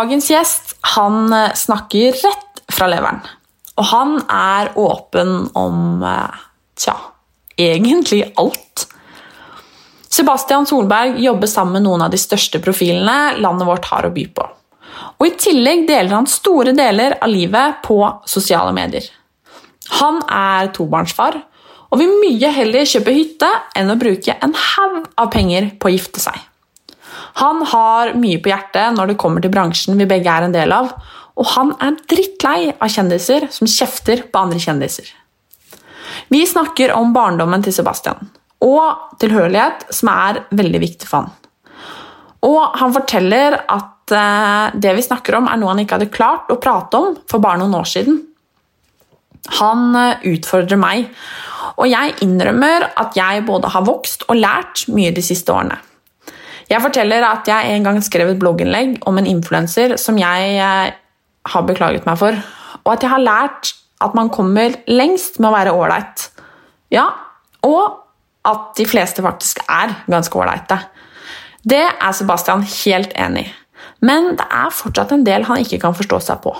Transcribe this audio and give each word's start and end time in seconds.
Dagens 0.00 0.30
gjest 0.30 0.76
han 0.94 1.32
eh, 1.32 1.52
snakker 1.54 2.14
rett 2.16 2.60
fra 2.72 2.86
leveren. 2.88 3.20
Og 3.76 3.84
han 3.90 4.14
er 4.32 4.70
åpen 4.80 5.50
om 5.58 6.00
eh, 6.06 6.38
tja, 6.78 6.94
egentlig 7.60 8.22
alt. 8.40 8.86
Sebastian 10.08 10.64
Solberg 10.66 11.20
jobber 11.20 11.50
sammen 11.50 11.78
med 11.78 11.84
noen 11.84 12.06
av 12.06 12.14
de 12.14 12.20
største 12.20 12.62
profilene 12.64 13.36
landet 13.44 13.68
vårt 13.68 13.90
har 13.90 14.08
å 14.08 14.12
by 14.14 14.24
på. 14.38 14.46
Og 15.20 15.26
I 15.28 15.36
tillegg 15.36 15.84
deler 15.90 16.16
han 16.16 16.28
store 16.30 16.72
deler 16.76 17.18
av 17.20 17.28
livet 17.28 17.82
på 17.84 18.00
sosiale 18.28 18.72
medier. 18.76 19.04
Han 20.00 20.22
er 20.24 20.72
tobarnsfar 20.76 21.42
og 21.90 22.00
vil 22.00 22.16
mye 22.22 22.52
heller 22.56 22.88
kjøpe 22.88 23.12
hytte 23.12 23.50
enn 23.76 23.92
å 23.92 24.00
bruke 24.00 24.38
en 24.40 24.56
haug 24.56 25.10
av 25.20 25.28
penger 25.34 25.74
på 25.76 25.90
å 25.90 25.94
gifte 25.98 26.22
seg. 26.24 26.38
Han 27.40 27.62
har 27.72 28.12
mye 28.20 28.40
på 28.42 28.52
hjertet 28.52 28.96
når 28.96 29.12
det 29.12 29.20
kommer 29.20 29.44
til 29.44 29.52
bransjen 29.54 29.98
vi 30.00 30.08
begge 30.08 30.32
er 30.32 30.46
en 30.46 30.54
del 30.54 30.72
av, 30.76 30.92
og 31.40 31.48
han 31.54 31.72
er 31.80 31.96
drittlei 32.10 32.74
av 32.74 32.92
kjendiser 32.92 33.48
som 33.54 33.70
kjefter 33.70 34.26
på 34.28 34.42
andre 34.42 34.60
kjendiser. 34.60 35.08
Vi 36.28 36.42
snakker 36.46 36.92
om 36.92 37.14
barndommen 37.16 37.64
til 37.64 37.74
Sebastian 37.74 38.28
og 38.60 39.16
tilhørighet, 39.22 39.86
som 39.94 40.10
er 40.12 40.42
veldig 40.52 40.80
viktig 40.82 41.08
for 41.08 41.22
han. 41.22 41.30
Og 42.44 42.76
han 42.80 42.92
forteller 42.92 43.56
at 43.62 44.12
eh, 44.16 44.76
det 44.80 44.92
vi 44.96 45.04
snakker 45.04 45.38
om, 45.38 45.48
er 45.48 45.60
noe 45.60 45.72
han 45.72 45.80
ikke 45.82 45.96
hadde 45.96 46.12
klart 46.12 46.52
å 46.52 46.58
prate 46.60 47.00
om 47.00 47.16
for 47.28 47.40
bare 47.40 47.60
noen 47.60 47.78
år 47.80 47.88
siden. 47.88 48.20
Han 49.60 49.96
eh, 49.96 50.26
utfordrer 50.34 50.80
meg, 50.80 51.08
og 51.80 51.88
jeg 51.88 52.18
innrømmer 52.24 52.90
at 53.00 53.16
jeg 53.16 53.46
både 53.48 53.72
har 53.72 53.86
vokst 53.88 54.26
og 54.28 54.40
lært 54.40 54.84
mye 54.92 55.12
de 55.16 55.24
siste 55.24 55.52
årene. 55.52 55.80
Jeg 56.70 56.82
forteller 56.84 57.24
at 57.26 57.48
jeg 57.50 57.74
en 57.74 57.86
gang 57.86 57.98
skrev 58.04 58.30
et 58.30 58.38
blogginnlegg 58.38 59.00
om 59.10 59.18
en 59.18 59.26
influenser 59.26 59.96
som 59.98 60.18
jeg 60.20 60.52
eh, 60.54 60.92
har 61.50 61.66
beklaget 61.66 62.06
meg 62.06 62.18
for, 62.20 62.36
og 62.84 62.92
at 62.92 63.02
jeg 63.02 63.10
har 63.10 63.24
lært 63.24 63.72
at 64.00 64.14
man 64.16 64.30
kommer 64.32 64.76
lengst 64.88 65.40
med 65.40 65.50
å 65.50 65.56
være 65.56 65.74
ålreit. 65.74 66.28
Ja, 66.94 67.08
og 67.66 67.98
at 68.46 68.70
de 68.78 68.86
fleste 68.88 69.24
faktisk 69.24 69.60
er 69.66 69.98
ganske 70.10 70.38
ålreite. 70.38 70.78
Det 71.60 71.82
er 71.90 72.16
Sebastian 72.16 72.62
helt 72.64 73.12
enig 73.18 73.48
i, 73.48 73.52
men 74.06 74.32
det 74.38 74.46
er 74.46 74.72
fortsatt 74.72 75.12
en 75.12 75.26
del 75.26 75.44
han 75.50 75.60
ikke 75.60 75.82
kan 75.82 75.96
forstå 75.96 76.22
seg 76.30 76.40
på. 76.46 76.54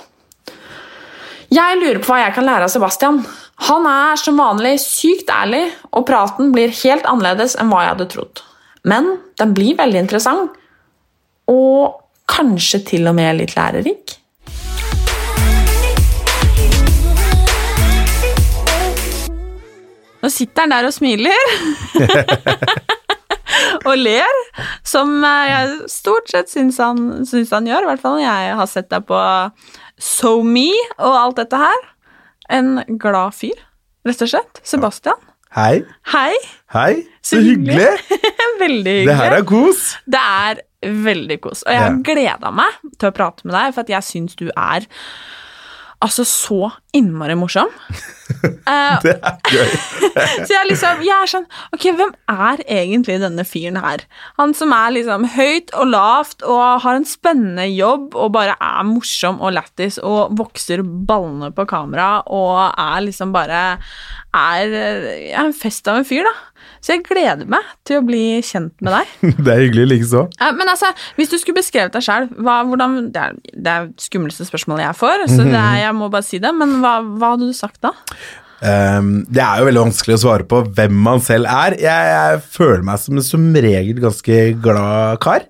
Jeg 1.50 1.80
lurer 1.80 2.02
på 2.02 2.12
hva 2.12 2.20
jeg 2.26 2.34
kan 2.36 2.46
lære 2.46 2.66
av 2.66 2.70
Sebastian. 2.70 3.24
Han 3.70 3.86
er 3.88 4.20
som 4.20 4.38
vanlig 4.38 4.76
sykt 4.82 5.30
ærlig, 5.34 5.64
og 5.90 6.06
praten 6.10 6.52
blir 6.54 6.74
helt 6.82 7.08
annerledes 7.10 7.56
enn 7.58 7.72
hva 7.72 7.86
jeg 7.86 7.94
hadde 7.94 8.12
trodd. 8.12 8.42
Men 8.88 9.10
den 9.38 9.52
blir 9.56 9.76
veldig 9.76 10.00
interessant, 10.06 10.56
og 11.50 12.00
kanskje 12.30 12.80
til 12.92 13.10
og 13.10 13.16
med 13.18 13.40
litt 13.40 13.56
lærerik. 13.56 14.16
Nå 20.20 20.28
sitter 20.28 20.66
han 20.66 20.74
der 20.74 20.88
og 20.88 20.94
smiler. 20.94 21.54
og 23.88 23.94
ler, 23.96 24.40
som 24.86 25.22
jeg 25.24 25.88
stort 25.90 26.28
sett 26.32 26.52
syns 26.52 26.80
han, 26.82 27.24
syns 27.28 27.52
han 27.56 27.68
gjør. 27.68 27.86
I 27.86 27.90
hvert 27.92 28.04
fall 28.04 28.18
når 28.18 28.26
jeg 28.26 28.58
har 28.60 28.70
sett 28.70 28.90
deg 28.92 29.08
på 29.08 29.22
So 30.00 30.40
Me 30.44 30.68
og 30.98 31.16
alt 31.16 31.40
dette 31.40 31.60
her. 31.60 31.88
En 32.52 32.80
glad 33.00 33.36
fyr, 33.36 33.56
rett 34.08 34.24
og 34.26 34.32
slett. 34.32 34.62
Sebastian. 34.66 35.29
Hei. 35.56 35.80
Hei. 36.12 36.34
Hei. 36.70 36.92
Så 37.26 37.40
hyggelig. 37.42 37.88
veldig 38.60 38.92
hyggelig. 38.92 39.06
Det 39.08 39.16
her 39.18 39.34
er 39.40 39.46
kos. 39.48 39.80
Det 40.06 40.20
er 40.22 40.60
veldig 41.04 41.40
kos. 41.42 41.64
Og 41.66 41.72
jeg 41.74 41.82
har 41.82 41.96
Ja. 41.96 42.02
gleda 42.06 42.52
meg 42.54 42.76
til 43.00 43.10
å 43.10 43.14
prate 43.16 43.44
med 43.48 43.56
deg, 43.56 43.74
for 43.74 43.90
jeg 43.90 44.06
syns 44.06 44.36
du 44.38 44.46
er 44.54 44.86
altså 46.00 46.24
så 46.24 46.70
innmari 46.96 47.34
morsom. 47.36 47.72
Eh, 48.30 48.96
Det 49.04 49.14
er 49.16 49.38
gøy. 49.50 49.72
så 50.46 50.52
jeg, 50.54 50.68
liksom, 50.70 51.02
jeg 51.06 51.14
er 51.16 51.30
sånn 51.30 51.46
Ok, 51.74 51.86
hvem 51.98 52.12
er 52.30 52.62
egentlig 52.66 53.18
denne 53.22 53.44
fyren 53.48 53.78
her? 53.82 54.04
Han 54.40 54.54
som 54.56 54.74
er 54.76 54.94
liksom 54.96 55.26
høyt 55.36 55.72
og 55.78 55.90
lavt 55.92 56.44
og 56.46 56.82
har 56.84 56.98
en 57.00 57.06
spennende 57.08 57.66
jobb 57.70 58.14
og 58.18 58.32
bare 58.36 58.56
er 58.60 58.86
morsom 58.88 59.40
og 59.42 59.54
lættis 59.56 59.98
og 60.02 60.34
vokser 60.38 60.82
ballene 60.84 61.50
på 61.56 61.66
kamera 61.70 62.20
og 62.30 62.56
er 62.74 63.06
liksom 63.06 63.32
bare 63.36 63.64
Er 64.30 64.70
er 64.70 65.44
en 65.46 65.52
fest 65.56 65.88
av 65.90 65.96
en 65.98 66.04
fyr, 66.06 66.22
da. 66.22 66.32
Så 66.80 66.94
jeg 66.94 67.02
gleder 67.08 67.48
meg 67.50 67.64
til 67.88 67.98
å 67.98 68.04
bli 68.06 68.38
kjent 68.46 68.72
med 68.84 68.94
deg. 68.94 69.10
Det 69.44 69.50
er 69.52 69.62
hyggelig 69.64 69.86
likeså. 69.90 70.22
Men 70.56 70.70
altså, 70.70 70.92
hvis 71.18 71.32
du 71.32 71.36
skulle 71.40 71.58
beskrevet 71.58 71.92
deg 71.96 72.04
sjøl, 72.06 72.28
det, 72.30 73.20
er- 73.24 73.34
det 73.50 73.72
er 73.74 73.88
det 73.90 74.04
skumleste 74.04 74.46
spørsmålet 74.48 74.86
jeg 74.86 74.98
får, 75.00 75.24
så 75.32 75.42
det 75.48 75.58
er, 75.58 75.80
jeg 75.82 75.96
må 75.98 76.08
bare 76.12 76.24
si 76.28 76.38
det, 76.40 76.52
men 76.56 76.76
hva, 76.84 76.94
hva 77.18 77.32
hadde 77.34 77.50
du 77.50 77.56
sagt 77.58 77.80
da? 77.84 77.90
Um, 78.60 79.22
det 79.32 79.40
er 79.40 79.60
jo 79.60 79.68
veldig 79.70 79.84
vanskelig 79.86 80.18
å 80.18 80.22
svare 80.24 80.44
på 80.48 80.62
hvem 80.76 80.98
man 81.06 81.22
selv 81.24 81.48
er. 81.48 81.78
Jeg, 81.80 82.10
jeg 82.12 82.42
føler 82.52 82.84
meg 82.84 83.00
som 83.00 83.16
en 83.16 83.24
som 83.24 83.46
regel 83.56 84.02
ganske 84.02 84.40
glad 84.60 85.22
kar. 85.24 85.46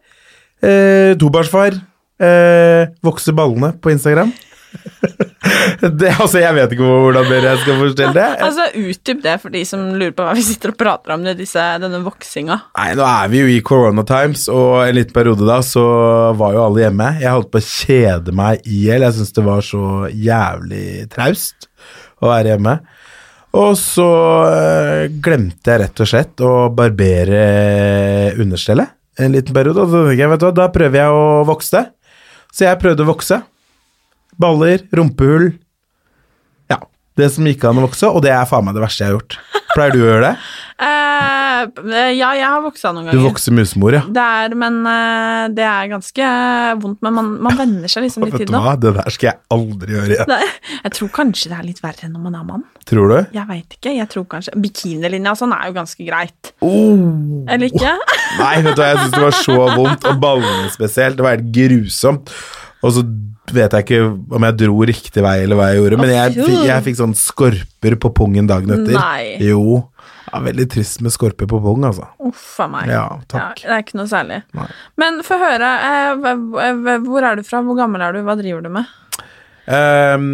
Uh, 0.62 1.16
Tobarnsfar. 1.18 1.80
Uh, 2.20 2.92
vokser 3.02 3.34
ballene 3.34 3.72
på 3.80 3.94
Instagram. 3.94 4.30
det, 5.80 6.10
altså, 6.20 6.38
jeg 6.38 6.54
vet 6.54 6.74
ikke 6.74 6.86
hvordan 6.86 7.26
mer 7.26 7.46
jeg 7.48 7.62
skal 7.64 7.80
forstelle 7.80 8.14
det. 8.14 8.26
Altså, 8.46 8.66
Utdyp 8.78 9.22
det 9.24 9.36
for 9.42 9.54
de 9.54 9.62
som 9.66 9.82
lurer 9.96 10.12
på 10.14 10.26
hva 10.26 10.34
vi 10.36 10.44
sitter 10.46 10.70
og 10.74 10.78
prater 10.78 11.14
om, 11.16 11.24
disse, 11.38 11.64
denne 11.82 12.02
voksinga. 12.04 12.60
Nei, 12.78 12.86
nå 12.98 13.06
er 13.08 13.32
vi 13.32 13.42
jo 13.42 13.50
i 13.50 13.58
corona 13.66 14.04
times, 14.06 14.46
og 14.52 14.84
en 14.84 14.94
liten 15.00 15.16
periode 15.16 15.48
da 15.48 15.58
så 15.66 15.84
var 16.38 16.54
jo 16.54 16.62
alle 16.68 16.84
hjemme. 16.86 17.10
Jeg 17.22 17.34
holdt 17.34 17.50
på 17.50 17.62
å 17.62 17.66
kjede 17.66 18.36
meg 18.36 18.62
i 18.68 18.84
hjel. 18.86 19.08
Jeg 19.08 19.18
syns 19.18 19.36
det 19.40 19.46
var 19.48 19.66
så 19.66 19.84
jævlig 20.12 20.86
traust 21.10 21.70
å 22.20 22.30
være 22.30 22.54
hjemme. 22.54 22.78
Og 23.56 23.72
så 23.78 24.06
øh, 24.46 25.04
glemte 25.22 25.72
jeg 25.72 25.82
rett 25.82 26.02
og 26.02 26.08
slett 26.08 26.42
å 26.46 26.68
barbere 26.74 27.40
understellet 28.38 28.94
en 29.20 29.34
liten 29.34 29.56
periode. 29.56 29.82
Og 29.82 29.90
så 29.90 30.04
tenkte 30.04 30.22
jeg, 30.22 30.30
vet 30.32 30.42
du 30.42 30.46
hva, 30.46 30.52
da 30.56 30.68
prøver 30.74 31.02
jeg 31.02 31.16
å 31.16 31.24
vokse. 31.48 31.82
Så 32.54 32.66
jeg 32.66 32.80
prøvde 32.82 33.04
å 33.04 33.10
vokse. 33.10 33.40
Baller, 34.40 34.86
rumpehull. 34.94 35.50
Det 37.20 37.30
som 37.34 37.46
gikk 37.48 37.64
an 37.68 37.80
å 37.82 37.86
vokse, 37.88 38.08
og 38.08 38.24
det 38.24 38.32
er 38.34 38.48
faen 38.48 38.66
meg 38.66 38.76
det 38.76 38.84
verste 38.84 39.04
jeg 39.04 39.12
har 39.12 39.18
gjort. 39.18 39.38
Pleier 39.70 39.94
du 39.94 40.00
å 40.00 40.06
gjøre 40.08 40.30
det? 40.30 40.34
Uh, 40.80 42.08
ja, 42.20 42.30
jeg 42.38 42.46
har 42.46 42.62
voksa 42.64 42.90
noen 42.94 43.06
ganger. 43.06 43.18
Du 43.18 43.26
vokser 43.28 43.54
musmor, 43.54 43.94
ja. 43.94 44.02
Det 44.08 44.24
er, 44.42 44.54
men 44.58 44.78
uh, 44.86 45.44
det 45.52 45.66
er 45.66 45.90
ganske 45.92 46.30
vondt, 46.80 46.98
men 47.04 47.16
man, 47.18 47.28
man 47.44 47.58
venner 47.58 47.92
seg 47.92 48.06
liksom 48.06 48.24
litt 48.26 48.38
Vet 48.38 48.48
du 48.48 48.54
hva, 48.56 48.74
det 48.80 48.94
der 48.96 49.14
skal 49.14 49.30
jeg 49.30 49.38
aldri 49.56 49.96
gjøre 49.96 50.16
igjen. 50.16 50.32
Nei, 50.32 50.48
Jeg 50.80 50.94
tror 50.96 51.12
kanskje 51.20 51.52
det 51.52 51.58
er 51.58 51.68
litt 51.68 51.82
verre 51.84 52.10
når 52.10 52.24
man 52.24 52.38
er 52.40 52.48
mann. 52.48 52.64
Tror 52.88 53.12
du? 53.12 53.18
Jeg 53.36 53.46
veit 53.50 53.76
ikke. 53.78 53.94
jeg 53.98 54.10
tror 54.14 54.26
kanskje 54.32 54.56
Bikinilinja 54.64 55.36
og 55.36 55.42
sånn 55.42 55.54
er 55.56 55.68
jo 55.68 55.76
ganske 55.76 56.08
greit. 56.08 56.54
Oh. 56.64 57.44
Eller 57.46 57.68
ikke? 57.68 57.94
Nei, 58.40 58.54
vet 58.64 58.74
du 58.74 58.82
hva, 58.82 58.90
jeg 58.94 59.04
syns 59.04 59.14
det 59.14 59.22
var 59.26 59.38
så 59.44 59.60
vondt, 59.76 60.08
og 60.08 60.24
ballene 60.24 60.72
spesielt. 60.72 61.20
Det 61.20 61.26
var 61.26 61.36
helt 61.36 61.52
grusomt. 61.54 62.34
Og 62.80 62.94
så 62.96 63.04
vet 63.52 63.74
jeg 63.74 63.84
ikke 63.84 64.02
om 64.36 64.46
jeg 64.46 64.58
dro 64.62 64.84
riktig 64.88 65.24
vei 65.24 65.40
eller 65.44 65.58
hva 65.58 65.70
jeg 65.70 65.80
gjorde, 65.82 65.98
men 66.00 66.12
jeg, 66.14 66.46
jeg 66.68 66.84
fikk 66.86 67.00
sånn 67.00 67.16
skorper 67.18 67.96
på 68.00 68.12
pungen 68.16 68.48
dagen 68.48 68.72
etter. 68.76 68.94
Nei. 68.96 69.36
Jo. 69.44 69.82
Ja, 70.30 70.38
veldig 70.44 70.66
trist 70.70 71.00
med 71.02 71.12
skorper 71.14 71.48
på 71.50 71.58
pung, 71.62 71.84
altså. 71.88 72.06
Uff 72.22 72.60
a 72.62 72.68
meg. 72.70 72.90
Ja, 72.92 73.04
takk. 73.30 73.62
Ja, 73.64 73.66
det 73.66 73.76
er 73.76 73.84
ikke 73.84 73.98
noe 73.98 74.10
særlig. 74.10 74.40
Nei. 74.56 74.68
Men 75.00 75.20
få 75.26 75.38
høre. 75.40 75.70
Eh, 75.90 76.98
hvor 77.06 77.26
er 77.26 77.40
du 77.40 77.44
fra? 77.46 77.62
Hvor 77.66 77.78
gammel 77.78 78.04
er 78.06 78.14
du? 78.14 78.22
Hva 78.26 78.36
driver 78.38 78.62
du 78.64 78.70
med? 78.78 78.96
Um, 79.70 80.30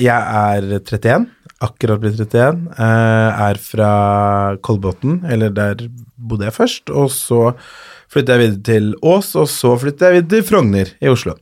jeg 0.00 0.08
er 0.16 0.64
31, 0.78 1.26
akkurat 1.62 2.02
blitt 2.02 2.20
31. 2.22 2.62
Uh, 2.78 3.42
er 3.50 3.60
fra 3.62 3.90
Kolbotn, 4.64 5.20
eller 5.30 5.52
der 5.54 5.84
bodde 6.16 6.46
jeg 6.46 6.56
først. 6.56 6.94
Og 6.94 7.10
så 7.14 7.42
flyttet 8.10 8.34
jeg 8.34 8.42
videre 8.42 8.62
til 8.66 8.88
Ås, 9.06 9.32
og 9.38 9.48
så 9.50 9.74
flytta 9.80 10.08
jeg 10.08 10.18
videre 10.18 10.32
til 10.34 10.46
Frogner 10.48 10.92
i 10.98 11.10
Oslo. 11.10 11.36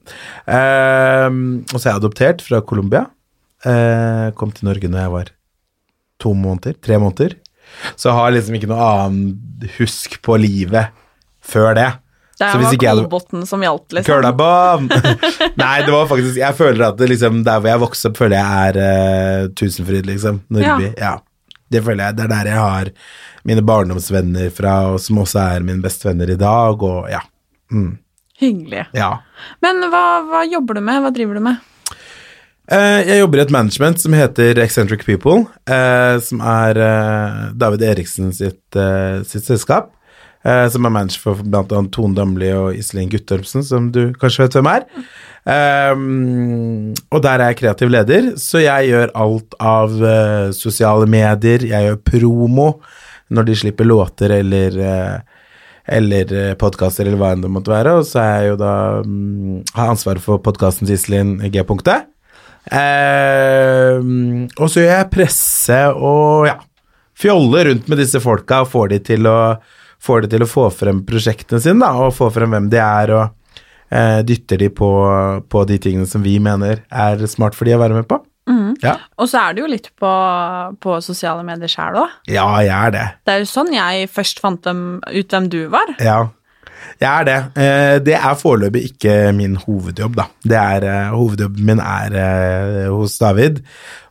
Eh, 0.44 1.29
og 1.29 1.76
så 1.76 1.85
er 1.85 1.93
jeg 1.93 2.00
adoptert 2.03 2.44
fra 2.44 2.62
Colombia. 2.65 3.06
Eh, 3.67 4.29
kom 4.38 4.53
til 4.55 4.69
Norge 4.69 4.91
når 4.91 5.05
jeg 5.05 5.15
var 5.15 5.31
to 6.23 6.35
måneder, 6.35 6.76
tre 6.85 6.99
måneder. 7.00 7.38
Så 7.97 8.11
jeg 8.11 8.19
har 8.19 8.35
liksom 8.35 8.59
ikke 8.59 8.70
noe 8.70 8.91
annet 9.05 9.73
husk 9.79 10.20
på 10.25 10.38
livet 10.41 10.94
før 11.44 11.75
det. 11.79 11.91
Det 12.38 12.47
var 12.55 12.76
Kolbotn 12.79 13.43
som 13.50 13.62
gjaldt, 13.65 13.97
liksom. 13.97 14.12
Kølabam! 14.12 14.85
Nei, 15.59 15.79
det 15.82 15.91
var 15.91 16.05
faktisk 16.06 16.37
Jeg 16.38 16.55
føler 16.55 16.85
at 16.87 17.00
det 17.00 17.09
liksom 17.11 17.41
der 17.47 17.59
hvor 17.59 17.73
jeg 17.73 17.82
vokste 17.82 18.12
opp, 18.12 18.20
føler 18.20 18.38
jeg 18.38 18.69
er 18.69 18.79
uh, 18.79 19.49
Tusenfryd, 19.59 20.06
liksom. 20.06 20.38
Nordby. 20.55 20.93
Ja. 20.94 21.17
Det 21.70 21.82
føler 21.85 22.09
jeg. 22.09 22.19
Det 22.19 22.26
er 22.26 22.32
der 22.32 22.50
jeg 22.53 22.61
har 22.62 22.91
mine 23.49 23.65
barndomsvenner 23.65 24.53
fra, 24.55 24.75
og 24.93 25.00
som 25.05 25.20
også 25.23 25.41
er 25.56 25.65
mine 25.65 25.85
bestevenner 25.85 26.35
i 26.35 26.38
dag, 26.41 26.82
og 26.82 27.09
ja. 27.12 27.20
Mm, 27.73 27.99
Hyggelig. 28.38 28.87
ja. 28.94 29.11
Men 29.65 29.82
hva, 29.91 30.05
hva 30.29 30.44
jobber 30.49 30.79
du 30.79 30.85
med? 30.87 31.03
Hva 31.05 31.11
driver 31.15 31.38
du 31.38 31.44
med? 31.49 31.67
Eh, 32.69 33.00
jeg 33.09 33.23
jobber 33.23 33.41
i 33.41 33.44
et 33.47 33.53
management 33.55 34.00
som 34.03 34.12
heter 34.17 34.59
Eccentric 34.61 35.05
People, 35.06 35.47
eh, 35.69 36.19
som 36.25 36.43
er 36.44 36.81
eh, 36.85 37.38
David 37.56 37.85
Eriksen 37.94 38.32
sitt, 38.37 38.79
sitt 39.29 39.49
selskap. 39.49 39.94
Eh, 40.44 40.67
som 40.73 40.87
er 40.87 40.94
manager 40.94 41.23
for 41.23 41.43
annet 41.43 41.90
Tone 41.94 42.17
Damli 42.17 42.50
og 42.56 42.76
Iselin 42.79 43.11
Guttormsen, 43.12 43.64
som 43.67 43.90
du 43.94 44.12
kanskje 44.20 44.46
vet 44.46 44.58
hvem 44.58 44.70
er. 44.73 44.87
Um, 45.49 46.93
og 47.14 47.23
der 47.25 47.40
er 47.40 47.52
jeg 47.52 47.61
kreativ 47.62 47.93
leder, 47.93 48.35
så 48.37 48.61
jeg 48.61 48.90
gjør 48.90 49.14
alt 49.17 49.56
av 49.64 49.94
uh, 50.02 50.50
sosiale 50.52 51.08
medier, 51.08 51.64
jeg 51.70 51.87
gjør 51.87 52.02
promo 52.05 52.69
når 53.32 53.49
de 53.49 53.56
slipper 53.62 53.88
låter 53.88 54.35
eller 54.38 54.76
uh, 54.76 55.38
eller 55.88 56.52
podkaster, 56.61 57.08
eller 57.08 57.17
hva 57.17 57.31
enn 57.32 57.41
det 57.41 57.49
måtte 57.49 57.73
være. 57.73 57.94
Og 57.96 58.05
så 58.05 58.20
er 58.20 58.32
jeg 58.43 58.50
jo 58.50 58.56
da 58.61 58.75
um, 59.00 59.62
har 59.73 59.94
ansvaret 59.94 60.20
for 60.20 60.43
podkasten 60.44 60.84
til 60.84 60.99
Iselin 60.99 61.38
G-punktet. 61.49 62.11
Um, 62.69 64.49
og 64.61 64.69
så 64.69 64.82
gjør 64.82 64.91
jeg 64.93 65.11
presse 65.14 65.79
og 65.96 66.49
ja, 66.50 66.58
fjolle 67.17 67.64
rundt 67.70 67.88
med 67.88 68.02
disse 68.02 68.20
folka 68.20 68.61
og 68.64 68.69
får 68.75 68.91
de 68.93 68.99
til 69.06 69.29
å, 69.31 69.38
får 70.03 70.25
de 70.25 70.33
til 70.35 70.45
å 70.45 70.50
få 70.50 70.69
frem 70.75 71.03
prosjektene 71.06 71.61
sine, 71.62 71.83
da, 71.83 71.93
og 72.06 72.17
få 72.17 72.31
frem 72.35 72.55
hvem 72.55 72.71
de 72.73 72.81
er, 72.83 73.15
og 73.17 73.61
eh, 73.91 74.21
dytter 74.27 74.62
de 74.65 74.71
på, 74.73 74.91
på 75.50 75.65
de 75.69 75.79
tingene 75.83 76.09
som 76.11 76.25
vi 76.25 76.39
mener 76.43 76.85
er 76.89 77.27
smart 77.31 77.59
for 77.59 77.69
de 77.69 77.77
å 77.77 77.83
være 77.83 77.99
med 77.99 78.09
på. 78.11 78.21
Mm. 78.49 78.79
Ja. 78.81 78.95
Og 79.21 79.29
så 79.29 79.43
er 79.43 79.55
du 79.55 79.62
jo 79.65 79.69
litt 79.69 79.91
på, 80.00 80.11
på 80.81 80.97
sosiale 81.05 81.45
medier 81.45 81.69
sjæl 81.69 82.00
òg. 82.00 82.17
Ja, 82.31 82.49
jeg 82.65 82.73
er 82.73 82.95
det. 82.95 83.06
Det 83.29 83.35
er 83.35 83.45
jo 83.45 83.50
sånn 83.50 83.75
jeg 83.75 84.09
først 84.12 84.41
fant 84.41 84.65
dem, 84.65 84.83
ut 85.05 85.35
hvem 85.35 85.50
du 85.53 85.61
var. 85.73 85.93
Ja, 86.01 86.23
jeg 86.99 87.09
er 87.09 87.27
det. 87.27 87.39
Eh, 87.62 87.97
det 88.03 88.17
er 88.17 88.39
foreløpig 88.39 88.83
ikke 88.93 89.15
min 89.37 89.59
hovedjobb, 89.61 90.17
da. 90.19 90.27
Det 90.43 90.59
er, 90.59 90.87
eh, 90.89 91.12
hovedjobben 91.15 91.67
min 91.69 91.83
er 91.83 92.17
eh, 92.23 92.89
hos 92.91 93.19
David. 93.21 93.61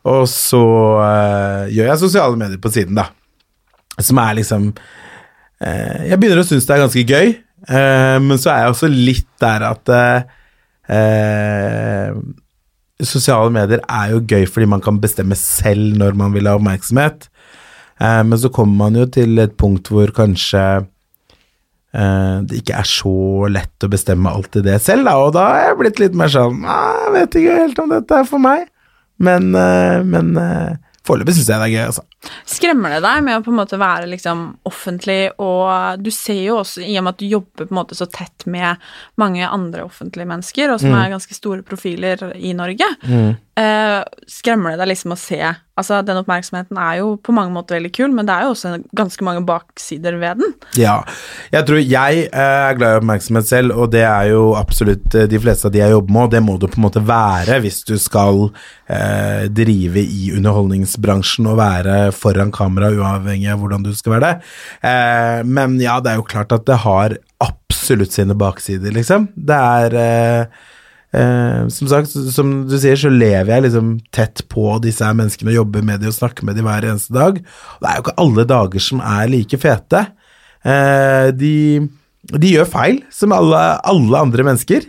Og 0.08 0.24
så 0.32 0.62
gjør 1.68 1.90
jeg 1.90 2.00
sosiale 2.00 2.40
medier 2.40 2.62
på 2.64 2.72
siden, 2.72 2.96
da. 2.96 3.10
Som 4.00 4.22
er 4.24 4.38
liksom 4.38 4.70
Jeg 5.58 6.20
begynner 6.20 6.44
å 6.44 6.46
synes 6.46 6.68
det 6.68 6.76
er 6.76 6.84
ganske 6.84 7.04
gøy, 7.08 7.32
men 8.22 8.38
så 8.38 8.52
er 8.54 8.60
jeg 8.62 8.74
også 8.76 8.90
litt 8.92 9.32
der 9.42 9.64
at 9.66 9.90
sosiale 13.04 13.54
medier 13.54 13.82
er 13.84 14.14
jo 14.14 14.22
gøy 14.26 14.46
fordi 14.50 14.68
man 14.70 14.84
kan 14.84 15.00
bestemme 15.02 15.38
selv 15.38 15.98
når 16.00 16.18
man 16.18 16.34
vil 16.36 16.50
ha 16.50 16.56
oppmerksomhet. 16.58 17.28
Eh, 18.02 18.22
men 18.24 18.38
så 18.38 18.52
kommer 18.54 18.88
man 18.88 19.00
jo 19.00 19.08
til 19.10 19.38
et 19.42 19.58
punkt 19.58 19.90
hvor 19.92 20.12
kanskje 20.16 20.64
eh, 20.78 22.36
det 22.46 22.62
ikke 22.62 22.78
er 22.82 22.90
så 22.90 23.18
lett 23.52 23.86
å 23.86 23.92
bestemme 23.92 24.34
alltid 24.34 24.68
det 24.70 24.80
selv, 24.86 25.08
da, 25.10 25.18
og 25.22 25.34
da 25.38 25.46
har 25.50 25.64
jeg 25.64 25.80
blitt 25.82 26.02
litt 26.04 26.18
mer 26.18 26.30
sånn 26.34 26.62
Jeg 26.62 27.14
vet 27.16 27.40
ikke 27.40 27.62
helt 27.64 27.82
om 27.82 27.96
dette 27.96 28.20
er 28.22 28.28
for 28.30 28.44
meg, 28.44 28.68
men, 29.24 29.50
eh, 29.58 30.04
men 30.06 30.34
Foreløpig 31.08 31.38
syns 31.38 31.50
jeg 31.50 31.62
det 31.62 31.68
er 31.70 31.74
gøy, 31.74 31.86
altså. 31.88 32.04
Skremmer 32.58 32.96
det 32.96 33.02
deg 33.06 33.24
med 33.24 33.40
å 33.40 33.44
på 33.46 33.54
en 33.54 33.60
måte 33.62 33.80
være 33.80 34.10
liksom 34.12 34.44
offentlig, 34.68 35.20
og 35.40 36.04
du 36.04 36.12
ser 36.14 36.42
jo 36.44 36.60
også, 36.62 36.84
i 36.84 36.98
og 37.00 37.06
med 37.08 37.16
at 37.16 37.22
du 37.22 37.28
jobber 37.32 37.68
på 37.68 37.72
en 37.72 37.80
måte 37.80 37.98
så 37.98 38.10
tett 38.12 38.48
med 38.50 38.84
mange 39.22 39.48
andre 39.48 39.86
offentlige 39.88 40.28
mennesker, 40.28 40.74
og 40.74 40.82
som 40.84 40.92
mm. 40.92 41.00
er 41.00 41.14
ganske 41.16 41.38
store 41.38 41.64
profiler 41.68 42.28
i 42.36 42.52
Norge, 42.58 42.90
mm. 43.08 43.30
Eh, 43.58 44.02
skremmer 44.30 44.76
det 44.76 44.84
deg 44.84 44.94
liksom 44.94 45.16
å 45.16 45.20
se 45.20 45.42
Altså, 45.78 46.00
den 46.02 46.18
oppmerksomheten 46.18 46.78
er 46.82 46.96
jo 47.04 47.10
på 47.22 47.34
mange 47.38 47.54
måter 47.54 47.78
veldig 47.78 47.92
kul, 47.94 48.10
men 48.10 48.26
det 48.26 48.34
er 48.34 48.48
jo 48.48 48.54
også 48.56 48.72
ganske 48.98 49.26
mange 49.26 49.44
baksider 49.46 50.16
ved 50.18 50.40
den. 50.42 50.56
Ja. 50.80 50.96
Jeg 51.54 51.68
tror 51.68 51.78
jeg 51.78 52.24
uh, 52.32 52.40
er 52.42 52.80
glad 52.80 52.96
i 52.96 53.02
oppmerksomhet 53.04 53.46
selv, 53.46 53.76
og 53.78 53.92
det 53.94 54.02
er 54.02 54.32
jo 54.32 54.56
absolutt 54.58 55.14
eh, 55.14 55.28
de 55.30 55.42
fleste 55.44 55.70
av 55.70 55.76
de 55.76 55.84
jeg 55.84 55.94
jobber 55.94 56.16
med, 56.16 56.24
og 56.24 56.32
det 56.34 56.42
må 56.48 56.56
du 56.58 56.66
på 56.66 56.80
en 56.80 56.86
måte 56.88 57.04
være 57.06 57.60
hvis 57.62 57.84
du 57.86 57.94
skal 58.02 58.48
uh, 58.50 59.44
drive 59.54 60.02
i 60.02 60.32
underholdningsbransjen 60.40 61.52
og 61.52 61.60
være 61.62 62.00
foran 62.24 62.54
kamera, 62.56 62.90
uavhengig 62.98 63.52
av 63.54 63.62
hvordan 63.62 63.86
du 63.86 63.92
skal 63.94 64.16
være 64.16 64.32
det. 64.32 65.46
Men 65.46 65.78
ja, 65.82 66.00
det 66.02 66.16
er 66.16 66.18
jo 66.24 66.26
klart 66.26 66.58
at 66.58 66.66
det 66.66 66.80
har 66.88 67.14
absolutt 67.44 68.18
sine 68.18 68.34
baksider, 68.38 68.98
liksom. 68.98 69.30
Det 69.38 69.62
er 69.62 70.50
eh, 71.16 71.68
som 71.74 71.92
sagt, 71.92 72.12
som 72.34 72.54
du 72.68 72.76
sier, 72.80 72.98
så 73.00 73.12
lever 73.14 73.54
jeg 73.54 73.68
liksom 73.68 73.94
tett 74.16 74.44
på 74.52 74.78
disse 74.84 75.06
her 75.06 75.16
menneskene 75.18 75.54
og 75.54 75.62
jobber 75.62 75.86
med 75.88 76.04
dem 76.04 76.12
og 76.12 76.18
snakker 76.18 76.48
med 76.48 76.60
dem 76.60 76.68
hver 76.68 76.90
eneste 76.90 77.16
dag. 77.16 77.40
Og 77.40 77.86
det 77.86 77.90
er 77.90 77.96
jo 78.00 78.06
ikke 78.06 78.20
alle 78.26 78.48
dager 78.50 78.86
som 78.90 79.04
er 79.04 79.32
like 79.32 79.62
fete. 79.62 80.04
Eh, 80.68 81.30
de, 81.38 81.56
de, 82.34 82.54
gjør 82.58 82.70
feil, 82.70 83.02
som 83.14 83.36
alle, 83.36 83.64
alle 83.88 84.24
andre 84.28 84.48
mennesker. 84.48 84.88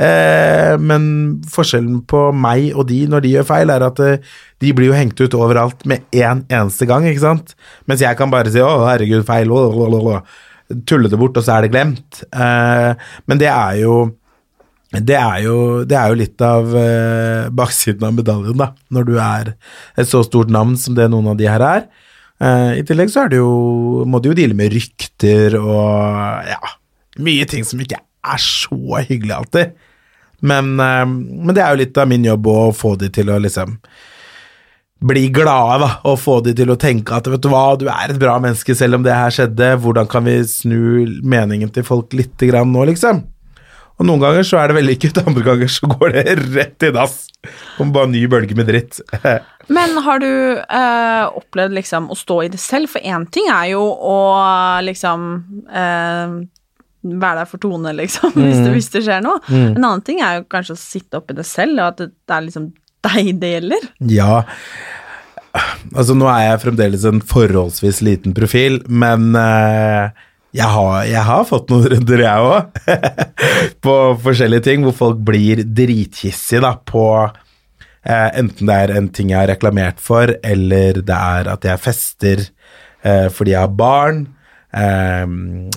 Eh, 0.00 0.74
men 0.80 1.04
forskjellen 1.50 2.04
på 2.08 2.30
meg 2.32 2.70
og 2.72 2.86
de 2.88 3.02
når 3.10 3.24
de 3.24 3.34
gjør 3.34 3.50
feil, 3.50 3.72
er 3.72 3.84
at 3.84 4.04
eh, 4.04 4.30
de 4.62 4.70
blir 4.76 4.90
jo 4.90 4.96
hengt 4.96 5.20
ut 5.20 5.36
overalt 5.36 5.82
med 5.88 6.06
én 6.14 6.40
en 6.40 6.44
eneste 6.62 6.88
gang, 6.88 7.04
ikke 7.08 7.26
sant? 7.26 7.56
Mens 7.90 8.04
jeg 8.04 8.16
kan 8.16 8.32
bare 8.32 8.52
si 8.52 8.62
'å, 8.62 8.86
herregud, 8.88 9.26
feil', 9.28 9.52
tulle 10.86 11.10
det 11.10 11.18
bort, 11.18 11.36
og 11.36 11.44
så 11.44 11.56
er 11.56 11.66
det 11.66 11.72
glemt. 11.72 12.22
Eh, 12.30 12.94
men 13.26 13.40
det 13.40 13.50
er 13.50 13.80
jo 13.82 13.94
det 14.90 15.14
er, 15.14 15.36
jo, 15.44 15.56
det 15.86 15.94
er 15.94 16.10
jo, 16.10 16.18
litt 16.18 16.42
av 16.42 16.72
eh, 16.74 17.46
baksiden 17.54 18.08
av 18.08 18.14
medaljen, 18.16 18.56
da, 18.58 18.72
når 18.90 19.06
du 19.06 19.12
er 19.22 19.52
et 19.94 20.08
så 20.10 20.24
stort 20.26 20.50
navn 20.50 20.74
som 20.80 20.96
det 20.98 21.06
noen 21.12 21.30
av 21.30 21.38
de 21.38 21.46
her 21.46 21.62
er. 21.62 21.84
Eh, 22.42 22.80
I 22.80 22.84
tillegg 22.88 23.12
så 23.12 23.22
er 23.22 23.30
det 23.30 23.38
jo, 23.38 23.52
må 24.10 24.18
du 24.18 24.32
jo 24.32 24.36
deale 24.40 24.58
med 24.58 24.74
rykter 24.74 25.54
og 25.60 26.50
ja, 26.50 26.74
mye 27.22 27.46
ting 27.46 27.62
som 27.68 27.78
ikke 27.82 28.00
er 28.02 28.42
så 28.42 28.98
hyggelig 29.06 29.36
alltid. 29.38 29.78
Men, 30.42 30.74
eh, 30.82 31.06
men 31.06 31.54
det 31.54 31.62
er 31.62 31.70
jo 31.70 31.82
litt 31.84 32.02
av 32.02 32.10
min 32.10 32.26
jobb 32.26 32.50
å 32.50 32.60
få 32.74 32.96
de 32.98 33.14
til 33.14 33.30
å 33.30 33.38
liksom 33.38 33.78
bli 35.06 35.28
glade, 35.32 35.78
da, 35.84 35.92
og 36.10 36.18
få 36.20 36.40
de 36.44 36.52
til 36.58 36.74
å 36.74 36.80
tenke 36.80 37.14
at 37.14 37.30
vet 37.30 37.46
du 37.46 37.48
hva, 37.48 37.76
du 37.78 37.86
er 37.88 38.10
et 38.10 38.18
bra 38.20 38.34
menneske 38.42 38.74
selv 38.76 38.98
om 38.98 39.06
det 39.06 39.14
her 39.14 39.32
skjedde, 39.32 39.76
hvordan 39.80 40.10
kan 40.10 40.26
vi 40.26 40.40
snu 40.44 41.06
meningen 41.22 41.70
til 41.72 41.86
folk 41.86 42.12
lite 42.18 42.50
grann 42.50 42.74
nå, 42.74 42.90
liksom? 42.90 43.22
Og 44.00 44.06
noen 44.08 44.22
ganger 44.22 44.46
så 44.48 44.56
er 44.62 44.70
det 44.70 44.78
vellykket, 44.78 45.20
andre 45.28 45.44
ganger 45.44 45.70
så 45.70 45.90
går 45.92 46.14
det 46.16 46.36
rett 46.56 46.88
i 46.88 46.92
dass. 46.96 47.18
Kommer 47.76 47.98
bare 47.98 48.08
en 48.08 48.14
ny 48.16 48.24
bølge 48.32 48.56
med 48.56 48.70
dritt. 48.72 49.00
Men 49.76 49.98
har 50.02 50.22
du 50.22 50.30
eh, 50.58 51.26
opplevd 51.40 51.76
liksom 51.76 52.08
å 52.10 52.16
stå 52.18 52.40
i 52.46 52.52
det 52.52 52.60
selv? 52.60 52.90
For 52.94 53.04
én 53.04 53.28
ting 53.32 53.50
er 53.52 53.70
jo 53.74 53.84
å 53.84 54.16
liksom 54.82 55.28
eh, 55.68 56.40
være 57.00 57.42
der 57.42 57.50
for 57.50 57.62
Tone, 57.62 57.92
liksom, 57.96 58.32
mm. 58.34 58.40
hvis, 58.46 58.62
det, 58.64 58.72
hvis, 58.76 58.90
det, 58.96 59.04
skjer 59.06 59.24
noe. 59.24 59.42
Mm. 59.48 59.76
En 59.76 59.84
annen 59.84 60.06
ting 60.06 60.24
er 60.24 60.40
jo 60.40 60.48
kanskje 60.52 60.76
å 60.76 60.80
sitte 60.80 61.20
oppi 61.20 61.36
det 61.36 61.46
selv, 61.48 61.78
og 61.78 61.92
at 61.92 62.00
det, 62.02 62.10
det 62.24 62.36
er 62.36 62.48
liksom 62.48 62.72
deg 63.06 63.30
det 63.40 63.52
gjelder. 63.54 63.86
Ja. 64.12 64.40
Altså, 65.96 66.14
nå 66.16 66.26
er 66.30 66.42
jeg 66.46 66.64
fremdeles 66.64 67.06
en 67.08 67.22
forholdsvis 67.24 68.02
liten 68.06 68.36
profil, 68.36 68.82
men 68.88 69.32
eh, 69.38 70.26
jeg 70.56 70.66
har, 70.66 71.04
jeg 71.06 71.22
har, 71.28 71.44
fått 71.46 71.70
noen 71.70 71.86
runder, 71.92 72.24
jeg 72.24 72.48
òg, 72.48 72.80
på 73.86 73.94
forskjellige 74.24 74.66
ting 74.66 74.82
hvor 74.86 74.96
folk 74.98 75.22
blir 75.26 75.62
drithissige 75.62 76.62
da, 76.64 76.74
på 76.74 77.04
eh, 77.22 78.28
enten 78.40 78.66
det 78.70 78.78
er 78.82 78.94
en 78.98 79.08
ting 79.14 79.30
jeg 79.30 79.38
har 79.38 79.52
reklamert 79.52 80.02
for, 80.02 80.34
eller 80.42 81.00
det 81.00 81.16
er 81.16 81.52
at 81.54 81.70
jeg 81.70 81.84
fester 81.84 82.44
eh, 82.46 83.28
fordi 83.30 83.54
jeg 83.54 83.62
har 83.62 83.78
barn, 83.78 84.24
eh, 84.74 85.24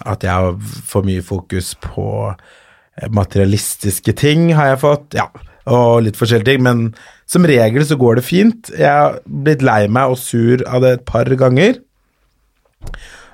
at 0.10 0.26
jeg 0.26 0.34
har 0.34 0.58
for 0.90 1.06
mye 1.06 1.24
fokus 1.26 1.76
på 1.84 2.08
eh, 2.34 3.10
materialistiske 3.14 4.18
ting, 4.24 4.50
har 4.58 4.74
jeg 4.74 4.86
fått, 4.88 5.10
ja, 5.22 5.30
og 5.70 6.02
litt 6.08 6.18
forskjellige 6.20 6.50
ting, 6.50 6.66
men 6.66 6.88
som 7.30 7.46
regel 7.48 7.86
så 7.88 7.96
går 8.00 8.20
det 8.20 8.26
fint. 8.28 8.70
Jeg 8.76 8.90
har 8.90 9.22
blitt 9.24 9.64
lei 9.64 9.86
meg 9.88 10.14
og 10.14 10.20
sur 10.20 10.66
av 10.68 10.84
det 10.84 10.98
et 10.98 11.06
par 11.08 11.30
ganger. 11.40 11.80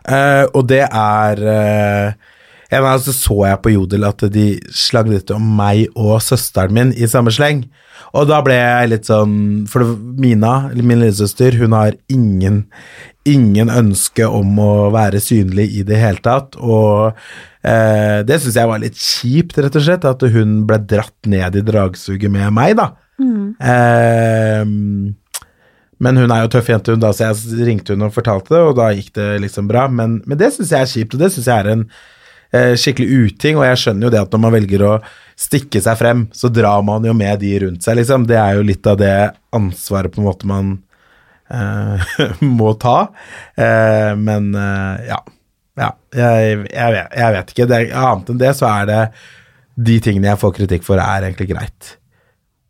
Uh, 0.10 0.46
og 0.58 0.66
det 0.72 0.84
er 0.88 1.42
uh, 1.46 2.38
en 2.70 2.86
gang 2.86 3.02
så, 3.02 3.14
så 3.14 3.44
jeg 3.48 3.62
på 3.64 3.74
Jodel 3.74 4.08
at 4.08 4.26
de 4.34 4.48
slang 4.74 5.10
litt 5.12 5.32
om 5.34 5.46
meg 5.60 5.88
og 5.98 6.18
søsteren 6.22 6.74
min 6.76 6.94
i 6.94 7.10
samme 7.10 7.34
sleng. 7.34 7.64
Og 8.18 8.26
da 8.30 8.40
ble 8.42 8.56
jeg 8.56 8.90
litt 8.90 9.10
sånn 9.10 9.34
For 9.70 9.86
Mina, 10.22 10.72
min 10.74 11.02
lillesøster, 11.02 11.58
hun 11.60 11.76
har 11.78 11.98
ingen, 12.10 12.64
ingen 13.28 13.70
ønske 13.70 14.26
om 14.26 14.58
å 14.64 14.90
være 14.96 15.22
synlig 15.22 15.68
i 15.78 15.86
det 15.86 16.00
hele 16.02 16.24
tatt. 16.26 16.58
Og 16.58 17.12
uh, 17.14 18.20
det 18.26 18.40
syns 18.42 18.58
jeg 18.58 18.72
var 18.72 18.82
litt 18.82 18.98
kjipt, 18.98 19.60
rett 19.62 19.78
og 19.78 19.86
slett, 19.86 20.10
at 20.10 20.26
hun 20.34 20.64
ble 20.70 20.82
dratt 20.90 21.30
ned 21.30 21.60
i 21.60 21.66
dragsuget 21.66 22.34
med 22.34 22.54
meg, 22.56 22.78
da. 22.80 22.92
Mm. 23.20 23.50
Men 26.00 26.20
hun 26.20 26.32
er 26.32 26.46
jo 26.46 26.52
tøff 26.54 26.70
jente, 26.72 26.96
hun 26.96 27.02
da, 27.04 27.12
så 27.16 27.30
jeg 27.30 27.66
ringte 27.68 27.96
hun 27.96 28.08
og 28.08 28.16
fortalte 28.16 28.56
det, 28.56 28.62
og 28.64 28.78
da 28.80 28.90
gikk 28.96 29.12
det 29.18 29.28
liksom 29.44 29.68
bra. 29.70 29.88
Men, 29.92 30.20
men 30.30 30.40
det 30.40 30.54
syns 30.56 30.72
jeg 30.72 30.86
er 30.86 30.92
kjipt, 30.94 31.16
og 31.16 31.24
det 31.24 31.32
syns 31.36 31.50
jeg 31.52 31.64
er 31.66 31.72
en 31.74 31.86
eh, 32.56 32.76
skikkelig 32.80 33.26
uting, 33.26 33.60
og 33.60 33.68
jeg 33.68 33.82
skjønner 33.84 34.08
jo 34.08 34.14
det 34.14 34.22
at 34.24 34.36
når 34.36 34.44
man 34.46 34.56
velger 34.56 34.86
å 34.88 34.94
stikke 35.40 35.82
seg 35.84 36.00
frem, 36.00 36.28
så 36.36 36.52
drar 36.52 36.86
man 36.88 37.08
jo 37.08 37.16
med 37.16 37.44
de 37.44 37.52
rundt 37.66 37.86
seg, 37.86 38.00
liksom. 38.00 38.28
Det 38.30 38.40
er 38.40 38.60
jo 38.60 38.68
litt 38.70 38.88
av 38.90 39.00
det 39.02 39.16
ansvaret 39.56 40.14
på 40.14 40.24
en 40.24 40.30
måte 40.30 40.50
man 40.50 40.72
eh, 41.52 42.16
må 42.60 42.74
ta. 42.80 42.98
Eh, 43.60 44.14
men 44.20 44.54
eh, 44.56 45.12
ja. 45.12 45.20
Ja, 45.80 45.94
jeg, 46.12 46.66
jeg, 46.74 46.92
vet, 46.92 47.14
jeg 47.16 47.36
vet 47.38 47.52
ikke. 47.54 47.68
Det, 47.72 47.78
annet 47.96 48.34
enn 48.34 48.40
det 48.42 48.50
så 48.58 48.68
er 48.68 48.90
det 48.90 49.04
de 49.80 49.96
tingene 50.04 50.28
jeg 50.34 50.42
får 50.42 50.58
kritikk 50.58 50.84
for, 50.84 51.00
er 51.00 51.24
egentlig 51.24 51.48
greit, 51.54 51.94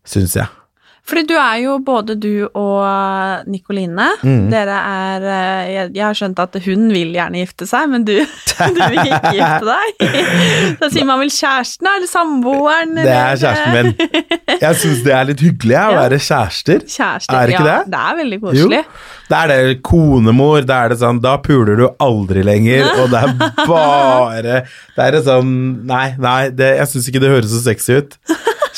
syns 0.06 0.36
jeg. 0.38 0.59
Fordi 1.08 1.24
du 1.30 1.34
er 1.40 1.56
jo 1.64 1.78
både 1.86 2.16
du 2.22 2.46
og 2.48 3.48
Nikoline. 3.50 4.10
Mm. 4.22 4.50
Dere 4.52 4.78
er 4.78 5.26
eh, 5.26 5.70
jeg, 5.74 5.92
jeg 5.98 6.06
har 6.06 6.18
skjønt 6.18 6.42
at 6.44 6.58
hun 6.66 6.88
vil 6.94 7.14
gjerne 7.16 7.42
gifte 7.42 7.68
seg, 7.70 7.88
men 7.94 8.06
du, 8.08 8.14
du 8.76 8.82
vil 8.82 9.00
ikke 9.06 9.34
gifte 9.38 9.70
deg. 9.70 10.04
Da 10.80 10.90
sier 10.92 11.08
man 11.08 11.20
vel 11.22 11.32
kjæresten 11.34 11.88
eller 11.90 12.10
samboeren? 12.10 12.94
Det 13.00 13.14
er 13.14 13.40
kjæresten 13.42 13.76
min. 13.76 14.60
Jeg 14.60 14.80
syns 14.82 15.02
det 15.06 15.16
er 15.16 15.30
litt 15.32 15.42
hyggelig 15.44 15.78
å 15.80 15.96
være 15.98 16.20
kjærester. 16.22 16.84
Kjæreste. 16.86 17.36
Er 17.36 17.50
det 17.50 17.56
ikke 17.56 17.66
ja, 17.66 17.78
det? 17.80 17.94
Det 17.94 18.04
er 18.04 18.20
veldig 18.20 18.40
Jo. 18.40 18.44
koselig. 18.46 18.84
Da 19.30 19.44
er 19.46 19.52
det 19.54 19.80
konemor, 19.86 20.64
da 20.66 20.84
er 20.86 20.94
det 20.94 21.00
sånn 21.04 21.20
Da 21.22 21.36
puler 21.44 21.78
du 21.78 21.86
aldri 22.02 22.42
lenger, 22.46 22.88
og 23.04 23.12
det 23.14 23.20
er 23.20 23.34
bare 23.70 24.56
Det 24.96 25.06
er 25.06 25.20
sånn 25.26 25.52
Nei, 25.90 26.08
nei, 26.18 26.40
det, 26.50 26.72
jeg 26.80 26.92
syns 26.94 27.10
ikke 27.12 27.22
det 27.22 27.34
høres 27.34 27.54
så 27.54 27.62
sexy 27.68 28.00
ut. 28.02 28.18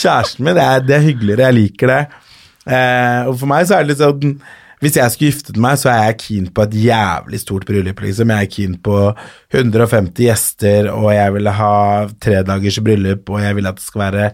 Kjæresten 0.02 0.48
min, 0.48 0.58
det 0.58 0.66
er, 0.66 0.82
det 0.86 0.98
er 0.98 1.06
hyggeligere, 1.06 1.50
jeg 1.50 1.58
liker 1.60 1.94
det. 1.94 2.02
Eh, 2.66 3.30
og 3.30 3.38
for 3.42 3.50
meg 3.50 3.68
så 3.68 3.78
er 3.78 3.86
det 3.86 3.96
litt 3.96 4.02
sånn 4.04 4.36
Hvis 4.82 4.98
jeg 5.00 5.14
skulle 5.14 5.32
giftet 5.32 5.58
meg, 5.62 5.80
så 5.82 5.90
er 5.90 6.02
jeg 6.08 6.18
keen 6.22 6.50
på 6.54 6.66
et 6.66 6.76
jævlig 6.84 7.40
stort 7.42 7.68
bryllup, 7.70 8.02
liksom. 8.02 8.34
Jeg 8.34 8.48
er 8.48 8.56
keen 8.56 8.76
på 8.82 8.98
150 9.54 10.26
gjester, 10.26 10.90
og 10.94 11.12
jeg 11.14 11.38
vil 11.38 11.52
ha 11.54 11.76
tredagers 12.22 12.80
bryllup, 12.82 13.30
og 13.30 13.46
jeg 13.46 13.58
vil 13.60 13.70
at 13.70 13.78
det 13.78 13.86
skal 13.86 14.04
være 14.08 14.26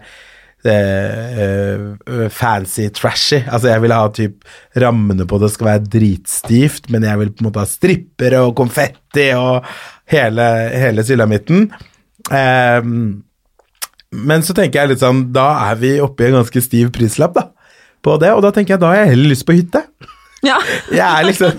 eh, 0.64 1.44
eh, 1.44 2.24
fancy, 2.32 2.88
trashy. 2.96 3.42
Altså, 3.44 3.74
jeg 3.74 3.84
vil 3.84 3.96
ha 3.96 4.08
typ 4.16 4.48
Rammene 4.80 5.28
på 5.28 5.42
det 5.42 5.52
skal 5.52 5.72
være 5.72 5.86
dritstivt, 5.98 6.88
men 6.94 7.04
jeg 7.04 7.20
vil 7.20 7.34
på 7.34 7.44
en 7.44 7.50
måte 7.50 7.64
ha 7.66 7.68
strippere 7.68 8.40
og 8.46 8.56
konfetti 8.56 9.30
og 9.36 9.68
hele, 10.08 10.48
hele 10.80 11.04
sylamitten. 11.04 11.68
Eh, 12.32 12.80
men 14.12 14.42
så 14.46 14.54
tenker 14.56 14.80
jeg 14.82 14.88
litt 14.94 15.02
sånn, 15.04 15.26
da 15.32 15.48
er 15.70 15.74
vi 15.80 15.96
oppe 16.00 16.24
i 16.24 16.30
en 16.30 16.38
ganske 16.40 16.62
stiv 16.64 16.92
prislapp, 16.94 17.34
da. 17.36 17.48
På 18.04 18.14
det, 18.22 18.30
og 18.32 18.42
da 18.44 18.52
tenker 18.54 18.76
jeg 18.76 18.80
da 18.80 18.92
har 18.92 19.02
jeg 19.02 19.10
heller 19.16 19.32
lyst 19.34 19.44
på 19.48 19.56
hytte. 19.58 19.84
Ja, 20.46 20.54
Jeg 20.86 21.02
er 21.02 21.24
liksom 21.26 21.56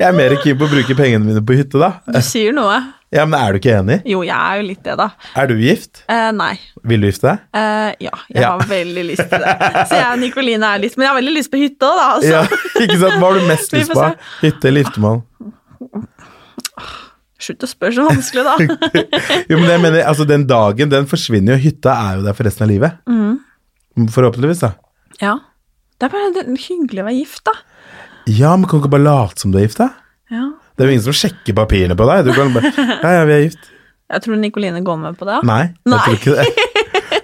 Jeg 0.00 0.06
er 0.06 0.14
mer 0.16 0.32
keen 0.40 0.56
på 0.56 0.64
å 0.64 0.70
bruke 0.72 0.94
pengene 0.96 1.26
mine 1.26 1.42
på 1.44 1.52
hytte, 1.58 1.76
da. 1.76 1.90
du 2.08 2.20
sier 2.24 2.54
noe. 2.56 2.78
Ja, 3.12 3.26
men 3.28 3.36
er 3.36 3.52
du 3.52 3.58
ikke 3.60 3.74
enig? 3.76 3.98
Jo, 4.08 4.22
jeg 4.24 4.32
er 4.32 4.62
jo 4.62 4.64
litt 4.70 4.80
det, 4.86 4.94
da. 4.96 5.10
Er 5.36 5.50
du 5.50 5.58
gift? 5.60 6.00
Eh, 6.08 6.30
nei. 6.32 6.54
Vil 6.88 7.04
du 7.04 7.10
gifte 7.10 7.28
deg? 7.28 7.42
Eh, 7.52 7.90
ja, 8.06 8.14
jeg 8.32 8.40
Ja. 8.46 8.54
har 8.56 8.64
veldig 8.70 9.04
lyst 9.10 9.28
til 9.28 9.44
det. 9.44 9.52
Så 9.90 9.98
jeg 9.98 10.06
og 10.08 10.18
Nikoline 10.22 10.64
er 10.72 10.78
litt 10.80 10.96
Men 10.96 11.04
jeg 11.04 11.10
har 11.12 11.18
veldig 11.20 11.34
lyst 11.36 11.50
på 11.52 11.60
hytte 11.60 11.84
òg, 11.90 12.00
da. 12.00 12.06
Altså. 12.16 12.32
Ja, 12.32 12.42
ikke 12.86 12.96
sant? 13.02 13.18
Hva 13.20 13.28
har 13.28 13.38
du 13.38 13.46
mest 13.52 13.72
lyst 13.76 13.92
på? 13.92 14.08
Hytte 14.40 14.70
eller 14.72 14.86
giftermål? 14.86 15.20
Slutt 17.42 17.64
å 17.66 17.68
spørre 17.70 17.96
så 17.96 18.04
vanskelig, 18.06 18.44
da. 18.46 18.54
Jo, 19.50 19.56
men 19.58 19.66
jeg 19.72 19.82
mener, 19.82 20.04
altså 20.06 20.26
Den 20.28 20.44
dagen 20.46 20.92
den 20.92 21.08
forsvinner 21.10 21.56
jo, 21.56 21.62
hytta 21.64 21.94
er 22.08 22.20
jo 22.20 22.26
der 22.28 22.36
for 22.38 22.46
resten 22.46 22.66
av 22.68 22.70
livet. 22.70 23.00
Mm. 23.10 24.06
Forhåpentligvis, 24.14 24.62
da. 24.62 24.72
Ja. 25.22 25.36
Det 25.98 26.06
er 26.08 26.14
bare 26.14 26.44
hyggelig 26.54 27.02
å 27.02 27.06
være 27.08 27.18
gift, 27.18 27.42
da. 27.48 27.56
Ja, 28.30 28.54
men 28.54 28.68
kan 28.70 28.78
du 28.78 28.84
ikke 28.84 28.94
bare 28.94 29.08
late 29.08 29.42
som 29.42 29.52
du 29.54 29.58
er 29.58 29.66
gift, 29.66 29.82
da? 29.82 29.90
Ja. 30.32 30.48
Det 30.72 30.84
er 30.84 30.88
jo 30.88 30.94
ingen 30.96 31.04
som 31.04 31.16
sjekker 31.18 31.56
papirene 31.58 31.96
på 31.98 32.06
deg. 32.08 32.28
Du 32.28 32.32
kan 32.36 32.54
bare 32.54 32.70
Ja, 33.04 33.16
ja, 33.18 33.24
vi 33.28 33.34
er 33.36 33.44
gift. 33.48 33.70
Jeg 34.12 34.24
tror 34.26 34.38
Nikoline 34.40 34.82
går 34.84 34.98
med 35.00 35.18
på 35.18 35.26
det. 35.28 35.40
Nei, 35.48 35.62
jeg 35.72 35.92
Nei. 35.92 36.00
tror 36.06 36.18
ikke 36.20 36.36
det. 36.38 36.46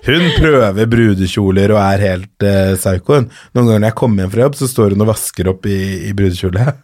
Hun 0.09 0.25
prøver 0.39 0.87
brudekjoler 0.89 1.73
og 1.75 1.81
er 1.83 2.03
helt 2.07 2.45
uh, 2.49 2.73
psycho. 2.79 3.19
Noen 3.53 3.67
ganger 3.69 3.83
når 3.83 3.89
jeg 3.91 3.97
kommer 4.01 4.25
hjem 4.25 4.33
fra 4.33 4.45
jobb, 4.47 4.57
så 4.59 4.69
står 4.71 4.95
hun 4.97 5.05
og 5.05 5.11
vasker 5.13 5.51
opp 5.53 5.69
i, 5.69 5.79
i 6.09 6.15
brudekjole. 6.17 6.65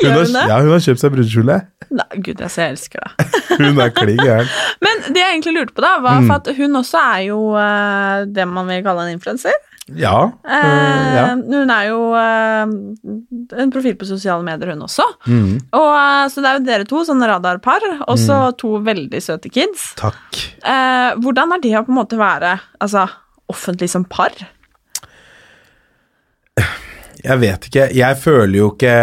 Hun 0.00 0.14
har, 0.16 0.30
ja, 0.48 0.54
hun 0.64 0.70
har 0.72 0.78
kjøpt 0.80 1.02
seg 1.02 1.10
brudekjole. 1.12 1.54
Nei, 1.92 2.04
gud, 2.24 2.38
jeg, 2.40 2.48
ser, 2.54 2.70
jeg 2.70 2.72
elsker 2.78 3.02
det. 3.04 3.26
Hun 3.60 3.80
er 3.84 3.90
klin 3.92 4.16
gæren. 4.22 4.48
Men 4.80 5.02
det 5.12 5.20
jeg 5.20 5.34
egentlig 5.34 5.52
lurte 5.58 5.74
på, 5.76 5.82
da, 5.84 5.90
Mm. 6.00 6.06
var 6.06 6.22
for 6.24 6.36
at 6.38 6.48
hun 6.56 6.78
også 6.80 7.02
er 7.18 7.26
jo 7.26 7.40
uh, 7.52 8.22
det 8.32 8.46
man 8.48 8.70
vil 8.70 8.80
kalle 8.86 9.04
en 9.04 9.12
influenser. 9.18 9.52
Ja. 9.98 10.30
øh, 10.44 11.14
ja. 11.16 11.24
Hun 11.34 11.70
er 11.74 11.86
jo 11.88 12.00
eh, 12.14 13.62
en 13.64 13.72
profil 13.74 13.96
på 13.98 14.06
sosiale 14.06 14.44
medier, 14.46 14.70
hun 14.74 14.82
også. 14.86 15.06
Mm, 15.26 15.56
Og, 15.72 16.30
så 16.30 16.40
det 16.44 16.50
er 16.50 16.58
jo 16.60 16.64
dere 16.68 16.84
to, 16.88 17.02
sånn 17.08 17.24
radarpar, 17.26 17.80
og 18.06 18.18
så 18.18 18.36
Mm. 18.52 18.56
to 18.58 18.70
veldig 18.86 19.20
søte 19.22 19.50
kids. 19.50 19.94
takk. 19.96 20.40
Eh, 20.62 21.14
hvordan 21.18 21.52
er 21.56 21.60
det 21.60 21.74
å 21.78 21.84
på 21.84 21.90
en 21.94 21.98
måte 22.04 22.18
være 22.20 22.60
altså, 22.80 23.08
offentlig 23.50 23.88
som 23.90 24.04
par? 24.04 24.30
Jeg 27.24 27.38
vet 27.42 27.66
ikke. 27.68 27.88
Jeg 27.94 28.16
føler 28.16 28.56
jo 28.58 28.70
ikke 28.74 28.94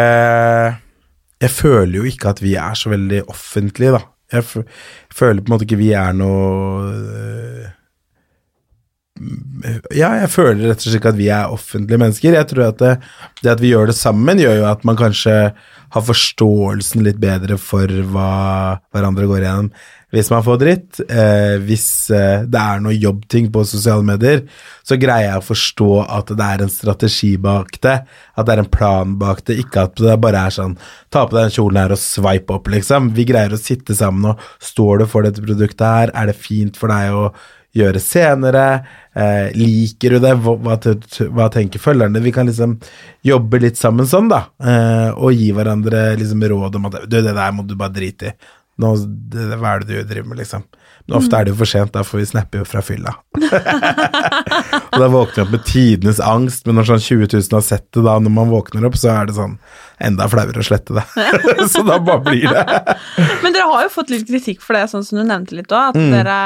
Jeg 1.41 1.51
føler 1.53 1.99
jo 1.99 2.03
ikke 2.09 2.29
at 2.33 2.39
vi 2.41 2.55
er 2.57 2.73
så 2.73 2.89
veldig 2.89 3.19
offentlige, 3.29 3.91
da. 3.93 3.99
Jeg 4.33 4.43
føler 5.13 5.43
på 5.43 5.47
en 5.47 5.53
måte 5.53 5.67
ikke 5.67 5.77
vi 5.79 5.91
er 5.93 6.15
noe 6.17 6.87
øh, 6.89 7.67
Ja, 9.95 10.11
jeg 10.21 10.29
føler 10.29 10.69
rett 10.69 10.83
og 10.83 10.91
slett 10.91 11.09
at 11.09 11.17
vi 11.17 11.29
er 11.33 11.53
offentlige 11.53 11.99
mennesker. 12.01 12.37
Jeg 12.37 12.49
tror 12.51 12.67
at 12.69 12.79
det, 12.81 12.93
det 13.41 13.53
at 13.55 13.63
vi 13.63 13.73
gjør 13.73 13.91
det 13.91 13.97
sammen, 13.97 14.41
gjør 14.41 14.61
jo 14.61 14.69
at 14.69 14.85
man 14.87 14.99
kanskje 14.99 15.37
har 15.95 16.03
forståelsen 16.03 17.05
litt 17.05 17.19
bedre 17.21 17.57
for 17.61 17.91
hva 18.11 18.31
hverandre 18.93 19.29
går 19.29 19.45
igjennom. 19.45 19.71
Hvis 20.15 20.29
man 20.31 20.43
får 20.43 20.59
dritt, 20.61 20.99
eh, 21.11 21.57
hvis 21.67 21.85
eh, 22.15 22.45
det 22.47 22.59
er 22.59 22.79
noe 22.79 22.95
jobbting 22.95 23.49
på 23.51 23.65
sosiale 23.67 24.05
medier, 24.07 24.45
så 24.87 24.95
greier 24.95 25.33
jeg 25.33 25.41
å 25.41 25.47
forstå 25.49 25.89
at 26.05 26.31
det 26.31 26.45
er 26.45 26.63
en 26.63 26.71
strategi 26.71 27.33
bak 27.43 27.75
det, 27.83 27.97
at 28.07 28.47
det 28.47 28.53
er 28.55 28.61
en 28.63 28.71
plan 28.71 29.17
bak 29.19 29.43
det, 29.49 29.57
ikke 29.65 29.83
at 29.89 29.99
det 29.99 30.15
bare 30.23 30.45
er 30.47 30.55
sånn 30.55 30.77
ta 31.11 31.25
på 31.25 31.35
deg 31.35 31.49
den 31.49 31.55
kjolen 31.57 31.81
her 31.81 31.95
og 31.97 31.99
swipe 31.99 32.55
opp, 32.55 32.71
liksom. 32.71 33.11
Vi 33.19 33.27
greier 33.27 33.51
å 33.51 33.59
sitte 33.59 33.97
sammen 33.99 34.31
og 34.31 34.47
står 34.63 35.03
du 35.03 35.07
for 35.11 35.27
dette 35.27 35.43
produktet 35.43 35.83
her, 35.87 36.15
er 36.15 36.31
det 36.31 36.39
fint 36.39 36.79
for 36.79 36.93
deg 36.93 37.11
å 37.11 37.27
gjøre 37.77 38.01
senere, 38.03 38.65
eh, 39.17 39.47
liker 39.57 40.15
du 40.17 40.19
det, 40.23 40.33
hva, 40.43 40.55
hva, 40.65 40.77
hva 41.37 41.47
tenker 41.53 41.81
følgerne? 41.83 42.21
Vi 42.25 42.33
kan 42.35 42.49
liksom 42.49 42.77
jobbe 43.27 43.61
litt 43.63 43.79
sammen 43.79 44.09
sånn, 44.09 44.29
da, 44.33 44.43
eh, 44.63 45.09
og 45.15 45.33
gi 45.37 45.51
hverandre 45.55 46.09
liksom 46.19 46.43
råd 46.53 46.79
om 46.81 46.89
at 46.91 47.01
du, 47.05 47.19
det 47.21 47.33
der 47.37 47.55
må 47.55 47.65
du 47.67 47.75
bare 47.79 47.95
drite 47.95 48.33
i. 48.33 48.37
Nå, 48.77 48.91
det, 49.33 49.47
hva 49.57 49.71
er 49.73 49.81
det 49.81 49.87
du 50.03 50.09
driver 50.11 50.27
med, 50.29 50.37
liksom? 50.43 50.67
Men 51.07 51.15
ofte 51.21 51.37
er 51.39 51.47
det 51.47 51.53
jo 51.53 51.57
for 51.61 51.69
sent, 51.71 51.93
da, 51.95 52.01
for 52.05 52.19
vi 52.19 52.27
snapper 52.29 52.59
jo 52.61 52.65
fra 52.67 52.81
fylla. 52.83 53.13
og 54.91 54.97
da 55.01 55.07
våkner 55.09 55.37
vi 55.39 55.43
opp 55.45 55.53
med 55.55 55.63
tidenes 55.65 56.19
angst, 56.23 56.65
men 56.67 56.77
når 56.77 56.89
sånn 56.91 57.03
20 57.05 57.29
000 57.31 57.55
har 57.57 57.63
sett 57.65 57.87
det 57.95 58.03
da, 58.05 58.17
når 58.21 58.33
man 58.35 58.51
våkner 58.51 58.85
opp, 58.89 58.97
så 58.99 59.13
er 59.13 59.29
det 59.29 59.37
sånn 59.37 59.55
enda 60.03 60.27
flauere 60.29 60.61
å 60.61 60.67
slette 60.67 60.97
det. 60.97 61.05
så 61.73 61.81
da 61.87 61.97
bare 62.03 62.21
blir 62.27 62.45
det. 62.51 62.65
Men 63.43 63.55
dere 63.55 63.69
har 63.71 63.87
jo 63.87 63.93
fått 63.95 64.11
litt 64.13 64.27
kritikk 64.29 64.61
for 64.61 64.77
det, 64.77 64.83
sånn 64.91 65.05
som 65.07 65.17
du 65.17 65.25
nevnte 65.25 65.57
litt 65.57 65.71
òg, 65.73 65.93
at 65.95 65.97
Mm. 65.97 66.11
dere 66.13 66.37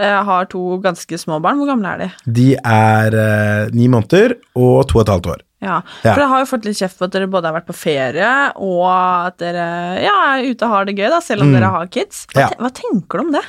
eh, 0.00 0.20
har 0.28 0.46
to 0.52 0.78
ganske 0.84 1.18
små 1.20 1.40
barn. 1.44 1.58
Hvor 1.60 1.70
gamle 1.72 1.92
er 1.94 1.98
de? 2.04 2.08
De 2.40 2.48
er 2.58 3.18
eh, 3.24 3.68
ni 3.76 3.88
måneder 3.92 4.36
og 4.54 4.86
to 4.90 4.98
og 5.00 5.04
et 5.06 5.12
halvt 5.14 5.30
år. 5.36 5.42
Ja. 5.64 5.78
For 6.02 6.10
dere 6.18 6.26
har 6.28 6.42
jo 6.42 6.48
fått 6.50 6.66
litt 6.68 6.76
kjeft 6.76 6.98
for 6.98 7.08
at 7.08 7.14
dere 7.14 7.30
både 7.32 7.48
har 7.48 7.54
vært 7.56 7.70
på 7.70 7.76
ferie, 7.78 8.32
og 8.60 8.82
at 8.90 9.38
dere 9.40 9.68
ja, 10.04 10.16
er 10.34 10.50
ute 10.50 10.66
og 10.66 10.74
har 10.74 10.84
det 10.90 10.96
gøy, 10.98 11.06
da, 11.14 11.22
selv 11.24 11.46
om 11.46 11.54
dere 11.56 11.70
har 11.72 11.88
kids. 11.94 12.26
Hva, 12.28 12.34
Mm. 12.34 12.42
Ja. 12.42 12.50
te 12.52 12.60
hva 12.60 12.70
tenker 12.76 13.18
du 13.18 13.24
om 13.24 13.32
det? 13.32 13.42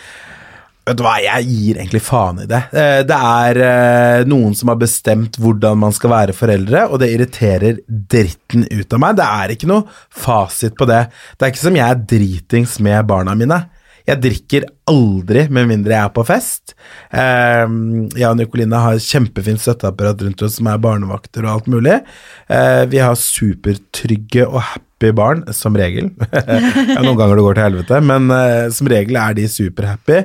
Vet 0.86 1.00
du 1.00 1.02
hva, 1.02 1.16
jeg 1.18 1.48
gir 1.50 1.80
egentlig 1.82 2.02
faen 2.06 2.40
i 2.44 2.46
det. 2.46 2.60
Eh, 2.72 3.02
Det 3.10 3.18
er 3.18 3.58
eh, 3.66 4.24
noen 4.30 4.54
som 4.56 4.70
har 4.70 4.78
bestemt 4.78 5.36
hvordan 5.42 5.80
man 5.82 5.92
skal 5.98 6.12
være 6.14 6.36
foreldre, 6.38 6.86
og 6.94 7.00
det 7.02 7.10
irriterer 7.16 7.80
dritten 7.90 8.68
ut 8.70 8.94
av 8.94 9.02
meg. 9.02 9.16
Det 9.18 9.26
er 9.26 9.54
ikke 9.58 9.68
noe 9.74 9.84
fasit 10.14 10.78
på 10.78 10.86
det. 10.88 11.08
Det 11.36 11.48
er 11.48 11.52
ikke 11.52 11.66
som 11.66 11.76
jeg 11.82 11.90
er 11.90 12.04
dritings 12.16 12.80
med 12.86 13.08
barna 13.10 13.34
mine. 13.36 13.58
Jeg 14.06 14.22
drikker 14.22 14.66
aldri 14.92 15.48
med 15.50 15.70
mindre 15.72 15.96
jeg 15.96 16.04
er 16.04 16.14
på 16.14 16.26
fest. 16.28 16.76
Eh, 17.10 17.66
jeg 18.14 18.28
og 18.30 18.38
Nicoline 18.38 18.82
har 18.84 19.02
kjempefint 19.02 19.62
støtteapparat 19.64 20.22
rundt 20.28 20.44
oss 20.46 20.60
som 20.60 20.70
er 20.70 20.82
barnevakter 20.82 21.46
og 21.46 21.54
alt 21.56 21.70
mulig. 21.74 21.98
Eh, 22.46 22.84
vi 22.92 23.02
har 23.02 23.18
supertrygge 23.18 24.46
og 24.46 24.62
happy 24.62 25.10
barn, 25.16 25.42
som 25.58 25.78
regel. 25.78 26.12
ja, 26.34 27.02
noen 27.02 27.18
ganger 27.18 27.34
det 27.40 27.48
går 27.48 27.58
til 27.58 27.66
helvete, 27.66 28.02
men 28.06 28.30
eh, 28.36 28.68
som 28.78 28.92
regel 28.94 29.18
er 29.22 29.38
de 29.38 29.48
superhappy. 29.50 30.22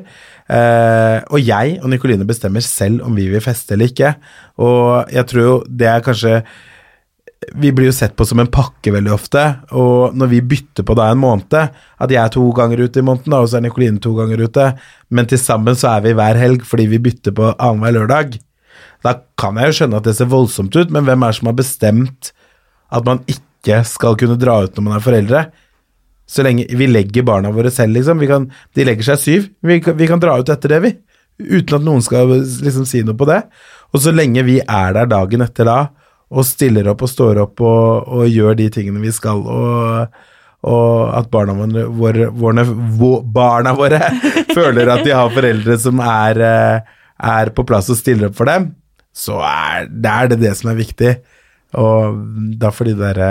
Eh, 0.50 1.18
og 1.30 1.40
jeg 1.40 1.78
og 1.80 1.92
Nicoline 1.92 2.28
bestemmer 2.28 2.64
selv 2.64 3.06
om 3.06 3.16
vi 3.16 3.30
vil 3.32 3.44
feste 3.44 3.76
eller 3.76 3.92
ikke. 3.92 4.12
Og 4.60 5.08
jeg 5.14 5.30
tror 5.30 5.46
jo 5.46 5.56
det 5.68 5.88
er 5.88 6.04
kanskje 6.04 6.42
vi 7.56 7.70
blir 7.72 7.88
jo 7.88 7.96
sett 7.96 8.12
på 8.16 8.26
som 8.28 8.42
en 8.42 8.50
pakke 8.52 8.92
veldig 8.92 9.12
ofte, 9.14 9.42
og 9.72 10.16
når 10.18 10.28
vi 10.34 10.42
bytter 10.50 10.84
på 10.86 10.96
da 10.98 11.08
en 11.10 11.22
måned, 11.22 11.56
at 11.56 12.12
jeg 12.12 12.20
er 12.20 12.34
to 12.34 12.44
ganger 12.56 12.82
ute 12.84 13.00
i 13.00 13.06
måneden, 13.06 13.36
og 13.38 13.48
så 13.48 13.58
er 13.58 13.64
Nikoline 13.64 14.02
to 14.02 14.12
ganger 14.18 14.42
ute, 14.44 14.66
men 15.08 15.28
til 15.30 15.40
sammen 15.40 15.78
så 15.78 15.94
er 15.94 16.04
vi 16.04 16.14
hver 16.18 16.40
helg 16.40 16.66
fordi 16.68 16.86
vi 16.90 17.00
bytter 17.00 17.34
på 17.36 17.54
annenhver 17.56 17.96
lørdag, 17.96 18.36
da 19.04 19.14
kan 19.40 19.56
jeg 19.56 19.70
jo 19.70 19.78
skjønne 19.78 20.00
at 20.00 20.08
det 20.08 20.16
ser 20.18 20.28
voldsomt 20.30 20.76
ut, 20.76 20.92
men 20.92 21.06
hvem 21.06 21.24
er 21.24 21.32
det 21.32 21.38
som 21.40 21.48
har 21.48 21.56
bestemt 21.56 22.32
at 22.92 23.06
man 23.06 23.22
ikke 23.30 23.80
skal 23.88 24.18
kunne 24.20 24.38
dra 24.40 24.58
ut 24.66 24.76
når 24.76 24.86
man 24.86 24.98
er 24.98 25.04
foreldre? 25.04 25.44
Så 26.30 26.44
lenge 26.46 26.68
vi 26.78 26.86
legger 26.86 27.24
barna 27.26 27.50
våre 27.54 27.72
selv, 27.74 27.96
liksom. 27.96 28.20
Kan, 28.28 28.50
de 28.76 28.84
legger 28.86 29.08
seg 29.08 29.22
syv, 29.22 29.48
vi 29.66 29.80
kan, 29.82 29.96
vi 29.98 30.06
kan 30.10 30.20
dra 30.22 30.36
ut 30.38 30.52
etter 30.52 30.76
det, 30.76 30.82
vi. 30.84 30.92
Uten 31.40 31.80
at 31.80 31.86
noen 31.86 32.04
skal 32.04 32.28
liksom 32.36 32.84
si 32.86 33.00
noe 33.06 33.18
på 33.18 33.26
det. 33.26 33.40
Og 33.90 34.04
så 34.04 34.12
lenge 34.14 34.44
vi 34.46 34.60
er 34.60 34.94
der 34.94 35.08
dagen 35.10 35.42
etter 35.42 35.66
da, 35.66 35.78
og 36.30 36.46
stiller 36.46 36.90
opp 36.92 37.02
og 37.04 37.10
står 37.10 37.40
opp 37.42 37.62
og, 37.66 38.10
og 38.10 38.28
gjør 38.30 38.58
de 38.60 38.68
tingene 38.72 39.02
vi 39.02 39.12
skal, 39.14 39.42
og, 39.42 40.20
og 40.70 40.92
at 41.16 41.30
barna 41.32 41.56
våre, 41.56 42.28
våre, 42.30 42.66
barna 43.24 43.74
våre 43.78 43.98
føler 44.56 44.92
at 44.94 45.02
de 45.06 45.16
har 45.16 45.32
foreldre 45.34 45.78
som 45.82 46.02
er, 46.04 46.44
eh, 46.46 46.94
er 47.34 47.52
på 47.56 47.66
plass 47.66 47.90
og 47.90 47.98
stiller 47.98 48.30
opp 48.30 48.38
for 48.38 48.50
dem, 48.50 48.70
så 49.10 49.40
er 49.42 49.90
det 49.90 50.14
er 50.14 50.32
det, 50.32 50.40
det 50.44 50.54
som 50.58 50.70
er 50.70 50.78
viktig. 50.78 51.12
Og 51.80 52.22
da 52.58 52.70
får 52.74 52.90
de 52.90 52.96
derre 52.98 53.30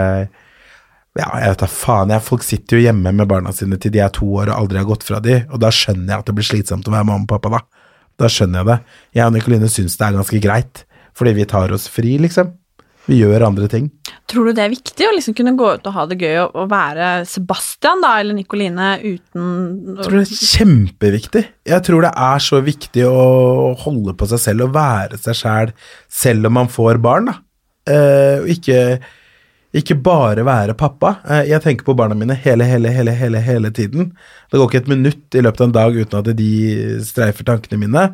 ja, 1.17 1.25
jeg 1.41 1.51
vet 1.51 1.63
da 1.63 1.67
faen. 1.71 2.13
Jeg, 2.13 2.23
folk 2.23 2.45
sitter 2.45 2.77
jo 2.77 2.85
hjemme 2.85 3.11
med 3.15 3.27
barna 3.27 3.51
sine 3.55 3.79
til 3.81 3.91
de 3.91 4.01
er 4.03 4.11
to 4.13 4.27
år 4.39 4.51
og 4.51 4.55
aldri 4.61 4.79
har 4.79 4.87
gått 4.87 5.03
fra 5.07 5.19
de, 5.23 5.41
og 5.49 5.59
da 5.63 5.71
skjønner 5.73 6.13
jeg 6.13 6.23
at 6.23 6.29
det 6.29 6.35
blir 6.37 6.47
slitsomt 6.47 6.87
å 6.87 6.93
være 6.93 7.07
mamma 7.09 7.25
og 7.25 7.31
pappa, 7.31 7.57
da. 7.57 7.89
Da 8.19 8.29
skjønner 8.31 8.61
jeg 8.61 8.69
det. 8.69 8.77
Jeg 9.17 9.25
og 9.25 9.35
Nikoline 9.35 9.71
syns 9.71 9.97
det 9.99 10.05
er 10.05 10.17
ganske 10.19 10.41
greit, 10.43 10.83
fordi 11.17 11.35
vi 11.39 11.47
tar 11.49 11.73
oss 11.75 11.87
fri, 11.91 12.17
liksom. 12.21 12.53
Vi 13.09 13.17
gjør 13.23 13.47
andre 13.47 13.67
ting. 13.71 13.89
Tror 14.29 14.45
du 14.45 14.53
det 14.53 14.63
er 14.63 14.73
viktig 14.73 15.07
å 15.07 15.13
liksom 15.15 15.35
kunne 15.37 15.55
gå 15.57 15.71
ut 15.79 15.87
og 15.89 15.95
ha 15.95 16.05
det 16.09 16.19
gøy 16.21 16.35
og, 16.43 16.59
være 16.69 17.09
Sebastian 17.29 18.03
da, 18.03 18.13
eller 18.21 18.37
Nikoline 18.37 18.91
uten 19.01 19.47
Jeg 19.95 20.05
tror 20.05 20.17
det 20.19 20.25
er 20.25 20.49
kjempeviktig. 20.53 21.43
Jeg 21.71 21.85
tror 21.87 22.05
det 22.05 22.13
er 22.29 22.43
så 22.45 22.61
viktig 22.65 23.07
å 23.09 23.23
holde 23.81 24.13
på 24.19 24.29
seg 24.29 24.43
selv 24.43 24.67
og 24.67 24.75
være 24.77 25.17
seg 25.21 25.39
sjæl 25.41 25.73
selv 26.05 26.49
om 26.51 26.59
man 26.59 26.69
får 26.69 27.01
barn, 27.01 27.31
da. 27.31 27.39
Eh, 27.89 28.35
og 28.43 28.51
ikke, 28.53 28.99
ikke 29.75 29.99
bare 30.01 30.41
være 30.45 30.73
pappa. 30.77 31.15
Eh, 31.29 31.43
jeg 31.51 31.61
tenker 31.61 31.85
på 31.85 31.93
barna 31.97 32.17
mine 32.17 32.33
hele, 32.41 32.65
hele, 32.65 32.89
hele, 32.93 33.13
hele, 33.13 33.41
hele 33.45 33.69
tiden. 33.75 34.11
Det 34.49 34.57
går 34.57 34.69
ikke 34.69 34.81
et 34.81 34.91
minutt 34.95 35.37
i 35.37 35.43
løpet 35.45 35.61
av 35.61 35.67
en 35.67 35.75
dag 35.77 35.99
uten 35.99 36.19
at 36.19 36.31
de 36.39 36.51
streifer 37.05 37.45
tankene 37.45 37.81
mine. 37.83 38.05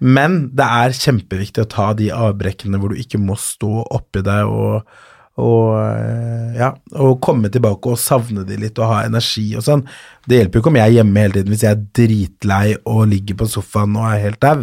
Men 0.00 0.38
det 0.56 0.68
er 0.80 0.96
kjempeviktig 0.96 1.66
å 1.66 1.72
ta 1.76 1.90
de 1.98 2.08
avbrekkene 2.16 2.80
hvor 2.80 2.92
du 2.92 3.00
ikke 3.00 3.20
må 3.20 3.36
stå 3.36 3.84
oppi 3.92 4.24
deg 4.24 4.48
og, 4.48 4.88
og, 5.36 5.68
eh, 5.82 6.56
ja, 6.62 6.72
og 6.96 7.20
komme 7.24 7.52
tilbake 7.52 7.92
og 7.92 8.00
savne 8.00 8.46
de 8.48 8.56
litt 8.64 8.80
og 8.80 8.94
ha 8.94 9.02
energi 9.04 9.50
og 9.58 9.68
sånn. 9.68 9.84
Det 10.24 10.40
hjelper 10.40 10.58
jo 10.58 10.64
ikke 10.64 10.72
om 10.72 10.80
jeg 10.80 10.88
er 10.88 11.00
hjemme 11.02 11.26
hele 11.26 11.36
tiden 11.36 11.52
hvis 11.52 11.66
jeg 11.68 11.76
er 11.76 11.88
dritlei 12.00 12.66
og 12.88 13.04
ligger 13.12 13.42
på 13.42 13.52
sofaen 13.52 14.00
og 14.00 14.08
er 14.08 14.24
helt 14.30 14.40
dau, 14.40 14.62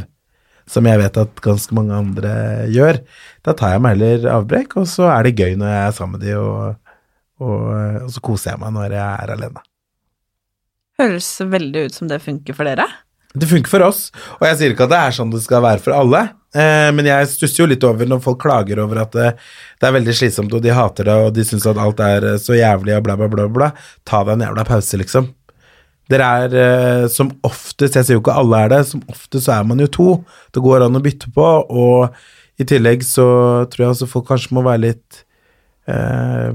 som 0.70 0.86
jeg 0.86 1.02
vet 1.02 1.18
at 1.22 1.42
ganske 1.44 1.76
mange 1.78 1.98
andre 1.98 2.34
gjør. 2.74 3.02
Da 3.46 3.56
tar 3.58 3.76
jeg 3.76 3.84
meg 3.84 3.98
heller 3.98 4.30
avbrekk, 4.38 4.78
og 4.82 4.88
så 4.90 5.10
er 5.10 5.26
det 5.26 5.38
gøy 5.40 5.58
når 5.60 5.74
jeg 5.74 5.84
er 5.88 5.98
sammen 5.98 6.20
med 6.20 6.28
de, 6.28 6.38
og, 6.38 6.96
og, 7.42 7.68
og 8.06 8.10
så 8.14 8.24
koser 8.26 8.54
jeg 8.54 8.62
meg 8.64 8.76
når 8.78 8.98
jeg 8.98 9.06
er 9.26 9.36
alene. 9.36 9.64
Høres 11.00 11.30
veldig 11.48 11.86
ut 11.88 11.96
som 11.96 12.10
det 12.12 12.20
funker 12.22 12.58
for 12.58 12.68
dere. 12.68 12.90
Det 13.30 13.46
funker 13.46 13.70
for 13.70 13.86
oss, 13.86 14.08
og 14.40 14.46
jeg 14.48 14.58
sier 14.58 14.74
ikke 14.74 14.88
at 14.88 14.92
det 14.92 15.00
er 15.06 15.14
sånn 15.14 15.30
det 15.30 15.44
skal 15.44 15.62
være 15.62 15.82
for 15.84 15.94
alle, 15.94 16.24
eh, 16.58 16.88
men 16.98 17.06
jeg 17.06 17.28
stusser 17.30 17.62
jo 17.62 17.68
litt 17.70 17.84
over 17.86 18.10
når 18.10 18.24
folk 18.24 18.40
klager 18.42 18.82
over 18.82 19.04
at 19.04 19.14
det, 19.14 19.28
det 19.78 19.86
er 19.86 19.94
veldig 19.94 20.16
slitsomt, 20.18 20.56
og 20.58 20.64
de 20.66 20.74
hater 20.74 21.06
det, 21.06 21.18
og 21.28 21.36
de 21.36 21.46
syns 21.46 21.68
at 21.70 21.78
alt 21.78 22.02
er 22.02 22.26
eh, 22.32 22.40
så 22.42 22.58
jævlig 22.58 22.98
og 22.98 23.06
bla, 23.06 23.16
bla, 23.22 23.30
bla, 23.30 23.46
bla. 23.54 23.70
Ta 24.02 24.24
deg 24.26 24.34
en 24.34 24.48
jævla 24.48 24.66
pause, 24.66 24.98
liksom. 25.02 25.30
Dere 26.10 26.28
er 26.44 26.58
eh, 26.58 27.06
som 27.14 27.30
oftest, 27.46 27.96
jeg 27.96 28.06
sier 28.06 28.18
jo 28.18 28.24
ikke 28.24 28.38
alle 28.42 28.64
er 28.66 28.72
det, 28.74 28.84
som 28.90 29.04
oftest 29.12 29.46
så 29.46 29.60
er 29.60 29.68
man 29.70 29.82
jo 29.84 29.90
to. 29.94 30.10
Det 30.56 30.64
går 30.66 30.88
an 30.88 30.98
å 30.98 31.04
bytte 31.06 31.30
på, 31.36 31.50
og 31.70 32.60
i 32.60 32.68
tillegg 32.68 33.06
så 33.06 33.28
tror 33.70 33.86
jeg 33.86 33.94
altså 33.94 34.10
folk 34.10 34.26
kanskje 34.32 34.56
må 34.58 34.66
være 34.66 34.84
litt 34.88 35.22
eh, 35.90 36.50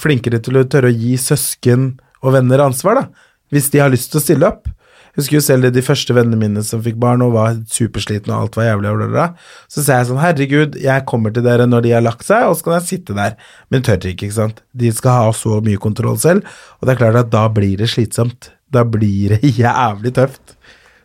flinkere 0.00 0.40
til 0.44 0.60
å 0.60 0.64
tørre 0.70 0.92
å 0.92 0.96
gi 0.96 1.18
søsken 1.20 1.92
og 2.24 2.38
venner 2.38 2.64
ansvar, 2.64 3.02
da. 3.02 3.28
Hvis 3.52 3.68
de 3.70 3.82
har 3.84 3.92
lyst 3.92 4.10
til 4.10 4.22
å 4.22 4.24
stille 4.24 4.48
opp. 4.48 4.70
Jeg 5.14 5.20
husker 5.20 5.36
jo 5.36 5.44
selv 5.46 5.68
de 5.70 5.82
første 5.84 6.14
vennene 6.16 6.40
mine 6.40 6.62
som 6.66 6.80
fikk 6.82 6.96
barn 6.98 7.22
og 7.22 7.36
var 7.36 7.60
superslitne 7.70 8.34
og 8.34 8.48
alt 8.48 8.56
var 8.58 8.66
jævlig, 8.66 8.90
og 8.90 8.96
bla, 8.96 9.06
bla, 9.06 9.12
bla. 9.12 9.50
så 9.70 9.84
sa 9.84 10.00
jeg 10.00 10.08
sånn 10.08 10.18
herregud, 10.18 10.78
jeg 10.82 11.04
kommer 11.06 11.30
til 11.30 11.44
dere 11.46 11.68
når 11.70 11.84
de 11.84 11.92
har 11.94 12.02
lagt 12.02 12.26
seg, 12.26 12.48
og 12.48 12.56
så 12.58 12.66
kan 12.66 12.80
jeg 12.80 12.88
sitte 12.88 13.14
der. 13.20 13.36
Men 13.70 13.84
tør 13.86 14.00
ikke, 14.00 14.26
ikke 14.26 14.38
sant. 14.40 14.64
De 14.74 14.90
skal 14.96 15.20
ha 15.20 15.30
så 15.36 15.60
mye 15.62 15.78
kontroll 15.78 16.18
selv, 16.18 16.42
og 16.80 16.88
det 16.88 16.96
er 16.96 17.02
klart 17.04 17.20
at 17.20 17.30
da 17.30 17.44
blir 17.52 17.78
det 17.78 17.92
slitsomt. 17.94 18.50
Da 18.72 18.84
blir 18.84 19.36
det 19.36 19.42
jævlig 19.62 20.14
tøft. 20.16 20.56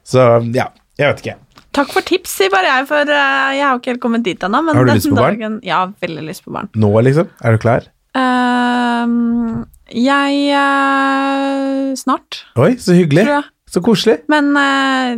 Så 0.04 0.24
ja, 0.56 0.70
jeg 0.98 1.14
vet 1.14 1.24
ikke. 1.26 1.38
Takk 1.76 1.92
for 1.94 2.02
tips, 2.02 2.32
sier 2.40 2.50
bare 2.50 2.66
jeg, 2.66 2.88
for 2.90 3.06
eh, 3.14 3.52
jeg 3.60 3.62
har 3.68 3.78
ikke 3.78 3.92
helt 3.94 4.02
kommet 4.02 4.24
dit 4.26 4.42
ennå. 4.44 4.64
Har 4.74 4.86
du 4.88 4.92
lyst 4.94 5.10
på 5.12 5.16
barn? 5.20 5.38
dagen- 5.38 5.60
Ja, 5.64 5.84
veldig 6.02 6.24
lyst 6.26 6.44
på 6.48 6.52
barn. 6.56 6.70
Nå, 6.76 6.90
liksom? 7.06 7.30
Er 7.46 7.52
du 7.56 7.62
klar? 7.62 7.86
Uh, 8.18 9.62
jeg 9.94 10.50
uh, 10.58 11.94
Snart, 11.98 12.44
Oi, 12.60 12.74
så 12.82 12.96
hyggelig. 12.98 13.26
Så 13.70 13.84
koselig. 13.86 14.16
Men 14.34 14.50
uh, 14.58 15.14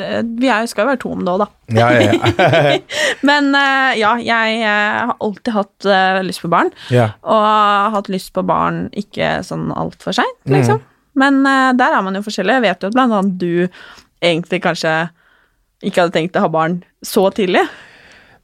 det, 0.00 0.08
vi 0.40 0.48
er, 0.48 0.64
skal 0.70 0.86
jo 0.86 0.90
være 0.94 1.00
to 1.02 1.12
om 1.12 1.20
det 1.26 1.34
òg, 1.34 1.42
da. 1.44 1.48
Ja, 1.76 1.88
ja, 1.92 2.12
ja. 2.16 2.78
Men 3.28 3.50
ja, 3.98 4.14
jeg 4.24 4.62
har 4.64 5.12
alltid 5.20 5.52
hatt 5.52 5.88
lyst 6.24 6.40
på 6.44 6.50
barn. 6.52 6.70
ja. 6.94 7.10
Og 7.28 7.42
har 7.44 7.92
hatt 7.98 8.08
lyst 8.12 8.32
på 8.36 8.44
barn 8.48 8.86
ikke 8.96 9.40
sånn 9.44 9.68
altfor 9.76 10.16
seint, 10.16 10.38
Mm. 10.48 10.80
Men 11.18 11.40
eh, 11.48 11.72
der 11.78 11.96
er 11.98 12.04
man 12.06 12.18
jo 12.18 12.22
forskjellig. 12.26 12.56
Jeg 12.60 12.66
vet 12.68 12.82
jo 12.86 12.90
at 12.92 12.96
blant 12.96 13.16
annet 13.18 13.36
du 13.40 13.68
egentlig 14.22 14.62
kanskje 14.64 14.94
ikke 15.86 16.02
hadde 16.04 16.14
tenkt 16.16 16.38
å 16.38 16.42
ha 16.46 16.48
barn 16.50 16.80
så 17.06 17.28
tidlig. 17.34 17.62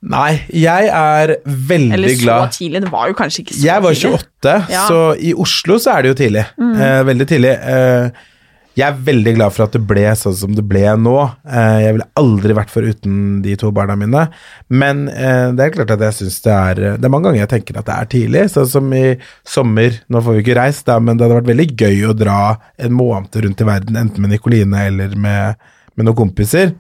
Nei, 0.04 0.34
jeg 0.52 0.90
er 0.92 1.30
veldig 1.48 1.88
glad 1.88 1.96
Eller 1.96 2.12
så 2.12 2.20
glad 2.26 2.50
tidlig, 2.52 2.80
det 2.84 2.90
var 2.92 3.08
jo 3.08 3.14
kanskje 3.16 3.40
ikke 3.40 3.54
så 3.54 3.56
tidlig. 3.56 3.70
Jeg 3.70 3.82
var 3.86 3.94
tidlig. 3.96 4.18
28, 4.20 4.54
Ja. 4.74 4.82
så 4.90 4.98
i 5.16 5.32
Oslo 5.46 5.78
så 5.80 5.94
er 5.94 6.02
det 6.04 6.10
jo 6.12 6.18
tidlig. 6.20 6.44
Eh, 6.60 7.00
veldig 7.08 7.26
tidlig. 7.30 7.52
Eh, 7.56 8.10
jeg 8.74 8.84
er 8.88 9.02
veldig 9.06 9.34
glad 9.36 9.54
for 9.54 9.66
at 9.68 9.74
det 9.76 9.82
ble 9.86 10.02
sånn 10.18 10.34
som 10.34 10.54
det 10.56 10.64
ble 10.66 10.82
nå. 10.98 11.14
Eh, 11.46 11.76
jeg 11.84 11.94
ville 11.94 12.08
aldri 12.18 12.56
vært 12.58 12.72
foruten 12.74 13.18
de 13.44 13.54
to 13.60 13.70
barna 13.74 13.94
mine. 13.98 14.24
Men 14.74 15.04
eh, 15.12 15.52
det 15.54 15.66
er 15.66 15.74
klart 15.76 15.92
at 15.94 16.02
jeg 16.08 16.16
syns 16.18 16.40
det 16.42 16.54
er 16.54 16.80
Det 16.98 17.06
er 17.06 17.12
mange 17.12 17.28
ganger 17.28 17.44
jeg 17.44 17.52
tenker 17.52 17.78
at 17.78 17.86
det 17.86 17.98
er 17.98 18.10
tidlig. 18.16 18.46
Sånn 18.50 18.70
som 18.72 18.88
i 18.96 19.04
sommer. 19.46 20.00
Nå 20.10 20.22
får 20.24 20.38
vi 20.38 20.44
ikke 20.44 20.58
reist, 20.58 20.86
da, 20.88 20.98
men 20.98 21.14
det 21.14 21.26
hadde 21.26 21.38
vært 21.38 21.52
veldig 21.52 21.68
gøy 21.84 22.08
å 22.10 22.16
dra 22.18 22.40
en 22.82 22.96
måned 22.98 23.38
rundt 23.46 23.62
i 23.62 23.68
verden, 23.68 24.00
enten 24.00 24.24
med 24.24 24.34
Nikoline 24.34 24.88
eller 24.88 25.14
med, 25.14 25.62
med 25.94 26.08
noen 26.08 26.20
kompiser. 26.24 26.74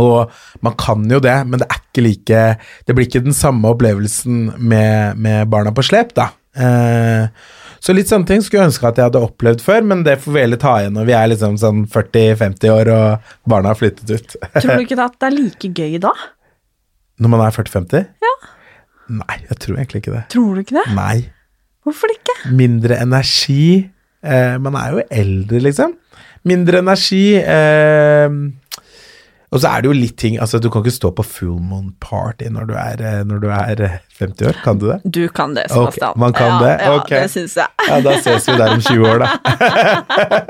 Og 0.00 0.28
man 0.64 0.76
kan 0.80 1.08
jo 1.08 1.20
det, 1.24 1.38
men 1.48 1.60
det 1.60 1.68
er 1.68 1.80
ikke 1.80 2.04
like 2.06 2.44
Det 2.88 2.94
blir 2.96 3.08
ikke 3.08 3.24
den 3.26 3.36
samme 3.36 3.72
opplevelsen 3.74 4.54
med, 4.56 5.18
med 5.20 5.50
barna 5.52 5.72
på 5.72 5.84
slep, 5.84 6.14
da. 6.16 6.30
Eh, 6.52 7.28
så 7.82 7.94
litt 7.96 8.10
sånne 8.10 8.28
ting 8.28 8.42
skulle 8.44 8.62
jeg 8.62 8.70
ønske 8.70 8.86
at 8.86 8.98
jeg 9.00 9.08
hadde 9.08 9.22
opplevd 9.26 9.62
før, 9.64 9.82
men 9.90 10.04
det 10.06 10.20
får 10.22 10.36
vi 10.36 10.42
heller 10.44 10.60
ta 10.62 10.76
igjen 10.78 10.94
når 10.94 11.08
vi 11.08 11.14
er 11.18 11.30
liksom 11.32 11.56
sånn 11.58 11.82
40-50 11.90 12.70
år 12.70 12.90
og 12.94 13.32
barna 13.50 13.72
har 13.72 13.80
flyttet 13.80 14.12
ut. 14.12 14.36
Tror 14.60 14.78
du 14.78 14.84
ikke 14.84 14.98
at 15.02 15.16
det 15.18 15.30
er 15.30 15.34
like 15.34 15.70
gøy 15.80 15.96
da? 16.04 16.12
Når 17.22 17.32
man 17.34 17.42
er 17.42 17.56
40-50? 17.56 18.04
Ja. 18.22 18.34
Nei, 19.12 19.38
jeg 19.48 19.58
tror 19.64 19.80
egentlig 19.80 20.04
ikke 20.04 20.14
det. 20.14 20.22
Tror 20.32 20.54
du 20.54 20.62
ikke 20.62 20.78
det? 20.78 20.86
Nei. 20.94 21.16
Hvorfor 21.82 22.14
ikke? 22.14 22.36
Mindre 22.54 23.00
energi. 23.02 23.90
Eh, 24.22 24.54
man 24.62 24.78
er 24.78 24.94
jo 24.94 25.04
eldre, 25.18 25.62
liksom. 25.66 25.96
Mindre 26.46 26.82
energi. 26.84 27.24
Eh, 27.42 28.38
og 29.52 29.60
så 29.60 29.68
er 29.68 29.82
det 29.84 29.90
jo 29.90 29.92
litt 29.96 30.14
ting 30.16 30.38
Altså, 30.40 30.56
du 30.62 30.70
kan 30.72 30.80
ikke 30.80 30.94
stå 30.96 31.10
på 31.12 31.24
full 31.28 31.58
moon 31.60 31.90
party 32.00 32.48
når 32.54 32.70
du 32.70 32.72
er, 32.80 33.02
eh, 33.04 33.18
når 33.28 33.42
du 33.42 33.48
er 33.52 33.82
eh, 33.84 33.96
50 34.18 34.48
år. 34.48 34.56
Kan 34.64 34.78
du 34.80 34.86
det? 34.88 34.98
Du 35.04 35.20
kan 35.28 35.52
det, 35.54 35.66
Ok, 35.70 35.92
Okay. 35.98 36.12
man 36.16 36.32
kan 36.32 36.54
ja, 36.54 36.58
det? 36.62 36.72
Ja, 36.86 36.94
Ok. 36.96 37.10
det 37.12 37.30
syns 37.34 37.56
jeg. 37.60 37.68
Ja, 37.88 38.00
da 38.00 38.14
ses 38.24 38.48
vi 38.48 38.56
der 38.56 38.72
om 38.72 38.80
20 38.80 39.08
år, 39.10 39.18
da. 39.26 39.28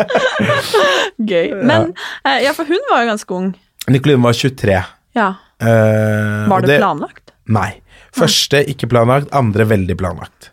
Gøy. 1.33 1.53
Men 1.67 1.93
eh, 2.25 2.41
ja, 2.47 2.55
for 2.57 2.69
hun 2.71 2.83
var 2.91 3.03
jo 3.05 3.11
ganske 3.13 3.37
ung. 3.37 3.51
Nicoline 3.91 4.23
var 4.23 4.39
23. 4.39 4.79
Ja. 5.19 5.29
Uh, 5.63 6.49
Var 6.51 6.63
det, 6.65 6.71
det 6.73 6.79
planlagt? 6.83 7.33
Nei. 7.53 7.71
Første 8.15 8.61
ikke 8.71 8.89
planlagt, 8.93 9.31
andre 9.35 9.67
veldig 9.71 9.97
planlagt. 10.01 10.51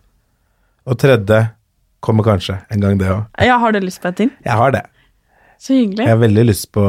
Og 0.89 0.97
tredje 1.01 1.43
kommer 2.05 2.25
kanskje 2.25 2.59
en 2.71 2.81
gang, 2.81 2.97
det 3.01 3.09
òg. 3.11 3.25
Ja, 3.45 3.57
har 3.61 3.75
du 3.75 3.79
lyst 3.83 4.01
på 4.01 4.09
et 4.11 4.17
til? 4.23 4.31
Jeg 4.45 4.55
har 4.57 4.73
det. 4.73 4.83
Så 5.59 5.75
hyggelig. 5.75 6.05
Jeg 6.05 6.13
har 6.15 6.21
veldig 6.21 6.45
lyst 6.47 6.69
på 6.75 6.83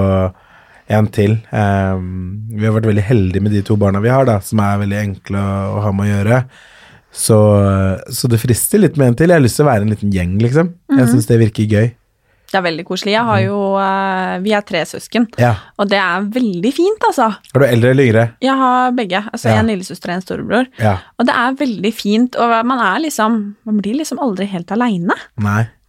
en 0.90 1.06
til. 1.14 1.38
Um, 1.54 2.48
vi 2.50 2.66
har 2.66 2.74
vært 2.76 2.88
veldig 2.90 3.04
heldige 3.06 3.42
med 3.44 3.52
de 3.54 3.62
to 3.66 3.76
barna 3.80 4.00
vi 4.02 4.10
har, 4.12 4.26
da, 4.28 4.38
som 4.44 4.58
er 4.64 4.80
veldig 4.82 4.98
enkle 5.04 5.38
å, 5.38 5.78
å 5.78 5.84
ha 5.86 5.92
med 5.94 6.08
å 6.08 6.10
gjøre. 6.16 6.42
Så, 7.10 7.36
så 8.14 8.28
det 8.30 8.38
frister 8.42 8.78
litt 8.82 8.98
med 9.00 9.08
en 9.10 9.16
til. 9.18 9.30
Jeg 9.32 9.40
har 9.40 9.42
lyst 9.46 9.58
til 9.58 9.66
å 9.66 9.70
være 9.70 9.86
en 9.86 9.90
liten 9.94 10.12
gjeng, 10.14 10.36
liksom. 10.42 10.74
Jeg 10.90 10.98
Mhm. 11.00 11.08
syns 11.14 11.26
det 11.26 11.40
virker 11.40 11.66
gøy. 11.66 11.88
Det 12.50 12.58
er 12.58 12.62
veldig 12.66 12.84
koselig. 12.84 13.12
Jeg 13.14 13.22
har 13.22 13.40
jo 13.44 13.58
uh, 13.78 14.38
Vi 14.42 14.50
er 14.52 14.62
tre 14.66 14.80
søsken, 14.82 15.28
Ja. 15.38 15.54
og 15.78 15.88
det 15.88 15.98
er 16.02 16.20
veldig 16.34 16.72
fint, 16.74 16.98
altså. 17.06 17.28
Er 17.54 17.60
du 17.60 17.66
eldre 17.66 17.90
eller 17.94 18.04
yngre? 18.08 18.24
Jeg 18.42 18.56
har 18.58 18.90
begge. 18.92 19.20
Altså 19.32 19.50
Ja. 19.52 19.58
En 19.60 19.66
lillesøster 19.70 20.10
og 20.10 20.14
en 20.16 20.22
storebror. 20.22 20.66
Ja. 20.78 20.96
Og 21.18 21.26
det 21.26 21.34
er 21.34 21.54
veldig 21.54 21.92
fint, 21.94 22.34
og 22.36 22.66
man 22.66 22.78
er 22.80 22.98
liksom 23.06 23.54
Man 23.64 23.78
blir 23.80 23.94
liksom 24.02 24.18
aldri 24.18 24.46
helt 24.50 24.70
aleine. 24.72 25.14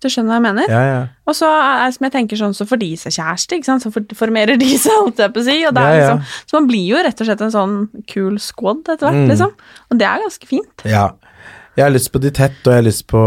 Du 0.02 0.08
skjønner 0.10 0.34
hva 0.34 0.38
jeg 0.40 0.46
mener? 0.48 0.72
Ja, 0.74 0.82
ja. 0.90 1.02
Og 1.30 1.36
så 1.38 1.46
er 1.48 1.92
som 1.94 2.06
jeg 2.08 2.14
tenker 2.16 2.40
sånn, 2.40 2.56
så 2.58 2.66
får 2.66 2.80
de 2.82 2.90
seg 2.98 3.14
kjæreste, 3.20 3.58
ikke 3.60 3.70
sant? 3.70 3.84
så 3.86 3.92
for, 3.94 4.02
formerer 4.18 4.58
de 4.58 4.70
seg, 4.78 4.96
holdt 4.98 5.22
jeg 5.22 5.34
på 5.36 5.44
å 5.44 5.46
si. 5.46 5.58
Og 5.70 5.76
det 5.78 5.84
er 5.86 6.00
liksom, 6.00 6.24
så 6.50 6.58
man 6.60 6.70
blir 6.72 6.88
jo 6.90 7.04
rett 7.06 7.22
og 7.22 7.30
slett 7.30 7.44
en 7.46 7.54
sånn 7.54 7.76
kul 8.10 8.40
squad 8.42 8.82
etter 8.90 9.06
hvert, 9.08 9.20
Mm. 9.22 9.30
liksom. 9.30 9.54
Og 9.92 10.00
det 10.02 10.08
er 10.10 10.24
ganske 10.26 10.48
fint. 10.50 10.86
ja. 10.90 11.10
Jeg 11.78 11.86
har 11.86 11.94
lyst 11.94 12.12
på 12.12 12.20
de 12.20 12.30
tett, 12.36 12.58
og 12.68 12.74
jeg 12.74 12.82
har 12.82 12.84
lyst 12.84 13.06
på 13.08 13.20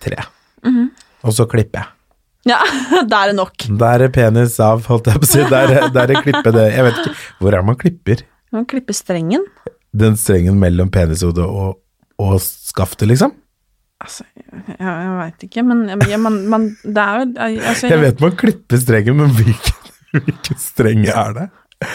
tre. 0.00 0.22
Mhm. 0.64 0.86
Og 1.26 1.34
så 1.36 1.44
klipper 1.50 1.82
jeg. 1.82 1.92
Ja, 2.46 2.60
da 3.10 3.24
er 3.24 3.32
det 3.32 3.36
nok. 3.36 3.66
Da 3.80 3.90
er 3.98 4.08
penis 4.14 4.58
av, 4.62 4.84
holdt 4.86 5.10
jeg 5.10 5.20
på 5.20 5.26
å 5.26 5.30
si. 5.32 5.42
Der 5.50 5.74
er 6.14 6.22
klippe 6.22 6.52
det 6.54 6.66
Jeg 6.76 6.84
vet 6.86 7.00
ikke 7.02 7.14
Hvor 7.42 7.56
er 7.58 7.66
man 7.66 7.76
klipper? 7.76 8.22
Man 8.54 8.64
klipper 8.70 8.94
strengen. 8.96 9.42
Den 9.96 10.16
strengen 10.16 10.56
mellom 10.62 10.88
penishodet 10.94 11.44
og, 11.44 11.80
og 12.22 12.36
skaftet, 12.40 13.08
liksom? 13.10 13.34
Altså, 14.00 14.24
jeg, 14.66 14.78
jeg 14.80 15.14
veit 15.20 15.46
ikke, 15.48 15.62
men 15.66 15.84
jeg, 16.08 16.18
man, 16.22 16.36
man, 16.52 16.66
det 16.84 17.02
er 17.02 17.22
jo 17.22 17.26
altså, 17.70 17.90
Jeg 17.92 18.00
vet 18.02 18.20
man 18.24 18.36
klipper 18.40 18.80
strengen, 18.82 19.16
men 19.20 19.30
hvilken, 19.36 19.90
hvilken 20.16 20.60
streng 20.62 21.06
er 21.10 21.32
det? 21.36 21.46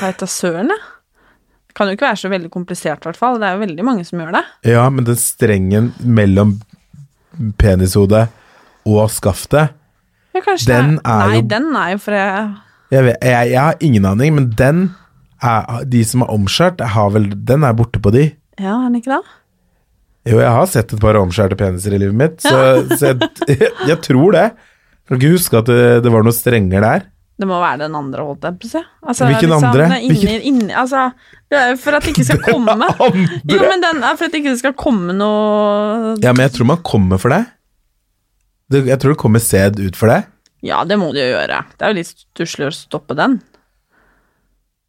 Veit 0.01 0.19
da 0.21 0.27
søren, 0.29 0.69
jeg. 0.73 0.83
Det 1.71 1.75
kan 1.79 1.87
jo 1.87 1.95
ikke 1.95 2.03
være 2.09 2.19
så 2.19 2.29
veldig 2.33 2.49
komplisert, 2.51 2.99
i 2.99 3.07
hvert 3.07 3.17
fall. 3.17 3.37
Det 3.39 3.47
er 3.47 3.53
jo 3.55 3.61
veldig 3.63 3.83
mange 3.87 4.03
som 4.03 4.19
gjør 4.19 4.33
det. 4.35 4.41
Ja, 4.73 4.81
men 4.91 5.05
den 5.07 5.15
strengen 5.15 5.93
mellom 6.03 6.57
penishodet 7.61 8.25
og 8.89 9.05
skaftet 9.13 9.71
Ja, 10.35 10.41
Den 10.67 10.97
det 10.97 11.05
er 11.05 11.27
Nei, 11.27 11.35
jo- 11.37 11.47
den 11.51 11.69
er 11.75 11.89
jo 11.93 11.97
for 12.03 12.11
jeg 12.17 12.51
jeg, 12.91 13.03
vet, 13.05 13.17
jeg, 13.23 13.51
jeg 13.53 13.61
har 13.61 13.75
ingen 13.79 14.05
aning, 14.05 14.33
men 14.35 14.49
den 14.59 14.79
er, 15.41 15.83
De 15.87 16.01
som 16.03 16.21
er 16.25 16.31
omskjært, 16.33 16.81
har 16.83 17.09
vel 17.15 17.29
Den 17.47 17.63
er 17.63 17.71
borte 17.73 18.01
på 18.03 18.11
de. 18.11 18.25
Ja, 18.59 18.73
er 18.81 18.89
den 18.89 18.97
ikke 18.99 19.13
det? 19.15 19.21
Jo, 20.29 20.37
jeg 20.37 20.53
har 20.53 20.67
sett 20.69 20.91
et 20.93 21.01
par 21.01 21.17
omskjærte 21.17 21.57
peniser 21.57 21.95
i 21.95 22.01
livet 22.01 22.17
mitt, 22.17 22.43
så, 22.43 22.83
så 22.93 23.09
jeg, 23.11 23.31
jeg, 23.89 23.97
tror 24.05 24.35
det. 24.35 24.45
Kan 25.09 25.17
ikke 25.17 25.31
huske 25.33 25.57
at 25.57 25.71
det, 25.71 25.85
det 26.05 26.13
var 26.13 26.25
noe 26.25 26.35
strenger 26.35 26.85
der. 26.85 27.07
Det 27.41 27.47
må 27.49 27.57
være 27.57 27.87
den 27.87 27.95
andre, 27.97 28.21
holdt 28.27 28.45
jeg 28.45 28.57
på 28.61 28.67
å 28.67 28.71
si. 28.75 28.81
Altså, 29.01 29.27
Hvilken 29.31 29.55
andre? 29.55 29.87
er 29.95 30.03
Inni, 30.05 30.35
inni, 30.51 30.67
altså, 30.77 31.07
for 31.81 31.97
at 31.97 32.05
det 32.05 32.13
ikke 32.13 32.27
skal 32.27 32.43
komme 32.51 32.75
Andre? 32.75 33.23
Jo, 33.49 33.63
men 33.65 33.81
den 33.81 34.03
er 34.05 34.19
for 34.19 34.27
at 34.27 34.35
det 34.35 34.43
ikke 34.43 34.59
skal 34.59 34.75
komme 34.77 35.15
noe 35.17 36.13
Ja, 36.21 36.35
men 36.35 36.45
jeg 36.45 36.53
tror 36.59 36.69
man 36.69 36.83
kommer 36.85 37.21
for 37.21 37.33
det. 37.33 37.41
det 38.69 38.83
jeg 38.91 39.01
tror 39.01 39.15
det 39.15 39.21
kommer 39.23 39.41
sæd 39.41 39.81
ut 39.81 39.97
for 39.97 40.13
det. 40.13 40.21
Ja, 40.61 40.83
det 40.85 40.99
må 41.01 41.09
det 41.15 41.25
jo 41.25 41.31
gjøre. 41.33 41.63
Det 41.73 41.87
er 41.87 41.95
jo 41.95 41.97
litt 41.97 42.13
stusslig 42.13 42.69
å 42.69 42.75
stoppe 42.75 43.17
den. 43.17 43.39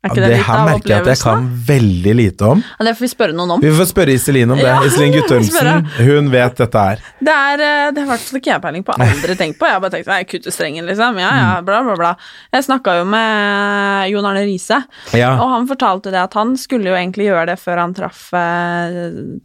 Er 0.02 0.08
Ja, 0.10 0.14
det, 0.18 0.28
det 0.32 0.38
her 0.42 0.64
merker 0.66 0.88
jeg 0.90 1.00
at 1.04 1.06
jeg 1.12 1.18
kan 1.22 1.44
veldig 1.66 2.12
lite 2.18 2.46
om. 2.50 2.62
Ja, 2.78 2.84
det 2.88 2.92
får 2.98 3.04
vi 3.04 3.10
spørre 3.12 3.34
noen 3.38 3.52
om. 3.54 3.60
Vi 3.62 3.70
får 3.70 3.86
spørre 3.86 4.14
Iselin 4.16 4.50
om 4.50 4.58
det. 4.58 4.66
Ja, 4.66 4.80
Iselin 4.88 5.12
Guttormsen, 5.14 5.84
hun 6.02 6.30
vet 6.32 6.56
dette 6.58 6.82
her. 6.88 7.04
Det 7.22 7.30
er, 7.36 7.62
eh, 7.62 7.90
det 7.94 8.02
har 8.02 8.08
i 8.08 8.10
hvert 8.10 8.24
fall 8.26 8.40
ikke 8.40 8.50
jeg 8.50 8.62
peiling 8.64 8.82
på. 8.88 8.96
Aldri 8.98 9.36
tenkt 9.38 9.60
på. 9.60 9.68
Jeg 9.70 9.76
har 9.78 9.84
bare 9.84 9.94
tenkt 9.94 10.10
nei, 10.10 10.18
kutte 10.26 10.50
strengen, 10.50 10.88
liksom. 10.90 11.20
Ja, 11.22 11.30
ja, 11.38 11.46
Mm. 11.60 11.64
bla, 11.68 11.82
bla, 11.86 11.94
bla. 12.00 12.10
Jeg 12.52 12.66
snakka 12.66 12.96
jo 12.98 13.04
med 13.12 14.10
Jon 14.10 14.26
Arne 14.26 14.42
Riise, 14.48 14.80
Ja. 15.14 15.30
og 15.38 15.48
han 15.54 15.68
fortalte 15.70 16.10
det 16.10 16.18
at 16.24 16.34
han 16.34 16.56
skulle 16.58 16.90
jo 16.90 16.98
egentlig 16.98 17.30
gjøre 17.30 17.46
det 17.52 17.58
før 17.62 17.78
han 17.84 17.94
traff 17.94 18.24
eh, 18.34 18.98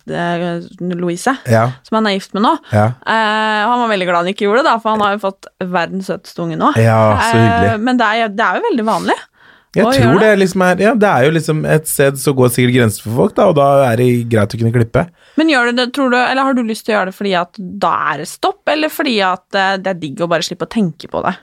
eh, 0.10 0.60
Louise, 0.98 1.38
Ja. 1.46 1.68
som 1.84 1.96
han 2.02 2.08
er 2.08 2.18
gift 2.18 2.34
med 2.34 2.42
nå. 2.50 2.58
Ja. 2.74 2.88
Eh, 3.06 3.62
og 3.62 3.72
han 3.76 3.86
var 3.86 3.94
veldig 3.94 4.10
glad 4.10 4.24
han 4.26 4.34
ikke 4.34 4.48
gjorde 4.50 4.64
det, 4.64 4.70
da, 4.72 4.78
for 4.82 4.90
han 4.98 5.02
har 5.06 5.14
jo 5.20 5.24
fått 5.30 5.46
verdens 5.62 6.10
søteste 6.10 6.42
unge 6.42 6.58
nå. 6.58 6.74
Ja, 6.82 7.00
så 7.30 7.38
hyggelig. 7.38 7.74
Eh, 7.76 7.78
men 7.78 7.98
det 8.02 8.06
er, 8.10 8.28
det 8.34 8.46
er 8.50 8.56
jo 8.58 8.70
veldig 8.72 8.86
vanlig. 8.96 9.20
Jeg 9.78 10.02
tror 10.02 10.22
det 10.24 10.32
liksom 10.42 10.64
er 10.66 10.84
Ja, 10.84 10.94
det 10.98 11.10
er 11.10 11.28
jo 11.28 11.34
liksom 11.38 11.64
et 11.70 11.90
sted 11.90 12.20
så 12.22 12.34
går 12.38 12.54
sikkert 12.54 12.78
grenser 12.80 13.08
for 13.08 13.24
folk, 13.24 13.36
da, 13.38 13.50
og 13.52 13.58
da 13.60 13.68
er 13.92 14.02
det 14.02 14.10
greit 14.32 14.54
å 14.54 14.62
kunne 14.62 14.76
klippe. 14.76 15.08
Men 15.38 15.52
gjør 15.54 15.70
du 15.70 15.82
det, 15.82 15.90
tror 15.96 16.14
du, 16.14 16.18
eller 16.20 16.50
har 16.50 16.58
du 16.58 16.64
lyst 16.66 16.88
til 16.88 16.96
å 16.96 17.00
gjøre 17.00 17.12
det 17.12 17.18
fordi 17.18 17.36
at 17.40 17.60
da 17.88 17.94
er 18.14 18.24
det 18.24 18.32
stopp, 18.32 18.62
eller 18.74 18.94
fordi 18.94 19.20
at 19.26 19.60
eh, 19.60 19.76
det 19.82 19.94
er 19.94 20.02
digg 20.02 20.24
å 20.24 20.30
bare 20.32 20.46
slippe 20.46 20.68
å 20.68 20.74
tenke 20.78 21.12
på 21.12 21.22
det? 21.26 21.38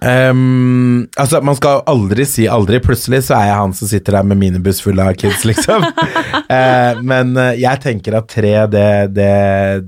Um, 0.00 1.08
altså, 1.18 1.40
man 1.44 1.56
skal 1.58 1.82
aldri 1.90 2.24
si 2.28 2.46
aldri. 2.48 2.78
Plutselig 2.82 3.24
så 3.26 3.36
er 3.36 3.48
jeg 3.50 3.58
han 3.58 3.74
som 3.76 3.90
sitter 3.90 4.16
der 4.16 4.28
med 4.30 4.38
minibuss 4.40 4.80
full 4.84 5.00
av 5.02 5.12
kids, 5.18 5.42
liksom. 5.48 5.84
uh, 5.84 7.00
men 7.10 7.34
uh, 7.36 7.50
jeg 7.58 7.82
tenker 7.82 8.16
at 8.20 8.30
tre, 8.30 8.54
det, 8.70 8.86
det, 9.16 9.34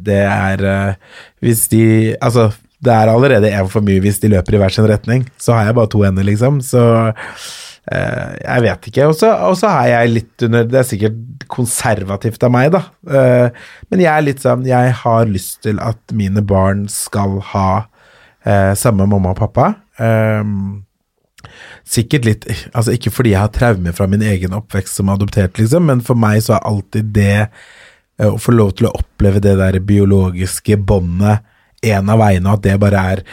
det 0.03 0.21
er 0.27 0.67
uh, 0.67 1.23
Hvis 1.43 1.69
de 1.73 1.85
Altså, 2.19 2.51
det 2.83 2.93
er 2.93 3.11
allerede 3.11 3.51
én 3.55 3.69
for 3.71 3.85
mye 3.87 4.03
hvis 4.03 4.21
de 4.23 4.33
løper 4.33 4.57
i 4.57 4.63
hver 4.63 4.75
sin 4.75 4.89
retning. 4.91 5.27
Så 5.41 5.55
har 5.55 5.69
jeg 5.69 5.79
bare 5.79 5.91
to 5.93 6.03
hender, 6.03 6.27
liksom. 6.27 6.59
Så 6.67 6.83
eh, 7.07 8.31
jeg 8.41 8.65
vet 8.67 8.89
ikke. 8.91 9.09
Og 9.11 9.17
så 9.59 9.69
er 9.71 9.91
jeg 9.93 10.15
litt 10.17 10.47
under 10.49 10.67
Det 10.67 10.81
er 10.81 10.89
sikkert 10.89 11.47
konservativt 11.53 12.43
av 12.43 12.55
meg, 12.55 12.73
da. 12.75 12.83
Eh, 13.07 13.69
men 13.91 14.03
jeg 14.03 14.11
er 14.13 14.27
litt 14.27 14.43
sånn 14.43 14.67
Jeg 14.67 14.97
har 15.03 15.31
lyst 15.31 15.61
til 15.67 15.79
at 15.83 16.17
mine 16.17 16.43
barn 16.43 16.89
skal 16.91 17.39
ha 17.53 17.69
eh, 18.43 18.73
samme 18.79 19.07
mamma 19.07 19.37
og 19.37 19.39
pappa. 19.39 19.69
Sikkert 21.87 22.27
litt 22.27 22.45
Altså 22.73 22.95
ikke 22.97 23.13
fordi 23.13 23.35
jeg 23.35 23.45
har 23.45 23.53
traumer 23.55 23.95
fra 23.95 24.09
min 24.11 24.25
egen 24.27 24.57
oppvekst 24.57 24.99
som 24.99 25.13
adoptert, 25.13 25.55
liksom, 25.61 25.87
men 25.87 26.03
for 26.03 26.19
meg 26.19 26.43
så 26.43 26.57
er 26.57 26.67
alltid 26.67 27.15
det 27.15 27.39
å 28.23 28.37
få 28.41 28.55
lov 28.55 28.75
til 28.79 28.89
å 28.89 28.95
oppleve 28.99 29.41
det 29.43 29.55
der 29.59 29.79
biologiske 29.83 30.77
båndet 30.79 31.47
en 31.83 32.13
av 32.13 32.21
veiene, 32.23 32.55
at 32.55 32.65
det 32.65 32.79
bare 32.83 33.07
er 33.15 33.25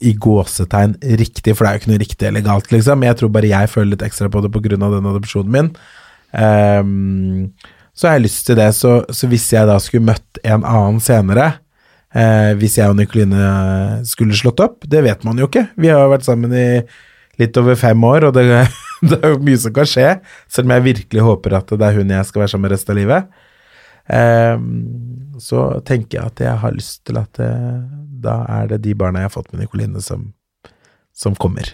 i 0.00 0.14
gåsetegn 0.16 0.96
riktig, 1.20 1.52
for 1.52 1.66
det 1.66 1.70
er 1.70 1.76
jo 1.76 1.82
ikke 1.82 1.92
noe 1.92 2.00
riktig 2.00 2.28
eller 2.28 2.44
galt, 2.46 2.70
liksom. 2.72 3.02
Jeg 3.04 3.18
tror 3.20 3.32
bare 3.34 3.50
jeg 3.50 3.68
føler 3.68 3.90
litt 3.94 4.06
ekstra 4.06 4.30
på 4.32 4.40
det 4.46 4.52
av 4.54 4.94
den 4.96 5.10
adopsjonen 5.10 5.52
min. 5.52 5.72
Um, 6.32 7.50
så 7.92 8.08
har 8.08 8.16
jeg 8.16 8.30
lyst 8.30 8.46
til 8.48 8.56
det, 8.56 8.70
så, 8.78 9.02
så 9.12 9.28
hvis 9.28 9.50
jeg 9.52 9.68
da 9.68 9.76
skulle 9.82 10.08
møtt 10.08 10.40
en 10.40 10.64
annen 10.64 11.02
senere, 11.04 11.50
Eh, 12.10 12.52
hvis 12.58 12.74
jeg 12.74 12.90
og 12.90 12.96
Nikoline 12.98 14.02
skulle 14.08 14.34
slått 14.34 14.62
opp, 14.64 14.82
det 14.90 15.04
vet 15.06 15.22
man 15.26 15.38
jo 15.38 15.46
ikke. 15.46 15.68
Vi 15.78 15.90
har 15.92 16.02
jo 16.02 16.10
vært 16.10 16.26
sammen 16.26 16.54
i 16.56 16.82
litt 17.40 17.56
over 17.60 17.78
fem 17.78 18.02
år, 18.04 18.26
og 18.28 18.34
det, 18.36 18.46
det 19.08 19.20
er 19.20 19.34
jo 19.34 19.42
mye 19.46 19.60
som 19.62 19.74
kan 19.76 19.88
skje. 19.88 20.08
Selv 20.50 20.68
om 20.68 20.74
jeg 20.74 20.88
virkelig 20.90 21.26
håper 21.26 21.60
at 21.60 21.70
det 21.70 21.86
er 21.86 22.00
hun 22.00 22.10
jeg 22.16 22.28
skal 22.28 22.44
være 22.44 22.54
sammen 22.54 22.66
med 22.66 22.74
resten 22.74 22.94
av 22.94 23.00
livet. 23.00 23.46
Eh, 24.10 24.56
så 25.40 25.64
tenker 25.86 26.18
jeg 26.18 26.32
at 26.34 26.44
jeg 26.44 26.60
har 26.64 26.76
lyst 26.76 27.02
til 27.08 27.20
at 27.20 27.32
det, 27.38 27.50
da 28.20 28.42
er 28.60 28.74
det 28.74 28.82
de 28.84 28.94
barna 28.98 29.22
jeg 29.22 29.30
har 29.30 29.36
fått 29.38 29.52
med 29.52 29.62
Nikoline, 29.64 30.02
som, 30.04 30.30
som 31.16 31.36
kommer. 31.38 31.70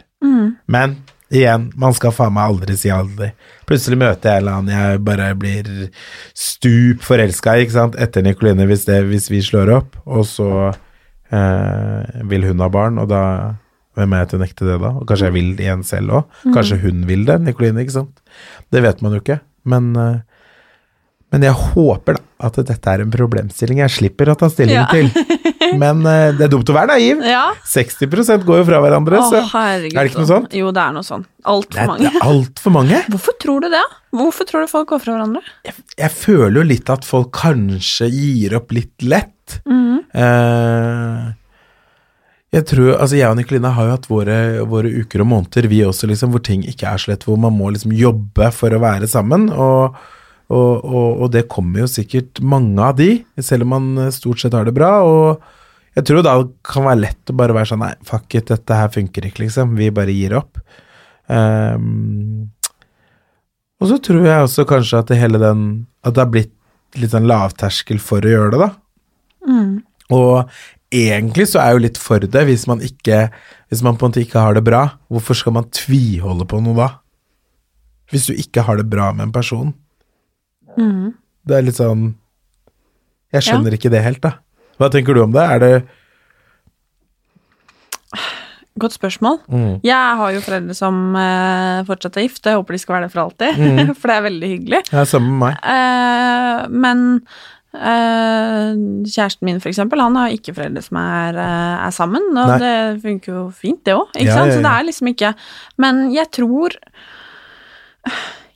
Men 0.71 0.97
igjen, 1.35 1.71
man 1.79 1.95
skal 1.97 2.15
faen 2.15 2.35
meg 2.37 2.53
aldri 2.53 2.77
si 2.79 2.91
aldri. 2.93 3.33
Plutselig 3.67 3.99
møter 3.99 4.31
jeg 4.31 4.41
en 4.41 4.45
eller 4.45 4.61
annen 4.61 4.75
jeg 4.75 5.03
bare 5.07 5.29
blir 5.39 5.71
stup 6.39 7.03
forelska 7.07 7.57
i, 7.57 7.67
ikke 7.67 7.77
sant, 7.77 7.99
etter 7.99 8.25
Nikoline, 8.25 8.69
hvis, 8.71 8.87
det, 8.89 9.01
hvis 9.11 9.31
vi 9.33 9.43
slår 9.45 9.73
opp, 9.81 9.99
og 10.07 10.27
så 10.29 10.51
eh, 10.71 12.23
vil 12.31 12.47
hun 12.47 12.63
ha 12.63 12.71
barn, 12.73 13.01
og 13.03 13.11
da 13.11 13.23
hvem 13.97 14.13
er 14.13 14.23
jeg 14.23 14.31
til 14.31 14.39
å 14.39 14.45
nekte 14.45 14.67
det, 14.69 14.79
da? 14.83 14.93
Og 15.01 15.07
kanskje 15.09 15.31
jeg 15.31 15.35
vil 15.39 15.53
det 15.57 15.65
igjen 15.65 15.83
selv 15.89 16.19
òg? 16.19 16.41
Kanskje 16.53 16.81
hun 16.83 17.05
vil 17.09 17.23
det, 17.29 17.39
Nikoline, 17.43 17.83
ikke 17.83 17.97
sant? 17.97 18.19
Det 18.75 18.83
vet 18.85 19.01
man 19.03 19.17
jo 19.17 19.23
ikke, 19.25 19.41
men 19.73 19.93
eh, 19.99 20.36
men 21.35 21.43
jeg 21.43 21.57
håper 21.59 22.17
da 22.17 22.23
at 22.47 22.59
dette 22.69 22.93
er 22.93 23.03
en 23.03 23.11
problemstilling 23.11 23.79
jeg 23.81 23.93
slipper 23.95 24.29
å 24.31 24.37
ta 24.39 24.49
stilling 24.53 24.77
Ja. 24.77 24.87
til. 24.93 25.09
Men 25.81 26.05
uh, 26.07 26.31
det 26.37 26.45
er 26.47 26.51
dumt 26.53 26.69
å 26.71 26.75
være 26.77 26.93
naiv. 26.95 27.23
Ja. 27.27 27.47
60% 27.67 28.45
går 28.47 28.61
jo 28.61 28.67
fra 28.69 28.79
hverandre, 28.85 29.19
Å, 29.19 29.31
så 29.33 29.41
herregud. 29.51 29.97
er 29.99 30.05
det 30.07 30.13
ikke 30.13 30.21
noe 30.23 30.29
sånt? 30.31 30.53
Jo, 30.55 30.69
det 30.77 30.83
er 30.85 30.93
noe 30.95 31.07
sånt. 31.09 31.27
Altfor 31.49 31.89
mange. 31.91 32.05
det 32.05 32.13
er 32.13 32.27
altfor 32.29 32.75
mange. 32.77 33.01
Hvorfor 33.15 33.37
tror 33.43 33.65
du 33.65 33.69
det? 33.73 33.81
Hvorfor 34.21 34.47
tror 34.49 34.63
du 34.67 34.71
folk 34.71 34.93
går 34.93 35.03
fra 35.03 35.17
hverandre? 35.17 35.43
Jeg 35.99 36.13
føler 36.15 36.61
jo 36.61 36.67
litt 36.69 36.93
at 36.95 37.09
folk 37.09 37.33
kanskje 37.41 38.09
gir 38.13 38.55
opp 38.61 38.77
litt 38.77 39.03
lett. 39.03 39.59
Mhm. 39.67 39.99
Uh, 40.15 41.35
jeg 42.55 42.65
tror, 42.71 42.93
altså 43.03 43.19
jeg 43.19 43.29
og 43.29 43.37
Nicolina 43.41 43.73
har 43.75 43.89
jo 43.89 43.95
hatt 43.97 44.07
våre, 44.09 44.37
våre 44.71 44.89
uker 45.03 45.25
og 45.25 45.29
måneder, 45.29 45.67
vi 45.69 45.83
også, 45.85 46.07
liksom, 46.09 46.31
hvor 46.33 46.41
ting 46.47 46.63
ikke 46.65 46.87
er 46.89 47.03
så 47.03 47.11
lett, 47.11 47.27
hvor 47.27 47.37
man 47.43 47.53
må 47.59 47.73
liksom 47.75 47.93
jobbe 47.93 48.53
for 48.55 48.73
å 48.73 48.79
være 48.81 49.09
sammen. 49.11 49.49
Og, 49.53 49.99
og, 50.47 50.85
og, 50.85 51.23
og 51.25 51.31
det 51.35 51.49
kommer 51.51 51.83
jo 51.83 51.91
sikkert 51.91 52.39
mange 52.45 52.79
av 52.83 52.99
de, 53.01 53.11
selv 53.43 53.67
om 53.67 53.73
man 53.75 54.11
stort 54.15 54.43
sett 54.43 54.55
har 54.55 54.69
det 54.69 54.77
bra. 54.77 54.93
Og 55.03 55.97
jeg 55.97 56.07
tror 56.07 56.23
da 56.23 56.37
det 56.43 56.53
kan 56.67 56.87
være 56.87 57.03
lett 57.03 57.33
å 57.33 57.39
bare 57.39 57.57
være 57.57 57.71
sånn 57.73 57.83
Nei, 57.83 57.95
fuck 58.07 58.37
it, 58.37 58.51
dette 58.53 58.79
her 58.79 58.93
funker 58.93 59.27
ikke, 59.27 59.47
liksom. 59.47 59.75
Vi 59.79 59.91
bare 59.95 60.15
gir 60.15 60.37
opp. 60.39 60.61
Um, 61.27 62.53
og 63.81 63.91
så 63.91 63.99
tror 64.01 64.23
jeg 64.29 64.45
også 64.45 64.67
kanskje 64.69 65.01
at 65.03 65.09
det 65.11 65.19
hele 65.19 65.41
den 65.43 65.63
At 66.07 66.15
det 66.15 66.23
har 66.23 66.29
blitt 66.31 66.53
litt 66.97 67.11
sånn 67.11 67.27
lavterskel 67.27 67.99
for 68.01 68.23
å 68.25 68.31
gjøre 68.31 68.53
det, 68.55 68.61
da. 68.63 68.69
Mm. 69.51 69.73
Og 70.15 70.95
egentlig 70.95 71.49
så 71.51 71.59
er 71.61 71.73
jeg 71.73 71.77
jo 71.77 71.85
litt 71.89 71.99
for 72.01 72.23
det, 72.23 72.45
hvis 72.47 72.69
man 72.71 72.85
ikke 72.85 73.27
Hvis 73.73 73.83
man 73.83 73.99
på 73.99 74.07
en 74.07 74.15
måte 74.15 74.23
ikke 74.23 74.45
har 74.45 74.55
det 74.55 74.63
bra. 74.69 74.85
Hvorfor 75.11 75.39
skal 75.41 75.57
man 75.59 75.67
tviholde 75.75 76.47
på 76.47 76.63
noe 76.63 76.79
da? 76.79 76.89
Hvis 78.13 78.29
du 78.31 78.37
ikke 78.39 78.63
har 78.69 78.79
det 78.79 78.87
bra 78.87 79.11
med 79.11 79.27
en 79.27 79.35
person. 79.35 79.75
Mm. 80.77 81.15
Det 81.47 81.57
er 81.57 81.63
litt 81.63 81.79
sånn 81.79 82.15
Jeg 83.33 83.43
skjønner 83.47 83.75
ikke 83.77 83.91
det 83.91 84.03
helt, 84.05 84.21
da. 84.23 84.33
Hva 84.79 84.89
tenker 84.93 85.15
du 85.17 85.23
om 85.23 85.33
det? 85.33 85.43
Er 85.43 85.59
det 85.63 85.73
Godt 88.79 88.93
spørsmål. 88.93 89.39
Mm. 89.49 89.81
Jeg 89.89 90.17
har 90.21 90.33
jo 90.35 90.41
foreldre 90.45 90.75
som 90.77 90.97
eh, 91.17 91.79
fortsatt 91.89 92.19
er 92.21 92.27
gift, 92.27 92.43
og 92.45 92.51
jeg 92.53 92.59
håper 92.61 92.77
de 92.77 92.81
skal 92.83 92.95
være 92.99 93.07
det 93.07 93.13
for 93.15 93.23
alltid, 93.23 93.57
Mm. 93.57 93.95
for 93.99 94.11
det 94.13 94.17
er 94.19 94.25
veldig 94.27 94.51
hyggelig. 94.53 94.81
Ja, 94.93 95.05
samme 95.09 95.31
med 95.33 95.39
meg. 95.41 95.55
Eh, 95.73 96.67
men 96.85 97.01
eh, 97.73 98.77
kjæresten 99.09 99.49
min, 99.49 99.63
for 99.65 99.73
eksempel, 99.73 100.03
han 100.05 100.19
har 100.21 100.29
ikke 100.37 100.53
foreldre 100.59 100.85
som 100.85 101.01
er, 101.01 101.41
eh, 101.41 101.87
er 101.87 101.95
sammen, 101.97 102.29
og 102.37 102.53
Nei. 102.53 102.59
det 102.61 102.75
funker 103.07 103.33
jo 103.33 103.47
fint, 103.57 103.81
det 103.89 103.97
òg, 103.97 104.11
ikke 104.13 104.29
Ja, 104.29 104.37
sant? 104.43 104.53
ja, 104.53 104.59
Så 104.59 104.67
det 104.69 104.75
er 104.75 104.89
liksom 104.91 105.09
ikke 105.15 105.33
Men 105.81 106.05
jeg 106.13 106.31
tror 106.37 106.77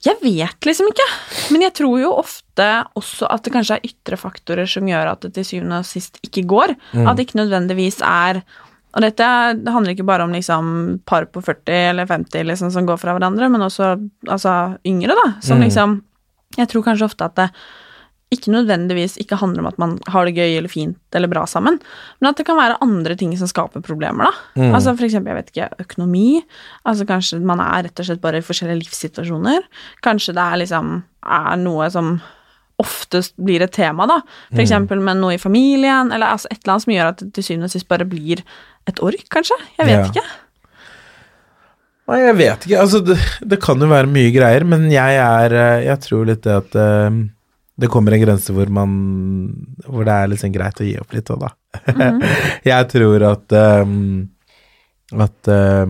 Jeg 0.01 0.17
vet 0.23 0.65
liksom 0.65 0.89
ikke, 0.89 1.07
men 1.53 1.67
jeg 1.67 1.75
tror 1.77 1.99
jo 2.01 2.15
ofte 2.17 2.69
også 2.97 3.29
at 3.29 3.45
det 3.45 3.53
kanskje 3.53 3.77
er 3.77 3.89
ytre 3.91 4.17
faktorer 4.17 4.69
som 4.71 4.89
gjør 4.89 5.11
at 5.13 5.27
det 5.27 5.35
til 5.37 5.45
syvende 5.45 5.83
og 5.83 5.89
sist 5.89 6.17
ikke 6.25 6.47
går. 6.49 6.73
Mm. 6.95 7.05
At 7.05 7.19
det 7.19 7.27
ikke 7.29 7.41
nødvendigvis 7.43 8.01
er 8.07 8.41
og 8.91 9.05
dette 9.05 9.27
det 9.61 9.71
handler 9.71 9.95
ikke 9.95 10.07
bare 10.09 10.25
om 10.27 10.33
liksom 10.35 10.71
par 11.07 11.29
på 11.31 11.43
40 11.47 11.77
eller 11.93 12.09
50 12.11 12.43
liksom, 12.49 12.73
som 12.75 12.89
går 12.89 12.99
fra 12.99 13.15
hverandre, 13.15 13.47
men 13.53 13.63
også 13.63 13.93
altså, 14.27 14.55
yngre, 14.87 15.15
da. 15.15 15.27
Som 15.41 15.61
Mm. 15.61 15.65
liksom 15.69 16.03
Jeg 16.59 16.67
tror 16.67 16.83
kanskje 16.83 17.07
ofte 17.07 17.25
at 17.25 17.37
det, 17.37 17.51
ikke 18.31 18.53
nødvendigvis 18.55 19.17
ikke 19.19 19.37
handler 19.41 19.65
om 19.65 19.69
at 19.73 19.79
man 19.83 19.97
har 20.07 20.25
det 20.29 20.37
gøy 20.37 20.53
eller 20.61 20.71
fint 20.71 20.97
eller 21.19 21.27
bra 21.33 21.43
sammen, 21.51 21.81
men 22.21 22.29
at 22.31 22.37
det 22.39 22.45
kan 22.47 22.57
være 22.61 22.77
andre 22.85 23.17
ting 23.19 23.33
som 23.39 23.49
skaper 23.51 23.83
problemer, 23.83 24.29
da. 24.31 24.69
Altså 24.71 24.93
for 24.95 25.05
eksempel, 25.09 25.33
jeg 25.35 25.41
vet 25.41 25.51
ikke, 25.51 25.71
økonomi. 25.87 26.27
Altså 26.87 27.07
kanskje 27.09 27.41
man 27.43 27.59
er 27.65 27.89
rett 27.89 27.99
og 27.99 28.07
slett 28.07 28.21
bare 28.23 28.39
i 28.39 28.47
forskjellige 28.47 28.85
livssituasjoner. 28.85 29.67
Kanskje 30.07 30.37
det 30.39 30.45
er 30.45 30.61
liksom 30.63 30.93
er 31.27 31.57
noe 31.59 31.89
som 31.91 32.21
oftest 32.81 33.35
blir 33.37 33.61
et 33.67 33.75
tema, 33.77 34.07
da. 34.09 34.21
For 34.55 34.63
eksempel 34.63 35.03
med 35.05 35.19
noe 35.21 35.35
i 35.35 35.43
familien, 35.43 36.13
eller 36.15 36.31
altså 36.33 36.49
et 36.53 36.63
eller 36.63 36.77
annet 36.79 36.87
som 36.87 36.95
gjør 36.95 37.11
at 37.11 37.19
det 37.25 37.33
til 37.37 37.45
syvende 37.51 37.69
og 37.69 37.75
sist 37.75 37.89
bare 37.91 38.07
blir 38.09 38.41
et 38.89 39.03
ork, 39.05 39.27
kanskje. 39.35 39.59
Jeg 39.77 39.91
vet 39.91 39.99
Ja. 39.99 40.07
ikke. 40.07 40.25
Nei, 42.11 42.21
jeg 42.25 42.37
vet 42.41 42.65
ikke. 42.67 42.79
Altså, 42.83 43.01
det, 43.07 43.19
det 43.53 43.59
kan 43.63 43.79
jo 43.83 43.87
være 43.91 44.09
mye 44.11 44.33
greier, 44.35 44.65
men 44.67 44.89
jeg 44.91 45.19
er 45.23 45.53
eh, 45.55 45.85
Jeg 45.87 46.01
tror 46.07 46.25
litt 46.27 46.43
det 46.47 46.57
at 46.57 46.75
eh, 46.75 47.21
det 47.81 47.89
kommer 47.93 48.15
en 48.15 48.23
grense 48.23 48.53
hvor 48.55 48.71
man 48.73 48.91
Hvor 49.87 50.05
det 50.07 50.17
er 50.17 50.33
liksom 50.33 50.53
greit 50.55 50.81
å 50.81 50.87
gi 50.87 50.97
opp 51.01 51.15
litt 51.17 51.31
òg, 51.33 51.47
da. 51.47 51.53
jeg 52.71 52.89
tror 52.93 53.25
at 53.31 53.57
um, 53.85 53.95
At 55.27 55.51
eh, 55.51 55.87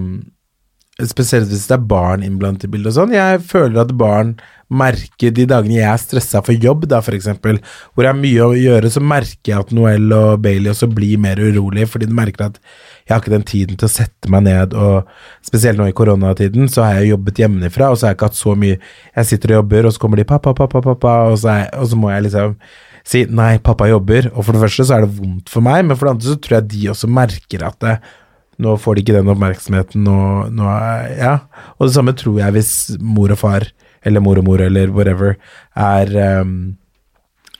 Spesielt 1.08 1.48
hvis 1.50 1.68
det 1.70 1.76
er 1.78 1.90
barn 1.90 2.24
innblandet 2.26 2.66
i 2.66 2.72
bildet 2.72 2.92
og 2.92 2.98
sånn. 2.98 3.14
Jeg 3.14 3.40
føler 3.48 3.84
at 3.84 3.94
barn 3.96 4.34
merker 4.70 5.32
de 5.34 5.46
dagene 5.50 5.80
jeg 5.80 5.88
er 5.90 5.98
stressa 5.98 6.40
for 6.46 6.54
jobb, 6.54 6.84
da 6.90 7.00
for 7.02 7.16
eksempel, 7.16 7.58
hvor 7.90 8.06
jeg 8.06 8.12
har 8.12 8.20
mye 8.20 8.44
å 8.44 8.54
gjøre, 8.54 8.90
så 8.94 9.02
merker 9.02 9.50
jeg 9.52 9.64
at 9.64 9.72
Noel 9.74 10.12
og 10.14 10.44
Bailey 10.44 10.70
også 10.70 10.86
blir 10.94 11.18
mer 11.22 11.40
urolige, 11.42 11.88
fordi 11.90 12.06
de 12.06 12.14
merker 12.14 12.46
at 12.46 12.60
jeg 12.60 13.10
har 13.10 13.22
ikke 13.22 13.34
den 13.34 13.46
tiden 13.48 13.80
til 13.80 13.88
å 13.88 13.92
sette 13.92 14.30
meg 14.30 14.44
ned, 14.46 14.76
og 14.78 15.10
spesielt 15.46 15.80
nå 15.80 15.88
i 15.90 15.96
koronatiden, 15.96 16.70
så 16.70 16.86
har 16.86 17.00
jeg 17.00 17.16
jobbet 17.16 17.42
hjemmefra, 17.42 17.90
og 17.90 17.98
så 17.98 18.06
har 18.06 18.14
jeg 18.14 18.20
ikke 18.20 18.30
hatt 18.30 18.38
så 18.38 18.54
mye 18.58 18.76
Jeg 18.78 19.26
sitter 19.26 19.56
og 19.56 19.60
jobber, 19.60 19.88
og 19.88 19.96
så 19.96 20.04
kommer 20.04 20.22
de 20.22 20.28
pappa, 20.30 20.54
pappa, 20.54 20.84
pappa, 20.86 21.16
og 21.32 21.42
så, 21.42 21.56
er, 21.56 21.74
og 21.80 21.90
så 21.90 21.98
må 21.98 22.14
jeg 22.14 22.28
liksom 22.28 22.54
si 23.10 23.24
nei, 23.32 23.56
pappa 23.64 23.88
jobber, 23.90 24.30
og 24.36 24.44
for 24.44 24.54
det 24.54 24.62
første 24.62 24.86
så 24.86 24.98
er 24.98 25.06
det 25.06 25.14
vondt 25.18 25.50
for 25.50 25.66
meg, 25.66 25.82
men 25.88 25.98
for 25.98 26.06
det 26.06 26.14
andre 26.14 26.30
så 26.30 26.38
tror 26.38 26.60
jeg 26.60 26.70
de 26.76 26.88
også 26.92 27.10
merker 27.10 27.66
at 27.66 27.78
det, 27.82 27.98
nå 28.60 28.76
får 28.80 28.96
de 28.96 29.04
ikke 29.04 29.16
den 29.16 29.30
oppmerksomheten, 29.32 30.04
nå, 30.06 30.16
nå 30.54 30.72
Ja. 31.16 31.38
Og 31.78 31.88
det 31.88 31.94
samme 31.96 32.14
tror 32.16 32.40
jeg 32.40 32.56
hvis 32.56 32.72
mor 33.00 33.32
og 33.32 33.40
far, 33.40 33.66
eller 34.06 34.24
mor 34.24 34.40
og 34.40 34.46
mor, 34.46 34.60
eller 34.64 34.92
whatever, 34.94 35.36
er 35.76 36.16
ehm, 36.26 36.76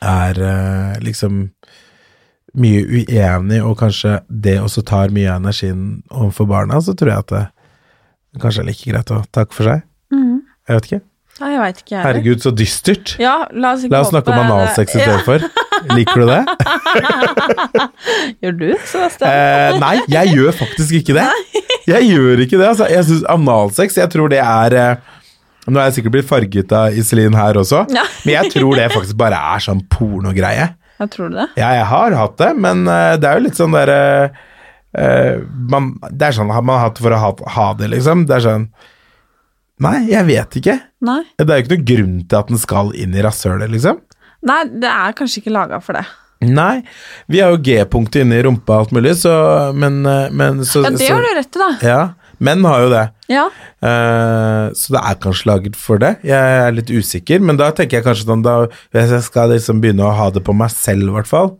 Er 0.01 0.39
eh, 0.41 1.01
liksom 1.05 1.51
mye 2.57 2.81
uenig, 2.89 3.59
og 3.61 3.77
kanskje 3.79 4.23
det 4.29 4.57
også 4.59 4.81
tar 4.83 5.13
mye 5.13 5.29
av 5.29 5.43
energien 5.43 6.03
overfor 6.09 6.49
barna, 6.49 6.81
så 6.81 6.95
tror 6.97 7.11
jeg 7.13 7.25
at 7.27 7.35
det 7.37 8.41
kanskje 8.41 8.63
er 8.63 8.69
like 8.71 8.91
greit 8.91 9.13
å 9.13 9.21
takke 9.31 9.53
for 9.53 9.69
seg. 9.69 9.85
Jeg 10.71 10.79
vet 10.79 10.87
ikke. 10.89 11.01
Nei, 11.41 11.51
jeg 11.55 11.61
vet 11.63 11.79
ikke, 11.81 11.95
jeg. 11.95 12.03
Herregud, 12.05 12.43
så 12.45 12.53
dystert. 12.55 13.15
Ja, 13.19 13.35
la 13.51 13.73
oss 13.75 13.87
La 13.91 14.03
oss 14.05 14.13
snakke 14.13 14.31
om 14.35 14.43
analsex 14.45 14.95
istedenfor. 14.95 15.47
Ja. 15.47 15.67
Liker 15.89 16.23
du 16.23 16.27
det? 16.29 16.41
Gjør 18.43 18.59
du, 18.59 18.67
Sebastian? 18.89 19.31
Eh, 19.31 19.79
nei, 19.81 19.95
jeg 20.13 20.35
gjør 20.35 20.59
faktisk 20.59 20.99
ikke 21.01 21.17
det. 21.17 21.29
Jeg 21.89 22.11
gjør 22.11 22.45
ikke 22.45 22.59
det. 22.59 22.67
Altså. 22.73 22.91
Jeg 22.93 23.07
syns 23.09 23.25
Analsex, 23.33 23.97
jeg 24.01 24.13
tror 24.13 24.33
det 24.33 24.43
er 24.45 24.77
eh, 24.81 25.09
Nå 25.71 25.79
er 25.79 25.91
jeg 25.91 25.99
sikkert 25.99 26.15
blitt 26.17 26.29
farget 26.29 26.73
av 26.75 26.97
Iselin 26.97 27.37
her 27.37 27.59
også, 27.61 27.85
men 28.25 28.33
jeg 28.33 28.53
tror 28.55 28.79
det 28.79 28.87
faktisk 28.95 29.19
bare 29.21 29.39
er 29.55 29.61
sånn 29.63 29.83
pornogreie. 29.93 30.71
Ja, 31.01 31.09
tror 31.09 31.29
du 31.31 31.37
det? 31.37 31.51
Ja, 31.61 31.69
jeg 31.77 31.85
har 31.93 32.17
hatt 32.17 32.39
det, 32.41 32.49
men 32.65 32.87
eh, 32.89 33.17
det 33.21 33.29
er 33.29 33.39
jo 33.39 33.49
litt 33.49 33.61
sånn 33.61 33.77
derre 33.77 34.01
Uh, 34.91 35.47
man, 35.71 35.93
Det 36.11 36.25
er 36.27 36.35
sånn 36.35 36.49
man 36.51 36.73
har 36.75 36.89
hatt 36.89 36.97
for 36.99 37.15
å 37.15 37.19
ha, 37.23 37.29
ha 37.55 37.67
det, 37.79 37.93
liksom. 37.93 38.25
Det 38.27 38.41
er 38.41 38.43
sånn 38.43 38.65
Nei, 39.81 40.11
jeg 40.11 40.27
vet 40.29 40.57
ikke. 40.59 40.75
Nei. 41.07 41.21
Det 41.39 41.47
er 41.47 41.61
jo 41.61 41.65
ikke 41.65 41.77
noen 41.77 41.85
grunn 41.89 42.17
til 42.27 42.37
at 42.41 42.51
den 42.51 42.59
skal 42.61 42.91
inn 42.99 43.15
i 43.17 43.23
rasshølet, 43.25 43.71
liksom. 43.73 44.01
Nei, 44.47 44.63
det 44.83 44.89
er 44.89 45.17
kanskje 45.17 45.43
ikke 45.43 45.55
laga 45.55 45.81
for 45.85 45.99
det. 45.99 46.07
Nei, 46.41 46.81
vi 47.29 47.43
har 47.43 47.53
jo 47.53 47.61
G-punktet 47.61 48.23
inne 48.25 48.39
i 48.39 48.45
rumpa 48.47 48.79
og 48.79 48.87
alt 48.87 48.95
mulig, 48.97 49.13
så 49.21 49.33
Men, 49.77 50.01
eh, 50.09 50.31
men 50.33 50.65
så, 50.65 50.87
Ja, 50.87 50.91
det 50.97 51.11
har 51.11 51.21
du 51.21 51.35
rett 51.37 51.57
i, 51.57 51.61
da. 51.61 51.71
Ja, 51.85 52.01
menn 52.41 52.65
har 52.65 52.81
jo 52.81 52.89
det. 52.89 53.03
Ja. 53.29 53.45
Uh, 53.85 54.73
så 54.73 54.97
det 54.97 55.03
er 55.05 55.19
kanskje 55.21 55.51
laget 55.51 55.77
for 55.77 56.01
det. 56.01 56.15
Jeg 56.25 56.63
er 56.65 56.73
litt 56.73 56.89
usikker, 56.89 57.45
men 57.45 57.61
da 57.61 57.69
tenker 57.77 57.99
jeg 57.99 58.07
kanskje 58.09 58.25
sånn 58.31 58.45
da, 58.45 58.55
Hvis 58.97 59.13
jeg 59.13 59.27
skal 59.29 59.53
liksom 59.53 59.83
begynne 59.85 60.09
å 60.09 60.17
ha 60.17 60.31
det 60.33 60.43
på 60.47 60.57
meg 60.57 60.73
selv, 60.73 61.11
i 61.11 61.15
hvert 61.19 61.29
fall, 61.29 61.53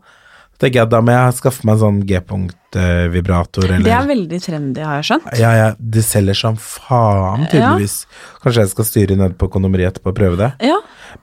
tenker 0.61 0.77
jeg 0.79 0.85
at 0.85 0.93
da 0.93 1.01
må 1.03 1.13
jeg 1.15 1.37
skaffet 1.39 1.65
meg 1.67 1.75
en 1.77 1.81
sånn 1.81 1.99
G-punkt-vibrator, 2.09 3.65
eller 3.67 3.85
Det 3.87 3.93
er 3.97 4.07
veldig 4.11 4.39
trendy, 4.45 4.83
har 4.85 4.99
jeg 5.01 5.07
skjønt. 5.09 5.29
ja, 5.41 5.51
ja, 5.57 5.69
det 5.77 6.03
selger 6.05 6.37
som 6.37 6.57
faen, 6.61 7.47
tydeligvis. 7.51 7.95
Kanskje 8.43 8.65
jeg 8.65 8.73
skal 8.75 8.89
styre 8.89 9.17
ned 9.19 9.37
på 9.41 9.49
kondomeriet 9.53 9.95
etterpå 9.95 10.13
og 10.13 10.19
prøve 10.21 10.39
det. 10.39 10.51
Ja, 10.71 10.77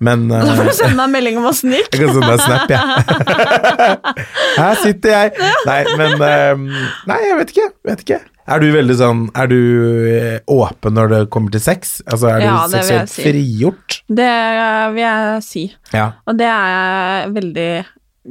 Men 0.05 0.27
Da 0.29 0.42
får 0.44 0.66
eh, 0.66 0.72
du 0.72 0.77
sende 0.77 0.96
meg 0.98 1.07
en 1.09 1.14
melding 1.16 1.38
om 1.40 1.46
å 1.48 1.53
det 1.59 1.79
jeg 1.83 1.90
kan 1.94 2.11
sende 2.14 2.33
deg 2.35 2.40
snap, 2.44 2.74
jeg. 2.74 2.83
Her 4.59 4.83
sitter 4.83 5.14
jeg. 5.14 5.53
Nei, 5.66 5.79
men 6.01 6.27
eh, 6.27 6.83
Nei, 7.09 7.20
jeg 7.24 7.38
vet 7.40 7.55
ikke. 7.55 7.68
Vet 7.88 8.05
ikke. 8.05 8.20
Er 8.48 8.62
du 8.62 8.70
veldig 8.72 8.96
sånn 8.96 9.18
Er 9.37 9.51
du 9.51 9.59
eh, 10.09 10.38
åpen 10.48 10.96
når 10.96 11.11
det 11.12 11.20
kommer 11.35 11.53
til 11.53 11.61
sex? 11.62 11.98
Altså, 12.09 12.31
er 12.33 12.40
du 12.40 12.46
Ja, 12.46 12.57
det 12.64 12.81
jeg 12.81 12.87
seksuelt 12.88 13.12
si. 13.12 13.27
frigjort? 13.27 13.98
Det 14.09 14.33
vil 14.96 15.03
jeg 15.05 15.44
si. 15.44 15.64
Ja. 15.92 16.07
Og 16.29 16.38
det 16.40 16.48
er 16.48 16.74
jeg 16.74 17.33
veldig 17.37 17.70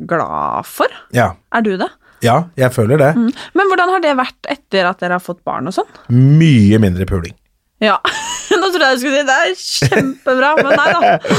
glad 0.09 0.67
for. 0.69 0.91
Ja. 1.15 1.31
Er 1.55 1.65
du 1.65 1.73
det? 1.79 1.89
Ja, 2.25 2.47
jeg 2.57 2.73
føler 2.73 2.97
det. 3.01 3.11
Men 3.17 3.69
hvordan 3.69 3.91
har 3.93 4.01
det 4.01 4.15
vært 4.17 4.49
etter 4.49 4.87
at 4.89 5.01
dere 5.03 5.19
har 5.19 5.23
fått 5.23 5.43
barn 5.45 5.69
og 5.69 5.75
sånn? 5.75 5.89
Mye 6.09 6.79
mindre 6.81 7.05
puling. 7.09 7.35
Ja. 7.83 7.99
Nå 8.57 8.71
trodde 8.73 8.87
jeg 8.87 8.97
du 8.97 9.01
skulle 9.03 9.19
si 9.19 9.27
det 9.27 9.35
er 9.37 9.51
kjempebra, 9.61 10.51
men 10.57 10.71
nei 10.79 10.87
da. 10.95 11.33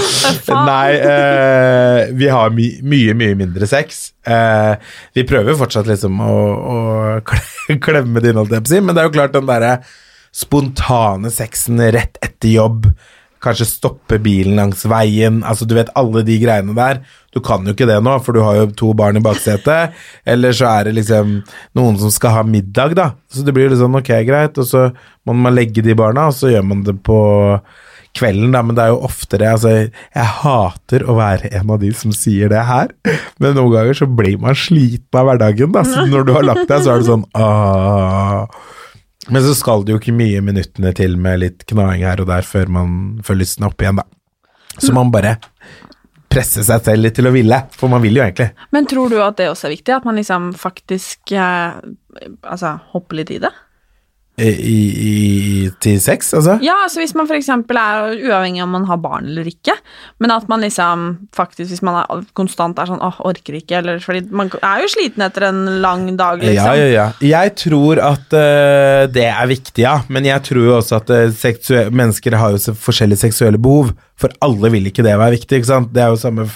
Faen? 0.46 0.68
Nei, 0.68 0.90
eh, 1.02 2.00
vi 2.18 2.28
har 2.30 2.52
my 2.54 2.66
mye, 2.92 3.14
mye 3.18 3.38
mindre 3.40 3.66
sex. 3.70 4.12
Eh, 4.22 4.74
vi 5.18 5.24
prøver 5.26 5.58
fortsatt 5.58 5.88
liksom 5.90 6.20
å, 6.22 6.36
å 6.54 6.76
klemme 7.86 8.22
det 8.22 8.30
inn, 8.30 8.38
holdt 8.38 8.54
jeg 8.54 8.66
på 8.66 8.70
å 8.70 8.74
si, 8.76 8.82
men 8.84 8.94
det 8.94 9.02
er 9.02 9.10
jo 9.10 9.16
klart 9.18 9.34
den 9.34 9.48
derre 9.50 9.78
spontane 10.38 11.32
sexen 11.34 11.80
rett 11.94 12.20
etter 12.22 12.52
jobb, 12.52 12.86
kanskje 13.44 13.68
stoppe 13.70 14.18
bilen 14.22 14.58
langs 14.58 14.84
veien, 14.88 15.42
altså 15.46 15.66
du 15.68 15.76
vet 15.78 15.90
alle 15.98 16.24
de 16.26 16.38
greiene 16.42 16.74
der. 16.76 17.02
Du 17.34 17.40
kan 17.44 17.66
jo 17.66 17.74
ikke 17.74 17.88
det 17.88 17.98
nå, 18.02 18.14
for 18.24 18.34
du 18.34 18.42
har 18.42 18.56
jo 18.58 18.68
to 18.78 18.92
barn 18.98 19.20
i 19.20 19.24
baksetet, 19.24 19.96
eller 20.32 20.54
så 20.56 20.70
er 20.70 20.88
det 20.88 20.96
liksom 21.00 21.40
noen 21.78 21.98
som 22.00 22.12
skal 22.14 22.38
ha 22.38 22.46
middag, 22.46 22.96
da. 22.98 23.12
Så 23.30 23.44
det 23.46 23.54
blir 23.56 23.74
sånn, 23.78 23.98
ok, 23.98 24.14
greit, 24.28 24.58
og 24.58 24.68
så 24.68 24.88
må 25.28 25.36
man 25.36 25.56
legge 25.56 25.84
de 25.84 25.96
barna, 25.98 26.30
og 26.30 26.38
så 26.38 26.52
gjør 26.52 26.66
man 26.66 26.86
det 26.86 26.98
på 27.06 27.18
kvelden, 28.18 28.54
da, 28.56 28.64
men 28.64 28.74
det 28.74 28.86
er 28.86 28.94
jo 28.94 29.02
oftere 29.06 29.50
altså, 29.52 29.74
Jeg 29.84 30.30
hater 30.40 31.04
å 31.04 31.18
være 31.18 31.52
en 31.58 31.70
av 31.74 31.78
de 31.82 31.92
som 31.94 32.14
sier 32.16 32.50
det 32.50 32.64
her, 32.66 32.90
men 33.40 33.54
noen 33.58 33.76
ganger 33.76 34.00
så 34.00 34.08
blir 34.10 34.40
man 34.42 34.58
sliten 34.58 35.20
av 35.20 35.28
hverdagen. 35.30 35.70
Da. 35.76 35.84
Så 35.86 36.08
når 36.08 36.26
du 36.26 36.34
har 36.34 36.48
lagt 36.48 36.66
deg, 36.66 36.82
så 36.82 36.96
er 36.96 37.04
det 37.04 37.10
sånn 37.12 37.28
«Åh». 37.38 38.74
Men 39.28 39.44
så 39.44 39.54
skal 39.56 39.84
det 39.84 39.94
jo 39.94 40.00
ikke 40.00 40.16
mye 40.16 40.40
minuttene 40.44 40.94
til 40.96 41.18
med 41.20 41.42
litt 41.42 41.66
knaing 41.68 42.04
her 42.06 42.22
og 42.22 42.30
der 42.30 42.46
før 42.46 42.70
man 42.78 42.92
får 43.24 43.38
lysten 43.40 43.68
opp 43.68 43.82
igjen, 43.82 44.00
da. 44.00 44.06
Så 44.78 44.94
man 44.94 45.10
bare 45.12 45.36
presser 46.30 46.64
seg 46.66 46.84
selv 46.84 47.04
litt 47.04 47.16
til 47.18 47.28
å 47.28 47.32
ville, 47.34 47.58
for 47.74 47.90
man 47.92 48.02
vil 48.04 48.20
jo 48.20 48.24
egentlig. 48.24 48.50
Men 48.74 48.86
tror 48.88 49.10
du 49.12 49.18
at 49.24 49.38
det 49.40 49.48
også 49.50 49.68
er 49.68 49.74
viktig? 49.74 49.94
At 49.96 50.06
man 50.08 50.18
liksom 50.20 50.52
faktisk 50.60 51.32
eh, 51.32 51.78
altså, 52.42 52.74
hopper 52.92 53.20
litt 53.20 53.32
i 53.34 53.40
det? 53.42 53.52
I, 54.38 54.84
i, 55.10 55.70
til 55.82 55.98
sex, 56.02 56.30
altså? 56.36 56.58
Ja, 56.62 56.76
altså 56.84 57.02
hvis 57.02 57.14
man 57.18 57.26
eksempel 57.34 57.78
er 57.80 58.12
uavhengig 58.14 58.62
om 58.62 58.70
man 58.76 58.86
har 58.86 59.00
barn 59.02 59.26
eller 59.26 59.48
ikke, 59.50 59.74
men 60.22 60.32
at 60.34 60.48
man 60.50 60.62
liksom 60.62 61.06
faktisk, 61.34 61.72
hvis 61.72 61.82
man 61.86 62.00
er 62.02 62.24
konstant 62.38 62.78
er 62.78 62.90
sånn 62.90 63.02
åh, 63.02 63.18
orker 63.26 63.58
ikke, 63.58 63.80
eller 63.80 64.02
fordi 64.04 64.26
man 64.30 64.52
er 64.60 64.84
jo 64.84 64.90
sliten 64.92 65.26
etter 65.26 65.48
en 65.48 65.62
lang 65.82 66.06
dag, 66.18 66.42
liksom. 66.42 66.70
Ja, 66.70 66.76
ja, 66.78 66.88
ja. 66.92 67.06
Jeg 67.24 67.54
tror 67.64 68.02
at 68.02 68.34
uh, 68.34 69.06
det 69.10 69.28
er 69.30 69.50
viktig, 69.50 69.82
ja. 69.84 69.98
Men 70.08 70.28
jeg 70.28 70.44
tror 70.48 70.64
jo 70.64 70.76
også 70.78 71.00
at 71.00 71.10
uh, 71.10 71.90
mennesker 71.90 72.38
har 72.38 72.54
jo 72.54 72.76
forskjellige 72.78 73.26
seksuelle 73.26 73.60
behov. 73.60 73.94
For 74.18 74.34
alle 74.42 74.70
vil 74.74 74.88
ikke 74.90 75.04
det 75.06 75.14
være 75.14 75.36
viktig, 75.36 75.60
ikke 75.60 75.70
sant. 75.70 75.92
Det 75.94 76.02
er 76.02 76.14
jo 76.14 76.18
samme 76.18 76.48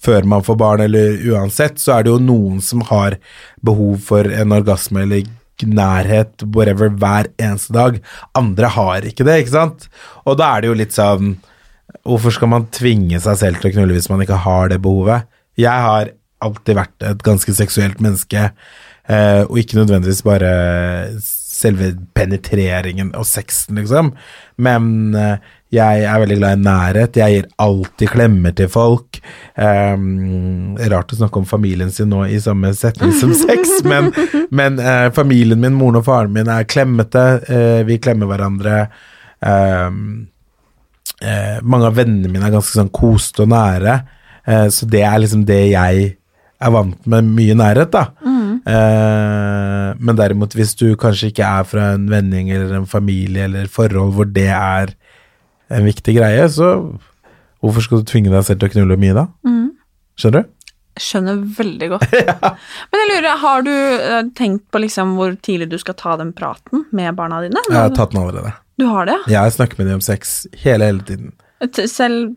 før 0.00 0.24
man 0.28 0.44
får 0.44 0.56
barn, 0.60 0.84
eller 0.86 1.20
uansett, 1.32 1.80
så 1.80 1.98
er 1.98 2.06
det 2.06 2.14
jo 2.14 2.22
noen 2.22 2.62
som 2.64 2.84
har 2.88 3.18
behov 3.64 3.98
for 4.06 4.24
en 4.24 4.56
orgasme 4.56 5.04
eller 5.04 5.28
nærhet, 5.68 6.44
whatever, 6.54 6.88
hver 6.88 7.28
eneste 7.40 7.74
dag. 7.76 8.00
Andre 8.38 8.70
har 8.76 9.06
ikke 9.08 9.26
det, 9.28 9.40
ikke 9.42 9.56
sant. 9.56 9.88
Og 10.24 10.38
da 10.40 10.54
er 10.54 10.62
det 10.62 10.70
jo 10.72 10.80
litt 10.80 10.96
sånn 10.96 11.38
Hvorfor 12.06 12.30
skal 12.30 12.48
man 12.52 12.68
tvinge 12.70 13.18
seg 13.20 13.34
selv 13.40 13.58
til 13.58 13.66
å 13.66 13.74
knulle 13.74 13.96
hvis 13.96 14.06
man 14.08 14.20
ikke 14.22 14.38
har 14.44 14.70
det 14.70 14.78
behovet? 14.80 15.26
Jeg 15.58 15.84
har 15.84 16.12
alltid 16.40 16.78
vært 16.78 17.04
et 17.04 17.24
ganske 17.26 17.52
seksuelt 17.58 17.98
menneske, 18.00 18.44
eh, 19.10 19.42
og 19.42 19.58
ikke 19.58 19.80
nødvendigvis 19.80 20.22
bare 20.24 20.52
selve 21.20 21.90
penetreringen 22.16 23.10
og 23.18 23.26
sexen, 23.28 23.80
liksom. 23.82 24.14
Men 24.62 25.16
eh, 25.18 25.50
jeg 25.70 26.02
er 26.02 26.20
veldig 26.22 26.36
glad 26.40 26.58
i 26.58 26.62
nærhet. 26.64 27.18
Jeg 27.20 27.34
gir 27.34 27.48
alltid 27.62 28.10
klemmer 28.10 28.54
til 28.58 28.70
folk. 28.72 29.20
Um, 29.54 30.76
rart 30.90 31.14
å 31.14 31.20
snakke 31.20 31.40
om 31.40 31.46
familien 31.48 31.92
sin 31.94 32.10
nå 32.10 32.24
i 32.26 32.40
samme 32.42 32.72
setning 32.76 33.14
som 33.20 33.34
sex, 33.44 33.78
men, 33.86 34.10
men 34.50 34.80
uh, 34.82 35.08
familien 35.14 35.62
min, 35.62 35.76
moren 35.78 36.00
og 36.00 36.08
faren 36.08 36.34
min, 36.34 36.50
er 36.50 36.68
klemmete. 36.70 37.26
Uh, 37.46 37.80
vi 37.88 38.00
klemmer 38.02 38.30
hverandre. 38.30 38.78
Um, 39.40 40.00
uh, 41.22 41.58
mange 41.62 41.90
av 41.90 42.00
vennene 42.00 42.32
mine 42.32 42.50
er 42.50 42.56
ganske 42.58 42.74
sånn 42.74 42.94
koste 42.94 43.46
og 43.46 43.54
nære. 43.54 44.00
Så 44.72 44.86
det 44.88 45.02
er 45.04 45.18
liksom 45.20 45.42
det 45.46 45.58
jeg 45.68 46.06
er 46.64 46.70
vant 46.74 47.04
med 47.12 47.28
mye 47.36 47.54
nærhet, 47.54 47.92
da. 47.92 48.08
Eh, 48.68 49.90
men 49.96 50.18
derimot, 50.18 50.54
hvis 50.56 50.74
du 50.76 50.92
kanskje 51.00 51.30
ikke 51.30 51.46
er 51.46 51.68
fra 51.68 51.92
en 51.94 52.08
vending 52.10 52.50
eller 52.52 52.74
en 52.76 52.88
familie 52.88 53.46
eller 53.48 53.70
forhold 53.72 54.12
hvor 54.16 54.28
det 54.28 54.50
er 54.52 54.92
en 55.70 55.86
viktig 55.86 56.16
greie, 56.16 56.46
så 56.52 56.72
hvorfor 57.60 57.84
skal 57.84 58.02
du 58.02 58.08
tvinge 58.10 58.32
deg 58.32 58.46
selv 58.46 58.62
til 58.62 58.70
å 58.70 58.74
knulle 58.74 58.98
mye 59.00 59.16
da? 59.16 59.26
Skjønner 60.20 60.44
du? 60.44 60.56
Skjønner 61.00 61.38
veldig 61.56 61.88
godt. 61.92 62.16
Men 62.90 63.02
jeg 63.02 63.10
lurer, 63.12 63.28
har 63.40 63.62
du 63.64 63.72
eh, 63.72 64.22
tenkt 64.36 64.66
på 64.72 64.82
liksom 64.82 65.14
hvor 65.16 65.36
tidlig 65.40 65.70
du 65.70 65.78
skal 65.80 65.96
ta 65.96 66.16
den 66.20 66.34
praten 66.36 66.84
med 66.96 67.14
barna 67.16 67.40
dine? 67.44 67.62
Jeg 67.70 67.78
har 67.78 67.94
tatt 67.96 68.12
den 68.12 68.20
allerede. 68.24 68.52
Du 68.80 68.88
har 68.90 69.08
det, 69.08 69.16
ja? 69.28 69.44
Jeg 69.44 69.54
snakker 69.56 69.80
med 69.80 69.88
dem 69.90 70.00
om 70.00 70.04
sex 70.04 70.42
hele, 70.64 70.90
hele 70.90 71.04
tiden. 71.06 71.32
Selv 71.88 72.34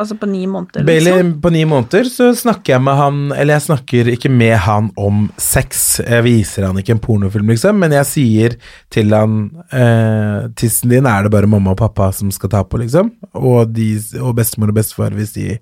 altså 0.00 0.16
på 0.20 0.28
ni 0.30 0.42
måneder, 0.50 0.84
Bailey, 0.88 1.12
liksom? 1.12 1.32
på 1.44 1.52
ni 1.54 1.64
måneder 1.68 2.08
så 2.10 2.30
snakker 2.36 2.74
jeg 2.74 2.84
med 2.86 2.96
han 2.98 3.18
Eller 3.36 3.58
jeg 3.58 3.66
snakker 3.66 4.10
ikke 4.14 4.30
med 4.32 4.56
han 4.64 4.90
om 5.00 5.26
sex. 5.40 6.00
Jeg 6.00 6.24
viser 6.26 6.66
han 6.68 6.78
ikke 6.80 6.96
en 6.96 7.02
pornofilm, 7.04 7.52
liksom, 7.54 7.80
men 7.80 7.94
jeg 7.98 8.08
sier 8.08 8.56
til 8.92 9.12
han 9.16 9.42
eh, 9.70 10.48
Tissen 10.58 10.92
din 10.92 11.08
er 11.08 11.26
det 11.26 11.34
bare 11.34 11.50
mamma 11.50 11.74
og 11.74 11.80
pappa 11.82 12.10
som 12.16 12.32
skal 12.34 12.52
ta 12.52 12.64
på, 12.64 12.80
liksom. 12.82 13.12
Og, 13.36 13.68
de, 13.76 13.92
og 14.20 14.34
bestemor 14.38 14.72
og 14.72 14.80
bestefar 14.80 15.14
hvis 15.16 15.36
de 15.36 15.60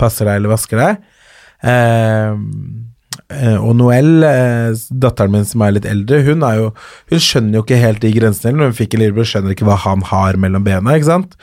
passer 0.00 0.28
deg 0.28 0.40
eller 0.40 0.54
vasker 0.54 0.80
deg. 0.80 1.04
Eh, 1.64 2.32
eh, 3.34 3.58
og 3.58 3.76
Noel, 3.78 4.10
eh, 4.26 4.80
datteren 4.90 5.34
min 5.34 5.46
som 5.48 5.64
er 5.64 5.76
litt 5.76 5.88
eldre, 5.88 6.22
hun, 6.26 6.44
er 6.46 6.60
jo, 6.60 6.72
hun 7.12 7.22
skjønner 7.22 7.58
jo 7.58 7.66
ikke 7.66 7.82
helt 7.82 8.02
de 8.04 8.12
grensene. 8.16 8.68
Hun 8.68 8.76
fikk 8.76 8.96
en 8.96 9.04
lillebror, 9.04 9.28
skjønner 9.30 9.54
ikke 9.54 9.68
hva 9.68 9.78
han 9.86 10.04
har 10.10 10.40
mellom 10.40 10.66
bena. 10.66 10.96
ikke 10.96 11.12
sant? 11.12 11.38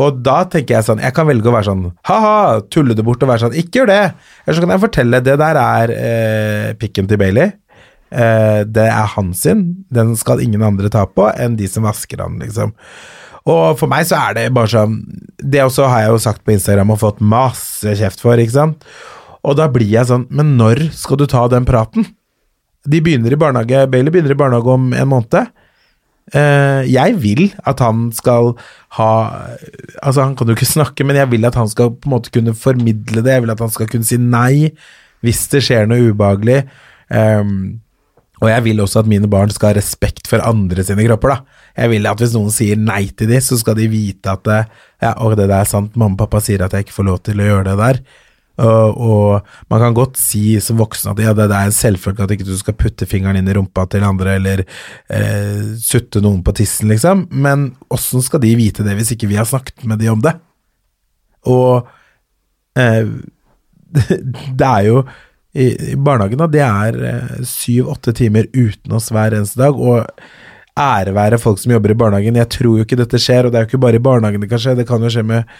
Og 0.00 0.20
da 0.24 0.38
tenker 0.48 0.78
jeg 0.78 0.86
sånn 0.86 1.02
Jeg 1.02 1.12
kan 1.16 1.26
velge 1.28 1.50
å 1.50 1.52
være 1.52 1.68
sånn 1.68 1.82
ha-ha, 2.08 2.60
tulle 2.72 2.96
det 2.96 3.04
bort 3.04 3.22
og 3.24 3.28
være 3.28 3.44
sånn 3.44 3.56
Ikke 3.60 3.82
gjør 3.82 3.90
det! 3.90 4.04
Eller 4.44 4.56
så 4.56 4.64
kan 4.64 4.72
jeg 4.72 4.84
fortelle 4.86 5.20
det 5.24 5.34
der 5.42 5.58
er 5.60 5.92
eh, 5.96 6.68
pikken 6.80 7.10
til 7.10 7.20
Bailey. 7.20 7.52
Eh, 8.12 8.62
det 8.68 8.86
er 8.88 9.10
han 9.14 9.32
sin. 9.36 9.64
Den 9.92 10.14
skal 10.20 10.42
ingen 10.44 10.64
andre 10.64 10.90
ta 10.92 11.04
på 11.08 11.28
enn 11.32 11.56
de 11.60 11.68
som 11.70 11.86
vasker 11.88 12.20
han, 12.24 12.38
liksom. 12.42 12.74
Og 13.48 13.78
for 13.80 13.90
meg 13.90 14.06
så 14.06 14.20
er 14.28 14.36
det 14.36 14.42
bare 14.54 14.70
sånn 14.70 15.00
Det 15.42 15.64
også 15.64 15.88
har 15.90 16.04
jeg 16.04 16.12
jo 16.12 16.18
sagt 16.22 16.44
på 16.46 16.52
Instagram 16.54 16.92
og 16.94 17.00
fått 17.00 17.22
masse 17.24 17.96
kjeft 17.98 18.22
for, 18.22 18.38
ikke 18.38 18.54
sant. 18.54 18.84
Og 19.42 19.56
da 19.58 19.66
blir 19.72 19.90
jeg 19.90 20.06
sånn 20.06 20.28
Men 20.30 20.54
når 20.60 20.84
skal 20.94 21.18
du 21.18 21.26
ta 21.30 21.48
den 21.50 21.66
praten? 21.68 22.06
De 22.86 22.98
begynner 23.02 23.34
i 23.34 23.38
barnehage, 23.38 23.84
Bailey 23.90 24.10
begynner 24.10 24.34
i 24.34 24.38
barnehage 24.38 24.72
om 24.72 24.88
en 24.90 25.10
måned. 25.10 25.50
Eh, 26.32 26.88
jeg 26.88 27.18
vil 27.20 27.50
at 27.68 27.82
han 27.84 28.06
skal 28.16 28.54
ha 28.96 29.10
Altså, 30.00 30.22
han 30.22 30.32
kan 30.36 30.48
jo 30.48 30.56
ikke 30.56 30.68
snakke, 30.78 31.04
men 31.04 31.18
jeg 31.18 31.30
vil 31.34 31.44
at 31.48 31.58
han 31.58 31.68
skal 31.68 31.92
på 31.92 32.08
en 32.08 32.16
måte 32.16 32.32
kunne 32.32 32.56
formidle 32.56 33.24
det. 33.24 33.36
Jeg 33.36 33.44
vil 33.44 33.54
at 33.54 33.62
han 33.64 33.72
skal 33.72 33.90
kunne 33.92 34.08
si 34.08 34.20
nei 34.20 34.72
hvis 35.22 35.46
det 35.52 35.62
skjer 35.62 35.86
noe 35.86 36.10
ubehagelig. 36.10 36.64
Um, 37.12 37.82
og 38.42 38.48
jeg 38.50 38.64
vil 38.64 38.80
også 38.82 39.04
at 39.04 39.10
mine 39.10 39.28
barn 39.30 39.52
skal 39.54 39.70
ha 39.70 39.76
respekt 39.78 40.26
for 40.26 40.42
andre 40.42 40.82
sine 40.82 41.04
kropper, 41.06 41.30
da. 41.30 41.60
Jeg 41.78 41.92
vil 41.92 42.08
at 42.10 42.18
hvis 42.18 42.34
noen 42.34 42.50
sier 42.50 42.80
nei 42.80 43.04
til 43.14 43.30
de, 43.30 43.38
så 43.38 43.54
skal 43.60 43.76
de 43.78 43.86
vite 43.92 44.32
at 44.32 44.42
det, 44.48 44.58
ja, 45.04 45.12
og 45.22 45.36
det 45.38 45.46
der 45.46 45.60
er 45.60 45.68
sant, 45.70 45.94
mamma 45.94 46.16
og 46.16 46.24
pappa 46.24 46.40
sier 46.42 46.64
at 46.66 46.74
jeg 46.74 46.88
ikke 46.88 46.96
får 46.96 47.06
lov 47.06 47.20
til 47.28 47.38
å 47.38 47.46
gjøre 47.46 47.68
det 47.70 47.76
der. 47.78 48.02
Og, 48.60 48.98
og 49.00 49.70
man 49.72 49.80
kan 49.80 49.94
godt 49.96 50.18
si 50.20 50.58
som 50.60 50.80
voksen 50.80 51.12
at 51.12 51.22
ja, 51.24 51.32
det, 51.36 51.48
det 51.48 51.56
er 51.56 51.70
en 51.70 51.76
selvfølge 51.76 52.26
at 52.26 52.34
ikke 52.34 52.48
du 52.48 52.54
skal 52.58 52.76
putte 52.76 53.08
fingeren 53.08 53.38
inn 53.40 53.48
i 53.48 53.56
rumpa 53.56 53.86
til 53.90 54.04
andre, 54.04 54.36
eller 54.36 54.64
uh, 54.66 55.72
sutte 55.80 56.20
noen 56.24 56.42
på 56.44 56.54
tissen, 56.60 56.92
liksom. 56.92 57.26
Men 57.32 57.70
åssen 57.92 58.24
skal 58.24 58.42
de 58.44 58.52
vite 58.58 58.84
det 58.86 58.96
hvis 58.98 59.14
ikke 59.16 59.30
vi 59.30 59.40
har 59.40 59.48
snakket 59.48 59.86
med 59.88 60.02
de 60.02 60.12
om 60.12 60.22
det? 60.24 60.36
Og 61.48 61.88
uh, 62.78 63.12
det 64.60 64.68
er 64.68 64.88
jo 64.88 65.02
i, 65.52 65.66
i 65.92 65.96
barnehagen, 66.00 66.40
da, 66.40 66.48
det 66.48 66.62
er 66.64 67.44
syv-åtte 67.44 68.14
timer 68.16 68.46
uten 68.56 68.94
oss 68.96 69.10
hver 69.12 69.36
eneste 69.36 69.60
dag. 69.60 69.76
og 69.76 70.08
ære 70.78 71.12
være 71.12 71.40
folk 71.40 71.60
som 71.60 71.74
jobber 71.74 71.92
i 71.92 71.98
barnehagen. 71.98 72.38
Jeg 72.40 72.50
tror 72.54 72.78
jo 72.78 72.86
ikke 72.86 72.98
dette 73.00 73.20
skjer, 73.20 73.46
og 73.46 73.52
det 73.52 73.60
er 73.60 73.66
jo 73.66 73.72
ikke 73.72 73.82
bare 73.84 74.00
i 74.00 74.04
barnehagen 74.04 74.44
det 74.44 74.48
kan 74.50 74.62
skje, 74.62 74.76
det 74.78 74.86
kan 74.88 75.02
jo 75.04 75.10
skje 75.12 75.24
med 75.28 75.50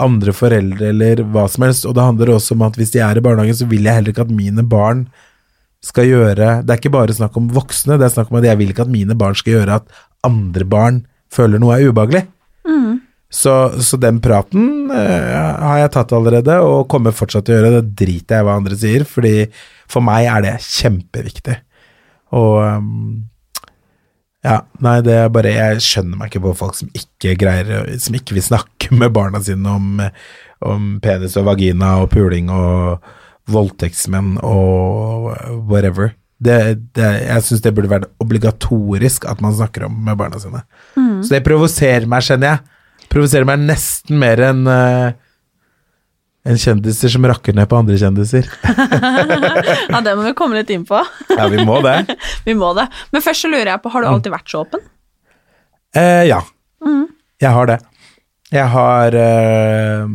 andre 0.00 0.32
foreldre 0.32 0.88
eller 0.92 1.24
hva 1.34 1.44
som 1.52 1.66
helst. 1.66 1.86
Og 1.88 1.96
det 1.96 2.06
handler 2.06 2.34
også 2.36 2.56
om 2.56 2.64
at 2.68 2.78
hvis 2.80 2.94
de 2.94 3.02
er 3.04 3.20
i 3.20 3.24
barnehagen, 3.24 3.58
så 3.58 3.68
vil 3.68 3.84
jeg 3.84 3.98
heller 3.98 4.14
ikke 4.14 4.24
at 4.24 4.32
mine 4.32 4.64
barn 4.64 5.06
skal 5.82 6.06
gjøre 6.06 6.60
Det 6.62 6.70
er 6.70 6.78
ikke 6.78 6.92
bare 6.94 7.14
snakk 7.16 7.34
om 7.36 7.48
voksne, 7.50 7.96
det 7.98 8.06
er 8.06 8.14
snakk 8.14 8.28
om 8.30 8.38
at 8.38 8.44
jeg 8.46 8.58
vil 8.60 8.70
ikke 8.70 8.84
at 8.84 8.92
mine 8.92 9.16
barn 9.18 9.34
skal 9.34 9.56
gjøre 9.56 9.80
at 9.80 9.96
andre 10.22 10.64
barn 10.64 11.00
føler 11.32 11.58
noe 11.58 11.74
er 11.74 11.90
ubehagelig. 11.90 12.22
Så, 13.32 13.52
så 13.80 13.96
den 13.96 14.20
praten 14.20 14.92
øh, 14.92 15.36
har 15.64 15.78
jeg 15.80 15.92
tatt 15.94 16.12
allerede, 16.12 16.58
og 16.60 16.88
kommer 16.92 17.16
fortsatt 17.16 17.46
til 17.48 17.56
å 17.56 17.58
gjøre. 17.58 17.80
Det 17.80 17.96
driter 18.04 18.38
jeg 18.38 18.44
i 18.44 18.46
hva 18.46 18.56
andre 18.60 18.78
sier, 18.78 19.04
fordi 19.08 19.34
for 19.90 20.04
meg 20.04 20.28
er 20.28 20.44
det 20.44 20.54
kjempeviktig. 20.66 21.56
Og 22.36 22.58
um, 22.60 23.22
ja, 24.42 24.56
nei, 24.82 24.96
det 25.06 25.14
er 25.14 25.28
bare 25.30 25.52
Jeg 25.54 25.82
skjønner 25.86 26.18
meg 26.18 26.32
ikke 26.32 26.42
på 26.48 26.54
folk 26.58 26.74
som 26.74 26.88
ikke 26.98 27.36
greier 27.38 27.92
Som 28.02 28.16
ikke 28.18 28.34
vil 28.34 28.42
snakke 28.42 28.90
med 29.00 29.14
barna 29.14 29.42
sine 29.44 29.76
om, 29.76 30.02
om 30.66 30.88
penis 31.02 31.38
og 31.38 31.46
vagina 31.50 31.94
og 32.02 32.10
puling 32.14 32.50
og 32.52 33.12
voldtektsmenn 33.50 34.36
og 34.46 35.32
whatever. 35.66 36.12
Det, 36.42 36.58
det, 36.94 37.08
jeg 37.24 37.42
syns 37.46 37.62
det 37.64 37.72
burde 37.74 37.90
være 37.90 38.10
obligatorisk 38.22 39.26
at 39.30 39.42
man 39.42 39.54
snakker 39.56 39.88
om 39.88 39.96
med 40.06 40.18
barna 40.18 40.38
sine. 40.42 40.62
Så 40.94 41.34
det 41.34 41.42
provoserer 41.46 42.06
meg, 42.10 42.22
kjenner 42.26 42.52
jeg. 42.52 43.08
Provoserer 43.10 43.48
meg 43.50 43.64
nesten 43.66 44.20
mer 44.22 44.42
enn 44.46 44.62
uh, 44.70 45.10
enn 46.42 46.58
kjendiser 46.58 47.12
som 47.12 47.26
rakker 47.28 47.54
ned 47.54 47.68
på 47.70 47.78
andre 47.78 47.98
kjendiser. 48.00 48.48
Ja, 49.92 50.00
det 50.00 50.14
må 50.16 50.24
vi 50.24 50.32
komme 50.36 50.56
litt 50.58 50.70
inn 50.72 50.84
på. 50.88 50.98
Ja, 51.30 51.46
vi 51.52 51.62
må 51.66 51.78
det. 51.84 52.16
vi 52.46 52.54
må 52.58 52.72
det. 52.78 52.88
Men 53.12 53.22
først 53.24 53.44
så 53.44 53.50
lurer 53.52 53.74
jeg 53.74 53.82
på, 53.84 53.92
har 53.92 54.02
du 54.02 54.08
alltid 54.08 54.32
vært 54.34 54.50
så 54.50 54.62
åpen? 54.64 54.82
Eh, 55.94 56.24
ja. 56.30 56.40
Jeg 57.42 57.50
har 57.50 57.68
det. 57.68 57.78
Jeg 58.52 58.68
har 58.72 59.16
eh, 59.16 60.08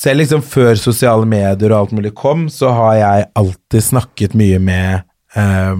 Selv 0.00 0.22
liksom 0.22 0.42
før 0.44 0.74
sosiale 0.80 1.28
medier 1.28 1.72
og 1.74 1.78
alt 1.78 1.94
mulig 1.96 2.12
kom, 2.16 2.48
så 2.52 2.72
har 2.76 2.94
jeg 3.00 3.28
alltid 3.40 3.84
snakket 3.84 4.36
mye 4.38 4.60
med 4.62 5.04
eh, 5.36 5.76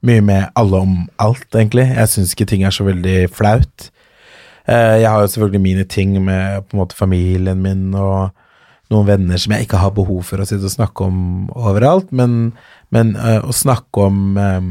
Mye 0.00 0.24
med 0.24 0.46
alle 0.56 0.78
om 0.80 0.92
alt, 1.20 1.48
egentlig. 1.52 1.84
Jeg 1.92 2.08
syns 2.08 2.30
ikke 2.32 2.48
ting 2.48 2.62
er 2.64 2.72
så 2.72 2.86
veldig 2.86 3.18
flaut. 3.36 3.90
Eh, 4.70 4.96
jeg 5.02 5.10
har 5.10 5.24
jo 5.24 5.30
selvfølgelig 5.32 5.62
mine 5.64 5.86
ting 5.90 6.14
med 6.22 6.68
på 6.68 6.76
en 6.76 6.82
måte 6.82 6.98
familien 6.98 7.62
min 7.62 7.88
og 7.98 8.30
noen 8.90 9.08
venner 9.08 9.38
som 9.38 9.54
jeg 9.54 9.66
ikke 9.66 9.80
har 9.82 9.94
behov 9.94 10.22
for 10.26 10.42
å 10.42 10.46
sitte 10.46 10.66
og 10.66 10.74
snakke 10.74 11.06
om 11.06 11.18
overalt, 11.54 12.10
men, 12.14 12.52
men 12.94 13.14
eh, 13.18 13.38
å 13.42 13.54
snakke 13.54 14.06
om 14.06 14.38
um, 14.38 14.70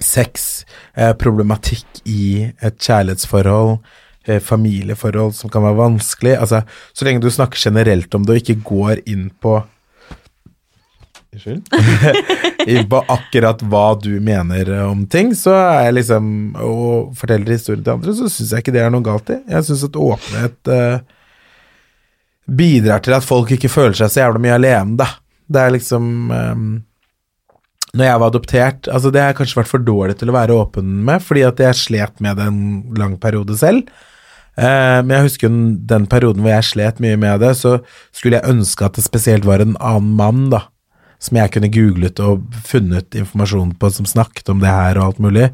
sex, 0.00 0.62
problematikk 1.18 2.04
i 2.06 2.52
et 2.62 2.76
kjærlighetsforhold, 2.78 3.80
familieforhold 4.44 5.32
som 5.34 5.50
kan 5.50 5.64
være 5.64 5.78
vanskelig. 5.80 6.36
Altså, 6.38 6.60
så 6.94 7.06
lenge 7.06 7.24
du 7.24 7.30
snakker 7.32 7.58
generelt 7.58 8.14
om 8.14 8.22
det 8.22 8.36
og 8.36 8.40
ikke 8.42 8.60
går 8.68 9.00
inn 9.10 9.24
på 9.42 9.56
på 12.88 13.00
akkurat 13.16 13.62
hva 13.68 13.84
du 14.00 14.14
mener 14.24 14.70
om 14.86 15.04
ting, 15.10 15.34
så 15.36 15.52
er 15.54 15.88
jeg 15.88 15.98
liksom 16.00 16.30
Og 16.64 17.14
forteller 17.18 17.52
historier 17.52 17.84
til 17.84 17.94
andre, 17.94 18.14
så 18.16 18.30
syns 18.32 18.54
jeg 18.54 18.64
ikke 18.64 18.74
det 18.74 18.82
er 18.84 18.92
noe 18.94 19.04
galt 19.04 19.30
i. 19.34 19.38
Jeg 19.52 19.68
syns 19.68 19.86
at 19.86 19.98
åpenhet 20.00 20.72
uh, 20.72 20.98
bidrar 22.48 23.04
til 23.04 23.16
at 23.18 23.26
folk 23.26 23.52
ikke 23.54 23.70
føler 23.72 23.96
seg 23.98 24.12
så 24.12 24.24
jævla 24.24 24.42
mye 24.42 24.56
alene, 24.56 24.98
da. 25.00 25.10
Det 25.48 25.62
er 25.62 25.74
liksom 25.76 26.04
um, 26.32 26.68
når 27.96 28.04
jeg 28.04 28.20
var 28.20 28.28
adoptert 28.28 28.88
Altså, 28.92 29.12
det 29.12 29.22
har 29.22 29.32
jeg 29.32 29.38
kanskje 29.40 29.60
vært 29.62 29.70
for 29.70 29.84
dårlig 29.84 30.18
til 30.20 30.32
å 30.32 30.36
være 30.36 30.56
åpen 30.56 30.98
med, 31.08 31.24
fordi 31.24 31.44
at 31.48 31.60
jeg 31.62 31.82
slet 31.82 32.24
med 32.24 32.36
det 32.40 32.48
en 32.50 32.62
lang 33.00 33.16
periode 33.20 33.56
selv. 33.60 33.88
Eh, 34.58 34.98
men 35.04 35.14
jeg 35.14 35.28
husker 35.28 35.54
den 35.92 36.08
perioden 36.10 36.42
hvor 36.44 36.52
jeg 36.56 36.68
slet 36.72 37.00
mye 37.02 37.18
med 37.20 37.44
det, 37.44 37.54
så 37.60 37.78
skulle 38.12 38.40
jeg 38.40 38.50
ønske 38.50 38.84
at 38.84 38.98
det 38.98 39.06
spesielt 39.06 39.48
var 39.48 39.64
en 39.64 39.76
annen 39.78 40.12
mann, 40.18 40.48
da, 40.52 40.66
som 41.18 41.38
jeg 41.40 41.50
kunne 41.54 41.70
googlet 41.74 42.20
og 42.22 42.44
funnet 42.66 43.16
informasjon 43.18 43.74
på, 43.78 43.90
som 43.90 44.06
snakket 44.06 44.50
om 44.52 44.60
det 44.62 44.70
her 44.70 44.98
og 45.00 45.08
alt 45.08 45.22
mulig. 45.22 45.48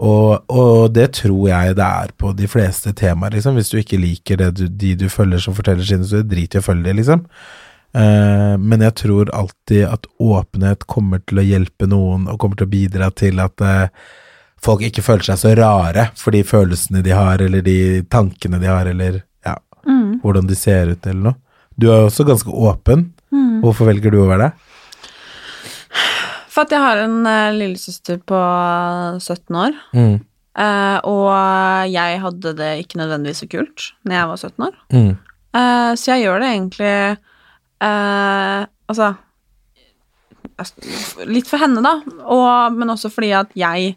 Og, 0.00 0.46
og 0.48 0.92
det 0.94 1.10
tror 1.18 1.48
jeg 1.50 1.74
det 1.76 1.86
er 1.86 2.12
på 2.16 2.30
de 2.36 2.46
fleste 2.48 2.94
temaer, 2.96 3.34
liksom. 3.34 3.58
Hvis 3.58 3.72
du 3.72 3.80
ikke 3.80 4.00
liker 4.00 4.38
det 4.40 4.52
du, 4.56 4.64
de 4.70 4.94
du 5.02 5.08
følger 5.12 5.42
som 5.42 5.56
forteller 5.56 5.84
sine 5.84 6.06
historier, 6.06 6.30
drit 6.30 6.54
i 6.54 6.62
å 6.62 6.64
følge 6.64 6.86
det, 6.86 6.96
liksom. 7.02 7.26
Uh, 7.90 8.54
men 8.62 8.86
jeg 8.86 8.94
tror 9.02 9.32
alltid 9.34 9.82
at 9.90 10.06
åpenhet 10.22 10.86
kommer 10.86 11.20
til 11.26 11.42
å 11.42 11.46
hjelpe 11.46 11.90
noen, 11.90 12.28
og 12.30 12.38
kommer 12.40 12.60
til 12.60 12.70
å 12.70 12.72
bidra 12.72 13.10
til 13.10 13.42
at 13.42 13.66
uh, 13.66 13.90
folk 14.62 14.86
ikke 14.86 15.04
føler 15.04 15.26
seg 15.26 15.42
så 15.42 15.54
rare 15.58 16.06
for 16.16 16.36
de 16.36 16.46
følelsene 16.46 17.02
de 17.04 17.16
har, 17.18 17.42
eller 17.42 17.66
de 17.66 17.78
tankene 18.08 18.62
de 18.62 18.70
har, 18.70 18.88
eller 18.88 19.24
ja, 19.44 19.58
hvordan 20.22 20.46
de 20.46 20.56
ser 20.56 20.94
ut, 20.94 21.02
eller 21.02 21.32
noe. 21.32 21.40
Du 21.80 21.90
er 21.90 22.06
også 22.06 22.28
ganske 22.28 22.52
åpen. 22.52 23.08
Hvorfor 23.60 23.88
velger 23.88 24.12
du 24.12 24.22
å 24.22 24.28
være 24.28 24.48
det? 24.48 24.69
For 26.50 26.66
at 26.66 26.72
jeg 26.74 26.82
har 26.82 26.98
en 27.04 27.20
uh, 27.26 27.52
lillesøster 27.54 28.18
på 28.26 28.40
17 29.22 29.56
år, 29.66 29.78
Mm. 29.94 30.18
Uh, 30.60 30.98
og 31.06 31.88
jeg 31.88 32.18
hadde 32.20 32.50
det 32.58 32.70
ikke 32.82 32.98
nødvendigvis 32.98 33.38
så 33.44 33.46
kult 33.48 33.84
når 34.04 34.16
jeg 34.16 34.28
var 34.28 34.40
17 34.40 34.64
år. 34.66 34.74
Mm. 34.92 35.12
Uh, 35.54 35.92
så 35.96 36.10
jeg 36.10 36.24
gjør 36.26 36.42
det 36.42 36.48
egentlig 36.50 36.94
eh, 37.86 38.66
Altså 38.90 39.14
Litt 41.30 41.48
for 41.48 41.62
henne, 41.62 41.80
da, 41.86 41.94
og, 42.28 42.74
men 42.76 42.92
også 42.92 43.08
fordi 43.14 43.30
at 43.38 43.54
jeg, 43.56 43.94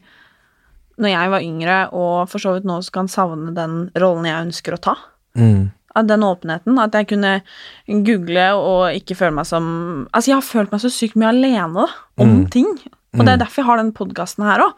når 1.02 1.12
jeg 1.12 1.32
var 1.34 1.44
yngre, 1.44 1.78
og 1.92 2.30
for 2.32 2.40
så 2.40 2.54
vidt 2.56 2.70
nå 2.70 2.78
så 2.86 2.94
kan 2.96 3.10
savne 3.12 3.52
den 3.58 3.90
rollen 4.00 4.30
jeg 4.30 4.46
ønsker 4.50 4.78
å 4.78 4.84
ta, 4.92 4.96
Mm. 5.34 5.72
Av 5.96 6.08
den 6.08 6.24
åpenheten, 6.26 6.80
at 6.82 6.94
jeg 6.98 7.08
kunne 7.08 7.42
google 7.88 8.48
og 8.58 8.94
ikke 8.98 9.16
føle 9.20 9.36
meg 9.38 9.46
som 9.46 10.08
Altså, 10.14 10.32
jeg 10.32 10.36
har 10.40 10.42
følt 10.48 10.72
meg 10.72 10.82
så 10.82 10.90
sykt 10.90 11.16
mye 11.16 11.30
alene 11.34 11.74
da, 11.74 11.88
om 12.18 12.28
Mm. 12.42 12.50
ting. 12.50 12.72
Og 13.14 13.26
det 13.26 13.34
er 13.34 13.38
derfor 13.44 13.62
jeg 13.62 13.66
har 13.68 13.78
den 13.78 13.92
podkasten 13.94 14.44
her 14.44 14.60
òg. 14.66 14.74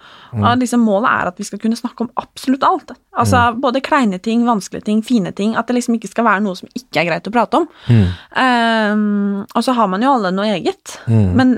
Liksom, 0.60 0.80
målet 0.84 1.08
er 1.10 1.28
at 1.32 1.38
vi 1.40 1.44
skal 1.48 1.60
kunne 1.60 1.78
snakke 1.80 2.02
om 2.04 2.10
absolutt 2.20 2.64
alt. 2.68 2.92
Altså 3.16 3.54
Mm. 3.54 3.62
både 3.62 3.82
kleine 3.82 4.20
ting, 4.20 4.44
vanskelige 4.46 4.84
ting, 4.84 5.02
fine 5.02 5.32
ting. 5.32 5.56
At 5.56 5.68
det 5.68 5.76
liksom 5.78 5.96
ikke 5.96 6.10
skal 6.12 6.26
være 6.26 6.42
noe 6.44 6.56
som 6.56 6.68
ikke 6.76 7.00
er 7.00 7.06
greit 7.10 7.28
å 7.28 7.32
prate 7.32 7.54
om. 7.62 7.68
Mm. 7.88 8.08
Ehm, 8.36 9.46
og 9.56 9.64
så 9.64 9.74
har 9.78 9.88
man 9.88 10.02
jo 10.04 10.12
alle 10.18 10.32
noe 10.36 10.46
eget. 10.58 10.98
Mm. 11.08 11.32
Men, 11.38 11.54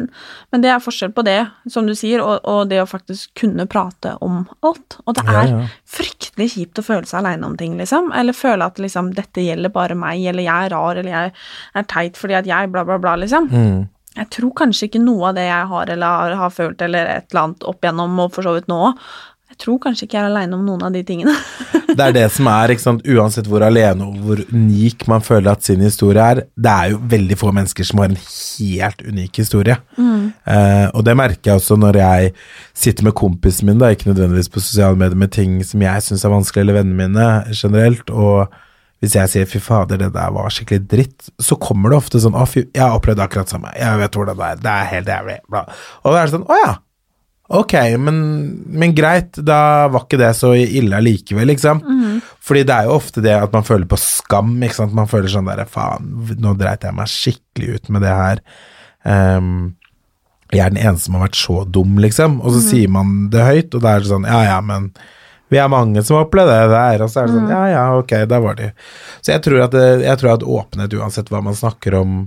men 0.54 0.62
det 0.62 0.70
er 0.70 0.84
forskjell 0.84 1.14
på 1.18 1.24
det, 1.26 1.40
som 1.74 1.88
du 1.90 1.96
sier, 1.98 2.22
og, 2.22 2.40
og 2.48 2.70
det 2.70 2.80
å 2.84 2.88
faktisk 2.90 3.34
kunne 3.42 3.66
prate 3.70 4.16
om 4.22 4.44
alt. 4.62 5.00
Og 5.06 5.18
det 5.18 5.26
Ja, 5.28 5.42
er 5.42 5.48
ja. 5.52 5.66
fryktelig 5.98 6.52
kjipt 6.56 6.78
å 6.82 6.86
føle 6.86 7.06
seg 7.10 7.20
aleine 7.24 7.46
om 7.50 7.58
ting, 7.58 7.76
liksom. 7.80 8.12
Eller 8.16 8.34
føle 8.38 8.66
at 8.70 8.78
liksom 8.78 9.14
dette 9.18 9.42
gjelder 9.44 9.74
bare 9.74 9.96
meg, 9.98 10.22
eller 10.30 10.44
jeg 10.46 10.70
er 10.70 10.76
rar, 10.76 10.96
eller 11.02 11.12
jeg 11.12 11.34
er 11.76 11.84
teit 11.90 12.18
fordi 12.22 12.38
at 12.38 12.46
jeg 12.46 12.72
bla, 12.72 12.86
bla, 12.86 12.98
bla, 13.02 13.16
liksom. 13.18 13.50
Mm. 14.18 14.24
Jeg 14.24 14.30
tror 14.34 14.53
kanskje 14.63 14.89
ikke 14.89 15.03
noe 15.03 15.32
av 15.32 15.38
det 15.38 15.47
jeg 15.47 15.72
har 15.72 15.95
eller 15.95 16.38
har, 16.41 16.53
følt 16.53 16.82
eller 16.82 17.15
et 17.20 17.32
eller 17.32 17.43
annet 17.43 17.65
opp 17.70 17.84
igjennom, 17.84 18.22
og 18.26 18.34
for 18.34 18.47
så 18.47 18.57
vidt 18.57 18.70
nå 18.72 18.80
òg, 18.89 19.07
jeg 19.47 19.61
tror 19.63 19.78
kanskje 19.80 20.05
ikke 20.05 20.18
jeg 20.18 20.26
er 20.26 20.28
aleine 20.28 20.57
om 20.57 20.65
noen 20.68 20.84
av 20.89 20.95
de 20.95 21.01
tingene. 21.07 21.34
Det 21.97 22.03
er 22.03 22.13
det 22.13 22.26
som 22.36 22.45
er, 22.51 22.70
ikke 22.74 22.84
sant, 22.84 23.05
uansett 23.09 23.47
hvor 23.49 23.63
alene 23.65 24.05
og 24.05 24.18
hvor 24.22 24.41
unik 24.51 25.07
man 25.09 25.24
føler 25.24 25.53
at 25.53 25.63
sin 25.65 25.80
historie 25.82 26.22
er, 26.22 26.41
det 26.53 26.74
er 26.74 26.91
jo 26.91 26.99
veldig 27.09 27.38
få 27.39 27.53
mennesker 27.55 27.88
som 27.88 28.03
har 28.03 28.11
en 28.11 28.20
helt 28.20 29.01
unik 29.07 29.39
historie. 29.41 29.78
Eh, 30.45 30.86
og 30.91 31.05
det 31.07 31.15
merker 31.18 31.51
jeg 31.51 31.61
også 31.61 31.78
når 31.80 31.97
jeg 32.01 32.36
sitter 32.78 33.07
med 33.07 33.15
kompisen 33.18 33.72
min, 33.72 33.80
da, 33.82 33.89
ikke 33.89 34.11
nødvendigvis 34.11 34.51
på 34.51 34.61
sosiale 34.61 34.99
medier, 34.99 35.18
med 35.18 35.34
ting 35.34 35.57
som 35.65 35.82
jeg 35.88 36.05
syns 36.05 36.28
er 36.28 36.36
vanskelig, 36.36 36.65
eller 36.68 36.80
vennene 36.82 37.07
mine 37.07 37.57
generelt, 37.57 38.11
og 38.11 38.53
hvis 39.04 39.14
jeg 39.14 39.30
sier 39.30 39.45
'fy 39.45 39.60
fader, 39.62 39.98
det 39.98 40.14
der 40.14 40.32
var 40.34 40.50
skikkelig 40.50 40.88
dritt', 40.89 41.30
så 41.39 41.60
kommer 41.62 41.89
det 41.89 41.98
ofte 41.98 42.20
sånn 42.20 42.34
'å, 42.34 42.48
fy, 42.50 42.66
jeg 42.74 42.82
har 42.82 42.98
opplevd 42.98 43.22
akkurat 43.22 43.50
samme, 43.50 43.72
jeg 43.78 44.00
vet 44.00 44.18
hvordan 44.18 44.38
det 44.38 44.45
er, 44.50 44.56
det 44.64 44.74
er 44.74 44.91
helt 44.95 45.08
jævlig', 45.08 45.39
bla. 45.50 45.64
Og 46.04 46.14
da 46.14 46.20
er 46.20 46.26
det 46.26 46.34
sånn 46.34 46.48
'å 46.50 46.60
ja'. 46.66 46.76
Ok, 47.48 47.74
men, 47.98 48.18
men 48.68 48.93
greit, 48.95 49.38
da 49.39 49.88
var 49.88 50.04
ikke 50.04 50.20
det 50.20 50.34
så 50.36 50.50
ille 50.52 50.98
allikevel, 50.98 51.48
liksom. 51.48 51.80
Fordi 52.43 52.64
det 52.68 52.76
er 52.76 52.89
jo 52.89 52.98
ofte 52.98 53.22
det 53.24 53.38
at 53.38 53.54
man 53.54 53.64
føler 53.64 53.88
på 53.88 53.95
skam, 54.02 54.52
ikke 54.60 54.76
sant. 54.76 54.93
Man 54.98 55.08
føler 55.08 55.32
sånn 55.32 55.48
der, 55.48 55.64
faen, 55.64 56.10
nå 56.43 56.58
dreit 56.60 56.84
jeg 56.84 56.98
meg 56.98 57.08
skikkelig 57.08 57.78
ut 57.78 57.89
med 57.95 58.04
det 58.04 58.16
her. 58.18 58.41
Um, 59.08 59.78
jeg 60.52 60.60
er 60.60 60.74
den 60.74 60.82
eneste 60.82 61.08
som 61.08 61.16
har 61.16 61.28
vært 61.30 61.39
så 61.39 61.62
dum, 61.64 61.95
liksom. 62.04 62.41
Og 62.43 62.52
så 62.52 62.66
sier 62.66 62.91
man 62.91 63.30
det 63.32 63.48
høyt, 63.48 63.72
og 63.76 63.84
da 63.84 63.95
er 63.95 64.04
det 64.04 64.12
sånn, 64.12 64.28
ja 64.28 64.43
ja, 64.43 64.60
men 64.60 64.91
vi 65.50 65.58
er 65.62 65.70
mange 65.72 66.04
som 66.04 66.18
har 66.18 66.26
opplevd 66.28 66.50
det 66.52 66.72
der, 66.74 67.04
og 67.06 67.12
så 67.12 67.22
er 67.22 67.28
det 67.30 67.36
sånn, 67.38 67.52
ja 67.54 67.64
ja, 67.72 67.84
ok, 67.98 68.14
da 68.28 68.39
var 68.43 68.58
det 68.60 68.72
Så 69.22 69.32
jeg 69.32 69.43
tror 69.45 69.62
at, 69.64 69.72
det, 69.76 69.86
jeg 70.04 70.20
tror 70.22 70.34
at 70.34 70.43
åpenhet, 70.43 70.95
uansett 71.00 71.30
hva 71.32 71.41
man 71.45 71.56
snakker 71.56 71.95
om, 72.02 72.18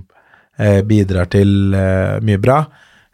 eh, 0.57 0.81
bidrar 0.81 1.29
til 1.29 1.75
eh, 1.77 2.17
mye 2.25 2.41
bra. 2.41 2.65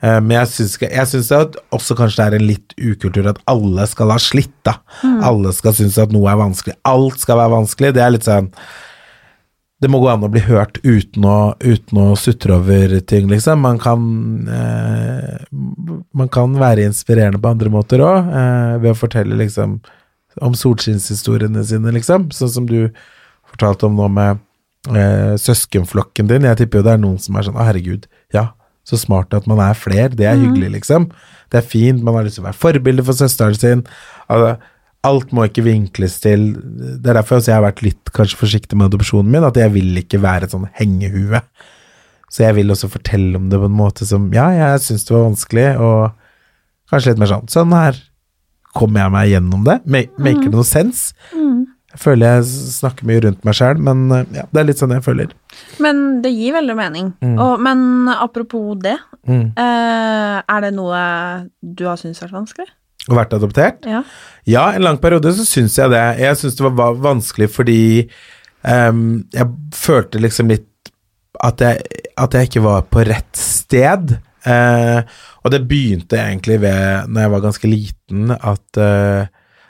Eh, 0.01 0.20
Men 0.22 0.38
jeg 0.39 0.47
syns, 0.53 0.78
jeg 0.82 1.08
syns 1.12 1.32
at 1.36 1.55
også 1.76 1.97
kanskje 1.97 2.18
det 2.22 2.28
er 2.28 2.39
en 2.39 2.47
litt 2.47 2.76
ukultur 2.78 3.28
at 3.32 3.39
alle 3.47 3.88
skal 3.88 4.12
ha 4.14 4.20
slitt, 4.22 4.53
da. 4.64 4.78
Alle 5.28 5.51
skal 5.53 5.74
synes 5.74 5.97
at 5.97 6.12
noe 6.16 6.30
er 6.32 6.39
vanskelig. 6.39 6.78
Alt 6.86 7.20
skal 7.20 7.38
være 7.41 7.55
vanskelig. 7.58 7.93
Det 7.97 8.03
er 8.03 8.14
litt 8.16 8.28
sånn 8.28 8.51
Det 9.78 9.89
må 9.93 9.99
gå 10.01 10.07
an 10.09 10.25
å 10.25 10.32
bli 10.34 10.41
hørt 10.41 10.80
uten 10.82 11.25
å, 11.30 11.53
uten 11.61 11.99
å 12.01 12.07
sutre 12.17 12.55
over 12.55 12.95
ting, 13.05 13.28
liksom. 13.30 13.61
Man 13.61 13.78
kan 13.82 14.01
eh, 14.49 15.43
Man 16.17 16.32
kan 16.34 16.55
være 16.57 16.88
inspirerende 16.89 17.41
på 17.41 17.51
andre 17.51 17.69
måter 17.73 18.01
òg, 18.01 18.32
eh, 18.32 18.73
ved 18.82 18.95
å 18.95 18.97
fortelle 18.97 19.38
liksom 19.38 19.78
om 20.41 20.53
solskinnshistoriene 20.57 21.63
sine, 21.65 21.93
liksom. 21.93 22.30
Sånn 22.34 22.53
som 22.53 22.69
du 22.69 22.89
fortalte 23.51 23.86
om 23.88 23.97
nå 23.97 24.09
med 24.13 24.41
eh, 24.97 25.36
søskenflokken 25.41 26.30
din. 26.30 26.49
Jeg 26.49 26.61
tipper 26.63 26.82
jo 26.82 26.88
det 26.88 26.95
er 26.95 27.03
noen 27.03 27.21
som 27.21 27.38
er 27.38 27.47
sånn 27.47 27.57
Å, 27.57 27.67
herregud, 27.69 28.09
ja, 28.34 28.49
så 28.88 28.97
smart 28.97 29.34
at 29.38 29.45
man 29.49 29.61
er 29.61 29.78
fler. 29.78 30.09
Det 30.15 30.25
er 30.25 30.39
hyggelig, 30.41 30.73
liksom. 30.80 31.09
Det 31.51 31.61
er 31.61 31.69
fint. 31.69 32.01
Man 32.01 32.17
har 32.17 32.25
lyst 32.25 32.39
til 32.39 32.45
å 32.45 32.49
være 32.49 32.61
forbilde 32.61 33.05
for 33.05 33.17
søsteren 33.17 33.57
sin. 33.57 33.86
Altså, 34.25 34.55
alt 35.08 35.32
må 35.36 35.45
ikke 35.47 35.64
vinkles 35.66 36.20
til 36.24 36.49
Det 37.01 37.10
er 37.12 37.18
derfor 37.20 37.39
jeg 37.41 37.55
har 37.55 37.64
vært 37.66 37.82
litt 37.86 38.12
kanskje 38.16 38.38
forsiktig 38.39 38.78
med 38.78 38.89
adopsjonen 38.91 39.32
min, 39.34 39.47
at 39.47 39.58
jeg 39.60 39.74
vil 39.74 39.97
ikke 40.03 40.20
være 40.24 40.47
et 40.47 40.53
sånn 40.55 40.68
hengehue. 40.80 41.41
Så 42.30 42.43
jeg 42.43 42.58
vil 42.60 42.74
også 42.74 42.89
fortelle 42.91 43.39
om 43.39 43.47
det 43.49 43.60
på 43.62 43.70
en 43.70 43.78
måte 43.80 44.05
som 44.10 44.30
Ja, 44.36 44.49
jeg 44.51 44.84
syns 44.84 45.05
det 45.08 45.16
var 45.16 45.30
vanskelig, 45.30 45.68
og 45.80 46.12
kanskje 46.91 47.14
litt 47.14 47.22
mer 47.24 47.32
sånn 47.32 47.47
Sånn 47.51 47.72
her 47.76 47.97
kommer 48.78 49.05
jeg 49.05 49.12
meg 49.16 49.30
gjennom 49.32 49.64
det. 49.66 49.80
Ma- 49.89 50.03
Maker 50.22 50.51
det 50.51 50.53
noe 50.53 50.68
sens? 50.68 51.08
Jeg 51.34 52.01
føler 52.03 52.36
jeg 52.36 52.43
snakker 52.76 53.08
mye 53.10 53.22
rundt 53.24 53.45
meg 53.47 53.55
sjæl, 53.58 53.80
men 53.82 54.03
eh, 54.14 54.26
ja, 54.36 54.43
det 54.53 54.60
er 54.62 54.68
litt 54.68 54.78
sånn 54.78 54.91
jeg 54.93 55.01
føler. 55.05 55.32
Men 55.82 56.20
det 56.22 56.30
gir 56.36 56.53
veldig 56.53 56.76
mening. 56.78 57.08
Og, 57.41 57.55
men 57.64 58.12
apropos 58.14 58.76
det, 58.84 58.97
Mm. 59.28 59.47
eh, 59.60 60.36
er 60.47 60.62
det 60.64 60.70
noe 60.78 60.99
du 61.62 61.82
har 61.89 61.97
syntes 61.99 62.22
vært 62.22 62.36
vanskelig? 62.38 62.68
Og 63.08 63.16
vært 63.16 63.36
adoptert? 63.38 63.86
Ja. 63.88 64.01
Ja, 64.47 64.70
en 64.76 64.86
lang 64.86 64.99
periode 65.03 65.32
så 65.36 65.45
syns 65.47 65.78
jeg 65.80 65.91
det. 65.91 66.03
Jeg 66.22 66.39
syns 66.39 66.58
det 66.60 66.66
var, 66.68 66.97
vanskelig 67.03 67.49
fordi 67.51 67.82
um, 68.64 69.24
jeg 69.36 69.47
følte 69.76 70.22
liksom 70.24 70.51
litt 70.51 70.91
at 71.43 71.62
jeg, 71.62 72.03
at 72.18 72.34
jeg 72.34 72.49
ikke 72.49 72.64
var 72.66 72.86
på 72.89 73.03
rett 73.08 73.39
sted. 73.39 74.16
Uh, 74.47 75.03
og 75.43 75.51
det 75.53 75.66
begynte 75.70 76.20
egentlig 76.20 76.62
ved, 76.64 77.12
når 77.12 77.26
jeg 77.26 77.34
var 77.34 77.43
ganske 77.43 77.72
liten, 77.72 78.32
at, 78.36 78.80
uh, 78.80 79.28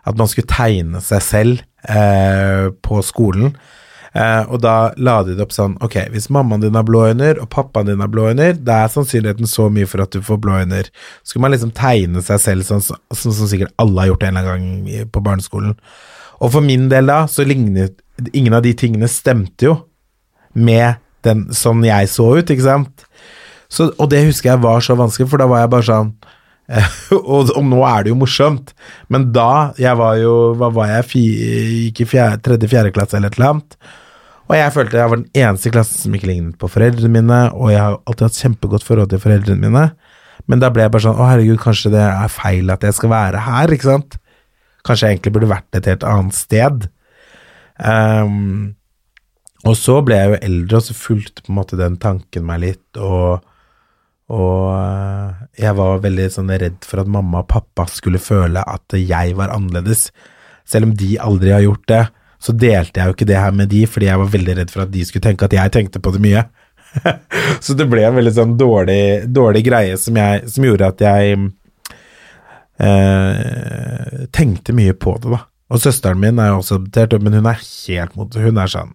at 0.07 0.19
man 0.19 0.29
skulle 0.31 0.49
tegne 0.49 1.01
seg 1.03 1.25
selv 1.25 1.65
uh, 1.89 2.69
på 2.85 3.01
skolen. 3.05 3.57
Eh, 4.17 4.43
og 4.49 4.61
da 4.63 4.75
la 4.97 5.19
de 5.27 5.35
det 5.37 5.43
opp 5.43 5.51
sånn 5.53 5.75
Ok, 5.83 5.97
hvis 6.13 6.29
mammaen 6.33 6.63
din 6.63 6.77
har 6.77 6.85
blå 6.87 7.03
øyne 7.11 7.35
og 7.35 7.49
pappaen 7.53 7.89
din 7.89 8.01
har 8.01 8.09
blå 8.09 8.29
øyne, 8.31 8.53
da 8.65 8.79
er 8.85 8.93
sannsynligheten 8.93 9.49
så 9.49 9.67
mye 9.73 9.89
for 9.89 10.01
at 10.01 10.15
du 10.15 10.23
får 10.25 10.39
blå 10.41 10.55
øyne. 10.63 10.79
Så 11.21 11.33
skulle 11.33 11.45
man 11.45 11.53
liksom 11.53 11.73
tegne 11.77 12.23
seg 12.25 12.41
selv 12.41 12.67
sånn 12.67 12.81
som 12.85 12.97
sånn, 13.13 13.35
som 13.35 13.51
sikkert 13.51 13.75
alle 13.81 14.01
har 14.01 14.13
gjort 14.13 14.25
en 14.25 14.39
eller 14.39 14.55
annen 14.55 14.87
gang 14.87 15.11
på 15.13 15.23
barneskolen. 15.25 15.75
Og 16.41 16.53
for 16.53 16.65
min 16.65 16.87
del 16.89 17.11
da, 17.11 17.25
så 17.29 17.45
lignet 17.45 17.99
ingen 18.33 18.55
av 18.57 18.63
de 18.65 18.73
tingene 18.77 19.09
stemte 19.11 19.69
jo 19.69 19.75
med 20.57 20.97
den 21.25 21.47
sånn 21.53 21.83
jeg 21.85 22.09
så 22.09 22.31
ut, 22.39 22.49
ikke 22.49 22.65
sant? 22.65 23.05
Så, 23.69 23.91
og 23.99 24.09
det 24.09 24.23
husker 24.25 24.53
jeg 24.53 24.63
var 24.63 24.81
så 24.81 24.95
vanskelig, 24.97 25.29
for 25.29 25.41
da 25.41 25.49
var 25.49 25.65
jeg 25.65 25.73
bare 25.75 25.87
sånn 25.89 26.15
og, 27.15 27.53
og 27.55 27.63
nå 27.63 27.79
er 27.87 28.03
det 28.03 28.11
jo 28.11 28.17
morsomt, 28.19 28.73
men 29.13 29.29
da 29.31 29.71
jeg 29.79 29.95
var 29.95 30.17
jo 30.19 30.33
Hva 30.59 30.67
var 30.75 30.89
jeg? 30.91 31.05
Fi, 31.13 31.21
gikk 31.85 32.01
i 32.03 32.07
fjerde, 32.11 32.41
tredje-fjerde 32.43 32.91
klasse 32.95 33.15
eller 33.15 33.31
et 33.31 33.37
eller 33.39 33.53
annet. 33.53 33.77
Og 34.47 34.55
jeg 34.55 34.73
følte 34.73 34.99
jeg 34.99 35.11
var 35.11 35.19
den 35.19 35.41
eneste 35.43 35.67
i 35.67 35.73
klassen 35.75 35.99
som 36.05 36.13
ikke 36.15 36.29
lignet 36.29 36.59
på 36.59 36.69
foreldrene 36.71 37.11
mine, 37.11 37.39
og 37.51 37.73
jeg 37.73 37.81
har 37.83 37.97
alltid 38.07 38.27
hatt 38.29 38.39
kjempegodt 38.43 38.85
forhold 38.87 39.11
til 39.11 39.21
foreldrene 39.23 39.67
mine. 39.67 39.83
Men 40.47 40.63
da 40.63 40.69
ble 40.71 40.85
jeg 40.85 40.93
bare 40.93 41.03
sånn 41.03 41.19
Å, 41.19 41.27
herregud, 41.27 41.59
kanskje 41.59 41.91
det 41.91 42.03
er 42.05 42.31
feil 42.31 42.71
at 42.71 42.85
jeg 42.87 42.95
skal 42.95 43.11
være 43.11 43.43
her, 43.43 43.73
ikke 43.75 43.89
sant? 43.89 44.17
Kanskje 44.87 45.09
jeg 45.09 45.17
egentlig 45.17 45.33
burde 45.35 45.51
vært 45.51 45.79
et 45.79 45.89
helt 45.91 46.05
annet 46.07 46.37
sted. 46.37 46.87
Um, 47.83 48.77
og 49.67 49.75
så 49.75 49.99
ble 50.05 50.15
jeg 50.15 50.31
jo 50.31 50.39
eldre, 50.47 50.79
og 50.79 50.87
så 50.87 50.95
fulgte 50.95 51.43
på 51.43 51.51
en 51.51 51.59
måte 51.59 51.79
den 51.79 51.99
tanken 51.99 52.47
meg 52.47 52.63
litt, 52.63 52.87
og 53.01 53.43
og 54.27 54.73
eh, 54.75 55.43
jeg 55.63 55.75
var 55.77 56.01
veldig 56.03 56.25
sånn 56.33 56.51
redd 56.51 56.83
for 56.83 56.99
at 56.99 57.07
mamma 57.07 57.45
og 57.45 57.51
pappa 57.51 57.85
skulle 57.87 58.19
føle 58.19 58.59
at 58.59 58.95
jeg 58.99 59.37
var 59.39 59.53
annerledes. 59.55 60.09
Selv 60.67 60.89
om 60.89 60.95
de 60.99 61.13
aldri 61.23 61.53
har 61.55 61.63
gjort 61.63 61.85
det, 61.87 62.01
så 62.37 62.53
delte 62.53 63.01
jeg 63.01 63.09
jo 63.09 63.15
ikke 63.15 63.27
det 63.29 63.39
her 63.39 63.53
med 63.55 63.71
de, 63.71 63.83
fordi 63.89 64.09
jeg 64.09 64.21
var 64.21 64.33
veldig 64.33 64.55
redd 64.59 64.73
for 64.73 64.85
at 64.85 64.93
de 64.93 65.03
skulle 65.07 65.25
tenke 65.25 65.47
at 65.47 65.55
jeg 65.57 65.73
tenkte 65.73 66.01
på 66.03 66.13
det 66.13 66.21
mye. 66.23 66.45
så 67.65 67.75
det 67.77 67.87
ble 67.89 68.05
en 68.07 68.17
veldig 68.17 68.33
sånn 68.35 68.55
dårlig, 68.59 69.27
dårlig 69.33 69.63
greie 69.65 69.97
som, 70.01 70.17
jeg, 70.17 70.45
som 70.53 70.67
gjorde 70.67 70.91
at 70.93 71.03
jeg 71.03 71.37
eh, 72.85 74.27
tenkte 74.35 74.75
mye 74.77 74.95
på 74.97 75.17
det, 75.23 75.33
da. 75.33 75.43
Og 75.67 75.81
søsteren 75.83 76.21
min 76.21 76.39
er 76.39 76.53
jo 76.53 76.61
også 76.61 76.77
adoptert, 76.77 77.17
men 77.23 77.35
hun 77.35 77.49
er 77.49 77.59
helt 77.59 78.13
mot 78.15 78.29
det. 78.31 78.43
Hun 78.45 78.61
er 78.61 78.71
sånn 78.71 78.93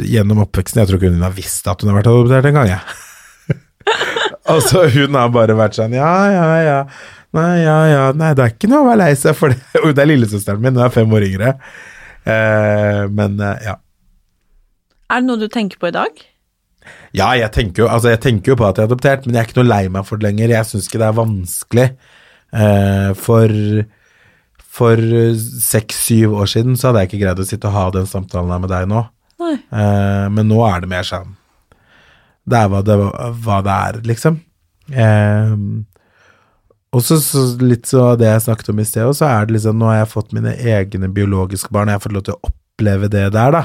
Gjennom 0.00 0.38
oppveksten 0.46 0.80
Jeg 0.80 0.88
tror 0.88 0.98
ikke 1.00 1.10
hun 1.12 1.24
har 1.24 1.34
visst 1.36 1.66
at 1.68 1.82
hun 1.82 1.90
har 1.90 1.98
vært 1.98 2.08
adoptert 2.08 2.48
engang, 2.48 2.70
jeg. 2.70 3.56
altså, 4.54 4.86
hun 4.92 5.16
har 5.16 5.32
bare 5.32 5.56
vært 5.56 5.76
sånn 5.76 5.96
Ja, 5.96 6.12
ja, 6.32 6.46
ja. 6.64 6.78
Nei, 7.34 7.64
ja, 7.64 7.78
ja. 7.90 8.04
Nei, 8.14 8.30
det 8.36 8.44
er 8.44 8.52
ikke 8.54 8.70
noe 8.70 8.84
å 8.84 8.90
være 8.92 9.00
lei 9.00 9.14
seg 9.18 9.34
for 9.38 9.50
det. 9.50 9.58
Det 9.96 10.02
er 10.04 10.10
lillesøsteren 10.10 10.62
min, 10.62 10.76
hun 10.76 10.86
er 10.86 10.94
fem 10.94 11.16
år 11.16 11.26
yngre. 11.26 11.56
Eh, 12.24 13.00
men 13.10 13.40
eh, 13.42 13.66
ja. 13.66 13.74
Er 15.10 15.20
det 15.20 15.28
noe 15.28 15.40
du 15.42 15.48
tenker 15.52 15.80
på 15.80 15.90
i 15.90 15.94
dag? 15.94 16.22
Ja, 17.16 17.30
jeg 17.38 17.50
tenker, 17.54 17.84
jo, 17.84 17.88
altså 17.90 18.12
jeg 18.12 18.20
tenker 18.24 18.52
jo 18.52 18.58
på 18.60 18.66
at 18.66 18.78
jeg 18.78 18.84
er 18.86 18.90
adoptert, 18.90 19.26
men 19.26 19.36
jeg 19.36 19.42
er 19.42 19.48
ikke 19.48 19.60
noe 19.60 19.70
lei 19.70 19.82
meg 19.92 20.06
for 20.08 20.20
det 20.20 20.28
lenger. 20.28 20.54
Jeg 20.54 20.68
syns 20.70 20.88
ikke 20.88 21.00
det 21.02 21.08
er 21.08 21.18
vanskelig. 21.18 21.86
Eh, 22.54 23.10
for, 23.18 23.54
for 24.78 25.02
seks-syv 25.68 26.36
år 26.38 26.50
siden 26.54 26.78
så 26.78 26.90
hadde 26.90 27.04
jeg 27.04 27.12
ikke 27.12 27.22
greid 27.24 27.42
å 27.42 27.48
sitte 27.48 27.70
og 27.70 27.76
ha 27.76 27.86
den 27.96 28.06
samtalen 28.10 28.54
her 28.54 28.62
med 28.62 28.72
deg 28.72 28.86
nå. 28.90 29.02
Nei. 29.42 29.56
Eh, 29.58 30.26
men 30.34 30.46
nå 30.50 30.60
er 30.68 30.84
det 30.84 30.88
mer 30.92 31.02
sånn 31.02 31.32
Det 32.46 32.54
er 32.54 32.68
hva 32.70 32.84
det, 32.86 32.94
hva 33.42 33.56
det 33.66 33.74
er, 33.88 33.98
liksom. 34.06 34.38
Eh, 34.94 35.56
og 36.94 37.02
så, 37.02 37.18
litt 37.62 37.88
så 37.90 38.12
det 38.18 38.28
jeg 38.28 38.44
snakket 38.46 38.70
om 38.70 38.80
i 38.80 38.86
sted, 38.86 39.08
og 39.08 39.16
så 39.18 39.26
er 39.28 39.46
det 39.46 39.56
liksom 39.56 39.80
Nå 39.80 39.90
har 39.90 40.02
jeg 40.02 40.12
fått 40.12 40.34
mine 40.36 40.54
egne 40.54 41.10
biologiske 41.12 41.72
barn, 41.74 41.88
og 41.88 41.94
jeg 41.94 42.00
har 42.00 42.04
fått 42.04 42.16
lov 42.16 42.26
til 42.28 42.36
å 42.36 42.50
oppleve 42.50 43.10
det 43.12 43.24
der, 43.34 43.56
da. 43.56 43.64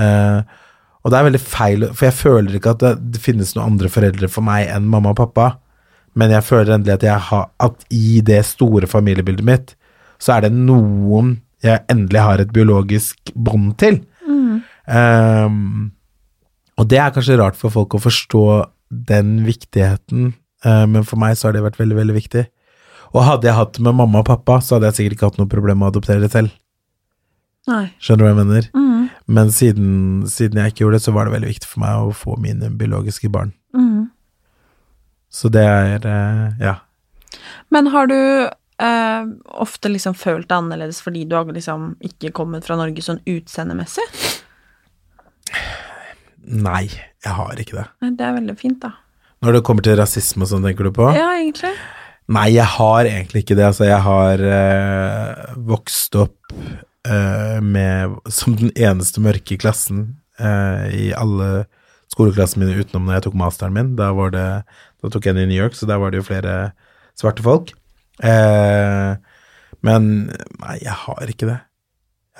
Eh, 0.00 0.58
og 1.00 1.12
det 1.12 1.18
er 1.18 1.26
veldig 1.30 1.42
feil, 1.42 1.88
for 1.94 2.08
jeg 2.08 2.18
føler 2.18 2.56
ikke 2.58 2.74
at 2.74 2.82
det, 2.82 2.94
det 3.14 3.22
finnes 3.24 3.54
noen 3.56 3.74
andre 3.74 3.90
foreldre 3.92 4.28
for 4.32 4.44
meg 4.46 4.68
enn 4.68 4.88
mamma 4.90 5.14
og 5.14 5.20
pappa, 5.22 5.52
men 6.18 6.34
jeg 6.34 6.46
føler 6.46 6.74
endelig 6.74 6.98
at, 6.98 7.06
jeg 7.06 7.26
har, 7.30 7.46
at 7.62 7.86
i 7.94 8.18
det 8.26 8.42
store 8.48 8.90
familiebildet 8.90 9.46
mitt, 9.46 9.72
så 10.20 10.36
er 10.36 10.48
det 10.48 10.52
noen 10.56 11.38
jeg 11.64 11.84
endelig 11.92 12.24
har 12.24 12.42
et 12.42 12.52
biologisk 12.52 13.32
bånd 13.36 13.74
til. 13.80 14.00
Um, 14.90 15.92
og 16.80 16.88
det 16.90 16.98
er 16.98 17.12
kanskje 17.14 17.38
rart 17.38 17.58
for 17.58 17.72
folk 17.72 17.94
å 17.94 18.02
forstå 18.02 18.44
den 18.90 19.40
viktigheten, 19.46 20.32
men 20.64 21.06
for 21.08 21.20
meg 21.20 21.38
så 21.38 21.48
har 21.48 21.54
det 21.56 21.62
vært 21.64 21.78
veldig, 21.80 21.96
veldig 21.96 22.16
viktig. 22.16 22.42
Og 23.14 23.24
hadde 23.26 23.48
jeg 23.48 23.56
hatt 23.56 23.78
det 23.78 23.84
med 23.84 23.96
mamma 23.98 24.20
og 24.22 24.28
pappa, 24.28 24.60
så 24.62 24.76
hadde 24.76 24.90
jeg 24.90 24.98
sikkert 24.98 25.16
ikke 25.16 25.30
hatt 25.30 25.38
noe 25.40 25.50
problem 25.50 25.80
med 25.80 25.88
å 25.88 25.94
adoptere 25.94 26.22
det 26.22 26.30
selv. 26.34 26.52
Nei. 27.68 27.86
Skjønner 28.00 28.22
du 28.22 28.26
hva 28.26 28.30
jeg 28.30 28.38
mener? 28.40 28.68
Mm. 28.76 29.08
Men 29.30 29.50
siden, 29.54 29.90
siden 30.30 30.60
jeg 30.60 30.72
ikke 30.72 30.84
gjorde 30.84 31.00
det, 31.00 31.04
så 31.06 31.14
var 31.14 31.26
det 31.26 31.34
veldig 31.34 31.50
viktig 31.50 31.68
for 31.70 31.82
meg 31.84 32.06
å 32.06 32.14
få 32.16 32.36
mine 32.40 32.70
biologiske 32.80 33.30
barn. 33.32 33.52
Mm. 33.76 34.08
Så 35.30 35.50
det 35.52 35.66
er 35.66 36.06
eh, 36.06 36.46
Ja. 36.62 36.78
Men 37.70 37.86
har 37.94 38.08
du 38.10 38.16
eh, 38.16 39.26
ofte 39.62 39.90
liksom 39.92 40.16
følt 40.18 40.48
det 40.50 40.56
annerledes 40.56 40.98
fordi 41.04 41.22
du 41.28 41.36
har 41.38 41.46
liksom 41.46 41.92
ikke 42.02 42.32
kommet 42.34 42.66
fra 42.66 42.74
Norge 42.80 43.04
sånn 43.06 43.20
utseendemessig? 43.22 44.06
Nei, 46.50 46.88
jeg 47.22 47.36
har 47.36 47.62
ikke 47.62 47.78
det. 47.78 47.86
Det 48.18 48.26
er 48.26 48.34
veldig 48.40 48.56
fint, 48.58 48.80
da. 48.82 48.96
Når 49.40 49.56
det 49.56 49.64
kommer 49.64 49.84
til 49.84 49.96
rasisme 49.96 50.44
og 50.44 50.50
sånn, 50.50 50.66
tenker 50.66 50.88
du 50.88 50.92
på? 50.96 51.08
Ja, 51.16 51.30
egentlig. 51.38 51.72
Nei, 52.30 52.46
jeg 52.54 52.68
har 52.76 53.08
egentlig 53.08 53.42
ikke 53.42 53.56
det. 53.58 53.66
Altså, 53.70 53.86
jeg 53.88 54.02
har 54.04 54.42
eh, 54.44 55.54
vokst 55.70 56.14
opp 56.20 56.52
eh, 57.08 57.58
med 57.64 58.18
Som 58.30 58.58
den 58.60 58.70
eneste 58.76 59.22
mørke 59.24 59.56
i 59.56 59.60
klassen 59.60 60.04
eh, 60.38 60.84
i 60.92 61.08
alle 61.16 61.64
skoleklassene 62.10 62.66
mine 62.66 62.84
utenom 62.84 63.08
når 63.08 63.18
jeg 63.18 63.26
tok 63.28 63.40
masteren 63.40 63.74
min. 63.74 63.94
Da, 63.98 64.12
var 64.18 64.34
det, 64.34 64.46
da 65.00 65.10
tok 65.10 65.26
jeg 65.26 65.38
den 65.38 65.48
i 65.48 65.54
New 65.54 65.62
York, 65.62 65.78
så 65.78 65.88
der 65.88 66.00
var 66.02 66.12
det 66.12 66.20
jo 66.20 66.28
flere 66.28 66.54
svarte 67.18 67.44
folk. 67.46 67.72
Eh, 68.20 69.16
men 69.86 70.08
nei, 70.60 70.76
jeg 70.84 70.96
har 71.06 71.32
ikke 71.32 71.48
det. 71.48 71.58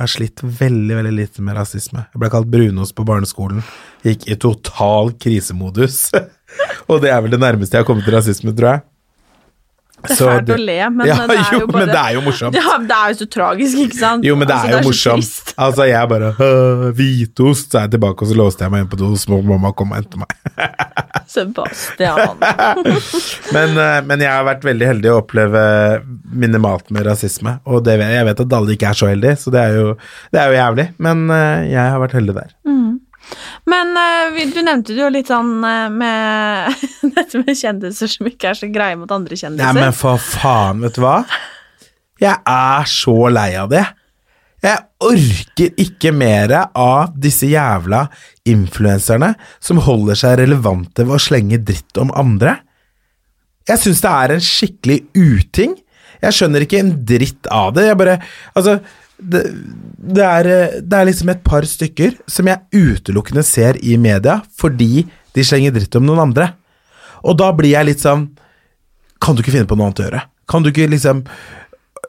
Jeg 0.00 0.06
har 0.06 0.12
slitt 0.14 0.40
veldig, 0.40 0.94
veldig 0.96 1.10
lite 1.12 1.42
med 1.44 1.58
rasisme. 1.58 2.06
Jeg 2.08 2.20
ble 2.22 2.28
kalt 2.32 2.46
brunost 2.48 2.94
på 2.96 3.04
barneskolen. 3.04 3.58
Gikk 4.00 4.22
i 4.32 4.36
total 4.40 5.10
krisemodus. 5.20 6.06
Og 6.88 7.02
det 7.02 7.10
er 7.12 7.20
vel 7.20 7.34
det 7.34 7.40
nærmeste 7.42 7.76
jeg 7.76 7.84
har 7.84 7.88
kommet 7.90 8.08
til 8.08 8.16
rasisme, 8.16 8.54
tror 8.56 8.70
jeg. 8.70 8.82
Det 10.00 10.10
er 10.10 10.16
Så 10.16 10.26
fælt 10.30 10.46
det- 10.48 10.54
å 10.56 10.64
le, 10.64 10.76
men 10.90 11.06
ja, 11.06 11.14
det 11.28 11.36
er 11.36 11.58
jo, 11.60 11.66
bare 11.66 11.80
men 11.84 11.88
det 11.94 12.00
er 12.00 12.12
jo 12.16 12.20
morsomt. 12.24 12.54
Ja, 12.56 12.76
det 12.78 12.96
er 12.96 13.08
jo 13.12 13.16
så 13.20 13.26
tragisk, 13.34 13.78
ikke 13.84 13.98
sant? 13.98 14.24
Jo, 14.24 14.36
men 14.40 14.48
det 14.48 14.54
Altså, 14.56 14.66
er 14.66 14.72
jo 14.72 14.78
er 14.78 14.86
morsomt. 14.88 15.52
Altså, 15.66 15.86
jeg 15.90 16.08
bare 16.08 16.30
«Åh, 16.40 16.84
Hvitost, 16.96 17.70
så 17.72 17.78
er 17.78 17.84
jeg 17.88 17.92
tilbake, 17.98 18.22
og 18.24 18.30
så 18.32 18.36
låste 18.38 18.64
jeg 18.64 18.72
meg 18.72 18.80
inn 18.86 18.90
på 18.94 18.96
do, 19.02 19.10
så 19.20 19.28
må 19.34 19.42
mamma 19.44 19.72
komme 19.76 19.92
og 19.98 20.00
hente 20.00 20.16
meg. 20.22 20.32
Sebastian. 21.34 22.40
Men, 23.54 23.76
eh, 23.78 24.00
men 24.06 24.20
jeg 24.24 24.30
har 24.30 24.44
vært 24.46 24.64
veldig 24.66 24.86
heldig 24.88 25.10
å 25.12 25.18
oppleve 25.20 25.60
minimalt 26.32 26.90
med 26.94 27.04
rasisme, 27.06 27.58
og 27.66 27.84
det, 27.86 27.98
jeg 28.00 28.24
vet 28.30 28.42
at 28.46 28.52
alle 28.56 28.74
ikke 28.74 28.90
er 28.90 28.98
så 28.98 29.10
heldige, 29.10 29.36
så 29.42 29.52
det 29.54 29.60
er 29.62 29.76
jo, 29.78 29.94
det 30.32 30.40
er 30.42 30.50
jo 30.52 30.58
jævlig, 30.58 30.86
men 31.02 31.24
eh, 31.34 31.68
jeg 31.74 31.84
har 31.94 32.00
vært 32.02 32.16
heldig 32.18 32.34
der. 32.40 32.50
Men 33.70 33.92
eh, 34.00 34.40
du 34.50 34.60
nevnte 34.64 34.96
jo 34.96 35.10
litt 35.12 35.30
sånn 35.30 35.52
eh, 35.66 35.86
med 35.92 36.82
dette 37.16 37.42
med 37.42 37.56
kjendiser 37.58 38.10
som 38.10 38.28
ikke 38.30 38.52
er 38.52 38.58
så 38.58 38.70
greie 38.72 38.98
mot 38.98 39.10
andre 39.14 39.38
kjendiser. 39.38 39.72
Nei, 39.76 39.86
men 39.88 39.96
for 39.96 40.20
faen, 40.22 40.82
vet 40.84 40.98
du 40.98 41.04
hva? 41.04 41.20
Jeg 42.20 42.36
er 42.52 42.90
så 42.90 43.16
lei 43.32 43.50
av 43.56 43.70
det. 43.72 43.84
Jeg 44.60 44.76
orker 45.08 45.78
ikke 45.80 46.10
mer 46.12 46.52
av 46.76 47.14
disse 47.16 47.48
jævla 47.48 48.02
influenserne 48.48 49.32
som 49.62 49.80
holder 49.86 50.18
seg 50.20 50.36
relevante 50.42 51.06
ved 51.06 51.16
å 51.16 51.22
slenge 51.22 51.62
dritt 51.64 51.96
om 52.00 52.12
andre. 52.12 52.58
Jeg 53.70 53.80
syns 53.80 54.02
det 54.04 54.10
er 54.12 54.34
en 54.34 54.44
skikkelig 54.44 54.98
uting. 55.16 55.78
Jeg 56.20 56.36
skjønner 56.36 56.66
ikke 56.66 56.82
en 56.82 56.92
dritt 57.08 57.48
av 57.48 57.72
det. 57.76 57.86
Jeg 57.88 58.00
bare 58.00 58.18
Altså, 58.52 58.80
det, 59.20 59.44
det, 60.00 60.24
er, 60.24 60.48
det 60.80 60.96
er 60.96 61.08
liksom 61.08 61.30
et 61.32 61.44
par 61.46 61.66
stykker 61.68 62.16
som 62.30 62.48
jeg 62.50 62.64
utelukkende 62.72 63.44
ser 63.46 63.78
i 63.84 63.96
media 64.00 64.40
fordi 64.58 65.06
de 65.36 65.46
slenger 65.46 65.76
dritt 65.76 65.96
om 65.98 66.06
noen 66.08 66.24
andre. 66.28 66.50
Og 67.26 67.36
da 67.38 67.50
blir 67.54 67.74
jeg 67.74 67.84
litt 67.90 68.00
sånn 68.02 68.30
Kan 69.20 69.36
du 69.36 69.42
ikke 69.42 69.52
finne 69.52 69.68
på 69.68 69.76
noe 69.76 69.90
annet 69.90 70.00
å 70.00 70.06
gjøre? 70.06 70.20
Kan 70.48 70.64
du 70.64 70.70
ikke 70.70 70.88
liksom 70.88 71.22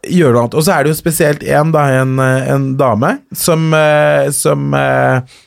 gjøre 0.08 0.34
noe 0.34 0.44
annet? 0.46 0.56
Og 0.56 0.66
så 0.66 0.74
er 0.74 0.84
det 0.84 0.94
jo 0.94 1.00
spesielt 1.02 1.44
en, 1.44 1.74
da, 1.76 1.86
en, 2.00 2.14
eh, 2.24 2.52
en 2.54 2.70
dame 2.80 3.18
som, 3.36 3.66
eh, 3.76 4.30
som 4.36 4.72
eh, 4.78 5.40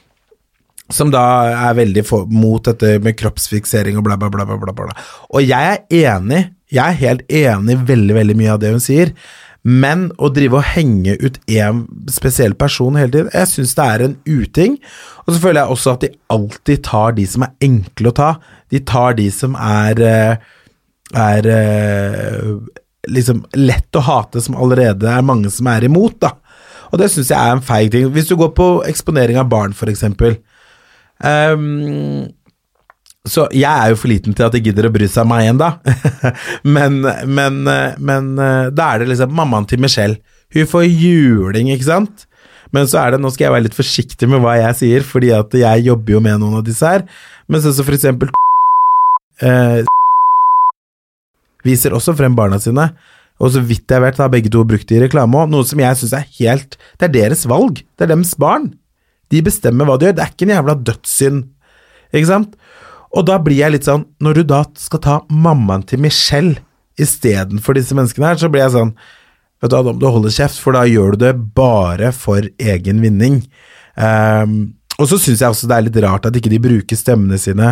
som 0.92 1.08
da 1.08 1.22
er 1.70 1.78
veldig 1.78 2.04
for, 2.06 2.28
mot 2.28 2.64
dette 2.68 2.98
med 3.02 3.16
kroppsfiksering 3.16 3.96
og 3.98 4.04
bla, 4.06 4.18
bla, 4.20 4.28
bla, 4.28 4.44
bla, 4.44 4.74
bla. 4.76 4.92
Og 5.32 5.40
jeg 5.40 5.70
er 5.70 6.12
enig, 6.12 6.42
jeg 6.68 6.84
er 6.84 7.00
helt 7.00 7.24
enig 7.32 7.76
i 7.78 7.86
veldig, 7.88 8.16
veldig 8.18 8.36
mye 8.38 8.52
av 8.52 8.60
det 8.62 8.74
hun 8.74 8.84
sier, 8.84 9.14
men 9.64 10.10
å 10.20 10.28
drive 10.28 10.58
og 10.60 10.66
henge 10.74 11.14
ut 11.22 11.38
en 11.56 11.84
spesiell 12.12 12.52
person 12.60 12.98
hele 13.00 13.12
tiden, 13.14 13.30
jeg 13.32 13.48
syns 13.48 13.72
det 13.78 13.84
er 13.84 14.04
en 14.04 14.16
uting. 14.28 14.76
Og 15.24 15.32
så 15.32 15.40
føler 15.40 15.62
jeg 15.62 15.76
også 15.76 15.94
at 15.94 16.04
de 16.04 16.10
alltid 16.36 16.82
tar 16.84 17.16
de 17.16 17.24
som 17.32 17.46
er 17.46 17.54
enkle 17.64 18.12
å 18.12 18.16
ta. 18.18 18.30
De 18.72 18.82
tar 18.84 19.16
de 19.16 19.30
som 19.32 19.56
er 19.56 20.02
eh, 20.04 20.50
er 21.14 21.46
eh, 21.46 22.52
liksom 23.08 23.44
lett 23.60 23.96
å 23.96 24.04
hate, 24.04 24.40
som 24.40 24.56
allerede 24.56 25.08
er 25.10 25.26
mange 25.26 25.50
som 25.52 25.68
er 25.70 25.86
imot, 25.86 26.18
da. 26.24 26.34
Og 26.92 27.00
det 27.00 27.10
syns 27.10 27.32
jeg 27.32 27.38
er 27.38 27.56
en 27.56 27.64
feig 27.64 27.90
ting. 27.92 28.08
Hvis 28.14 28.30
du 28.30 28.36
går 28.38 28.52
på 28.56 28.68
eksponering 28.86 29.38
av 29.40 29.48
barn, 29.50 29.74
for 29.74 29.90
eksempel. 29.90 30.36
Ehm, 31.24 32.30
så 33.24 33.46
jeg 33.56 33.70
er 33.72 33.88
jo 33.92 33.96
for 33.96 34.12
liten 34.12 34.34
til 34.36 34.44
at 34.44 34.52
de 34.52 34.60
gidder 34.60 34.90
å 34.90 34.92
bry 34.92 35.06
seg 35.08 35.24
om 35.24 35.30
meg 35.32 35.48
ennå. 35.48 35.70
men, 36.76 37.00
men, 37.24 37.62
men 37.96 38.26
eh, 38.36 38.68
da 38.68 38.90
er 38.90 39.00
det 39.00 39.08
liksom 39.14 39.32
mammaen 39.32 39.68
til 39.68 39.80
Michelle. 39.80 40.18
Hun 40.52 40.68
får 40.68 40.84
juling, 40.90 41.70
ikke 41.72 41.88
sant? 41.88 42.26
Men 42.74 42.88
så 42.90 43.00
er 43.00 43.14
det, 43.14 43.22
nå 43.22 43.30
skal 43.32 43.46
jeg 43.46 43.54
være 43.54 43.66
litt 43.68 43.78
forsiktig 43.78 44.28
med 44.28 44.42
hva 44.44 44.58
jeg 44.58 44.78
sier, 44.80 45.06
fordi 45.06 45.32
at 45.32 45.56
jeg 45.56 45.86
jobber 45.86 46.16
jo 46.16 46.20
med 46.26 46.42
noen 46.42 46.58
av 46.60 46.66
disse 46.66 46.84
her. 46.84 47.06
Men 47.48 47.64
så, 47.64 47.72
så 47.72 47.86
for 47.86 47.96
eksempel 47.96 48.28
eh, 49.48 49.82
viser 51.68 51.96
også 51.96 52.16
frem 52.18 52.36
barna 52.36 52.60
sine. 52.60 52.90
Og 53.40 53.54
så 53.54 53.62
vidt 53.64 53.90
jeg 53.90 54.04
vet, 54.04 54.20
har 54.20 54.30
begge 54.30 54.52
to 54.52 54.66
brukt 54.68 54.86
det 54.90 54.98
i 54.98 55.04
reklame 55.06 55.40
òg, 55.40 55.48
noe 55.50 55.66
som 55.66 55.80
jeg 55.80 55.98
syns 55.98 56.12
er 56.14 56.28
helt 56.36 56.76
Det 57.00 57.08
er 57.08 57.14
deres 57.16 57.48
valg. 57.50 57.80
Det 57.96 58.06
er 58.06 58.12
deres 58.12 58.36
barn. 58.38 58.68
De 59.32 59.40
bestemmer 59.42 59.88
hva 59.88 59.96
de 59.96 60.10
gjør. 60.10 60.18
Det 60.20 60.26
er 60.26 60.34
ikke 60.36 60.46
en 60.50 60.54
jævla 60.54 60.76
dødssynd, 60.92 61.40
ikke 62.14 62.30
sant? 62.30 62.54
Og 63.14 63.26
da 63.28 63.38
blir 63.42 63.60
jeg 63.60 63.74
litt 63.76 63.86
sånn 63.86 64.06
Når 64.22 64.40
du 64.40 64.46
da 64.50 64.62
skal 64.80 65.02
ta 65.04 65.18
mammaen 65.30 65.84
til 65.86 66.02
Michelle 66.02 66.58
istedenfor 67.00 67.74
disse 67.78 67.94
menneskene 67.96 68.32
her, 68.32 68.38
så 68.38 68.50
blir 68.50 68.64
jeg 68.64 68.74
sånn 68.76 68.94
Vet 69.62 69.70
du 69.72 69.76
hva, 69.78 69.84
da 69.86 69.94
du 69.96 70.08
holde 70.10 70.32
kjeft, 70.34 70.58
for 70.60 70.76
da 70.76 70.82
gjør 70.84 71.14
du 71.14 71.22
det 71.24 71.30
bare 71.56 72.10
for 72.12 72.44
egen 72.60 72.98
vinning. 73.00 73.38
Um, 73.96 74.74
og 74.98 75.08
så 75.08 75.16
syns 75.16 75.40
jeg 75.40 75.54
også 75.54 75.70
det 75.70 75.76
er 75.78 75.86
litt 75.86 76.00
rart 76.04 76.26
at 76.28 76.36
ikke 76.36 76.52
de 76.52 76.60
bruker 76.60 76.98
stemmene 76.98 77.38
sine 77.40 77.70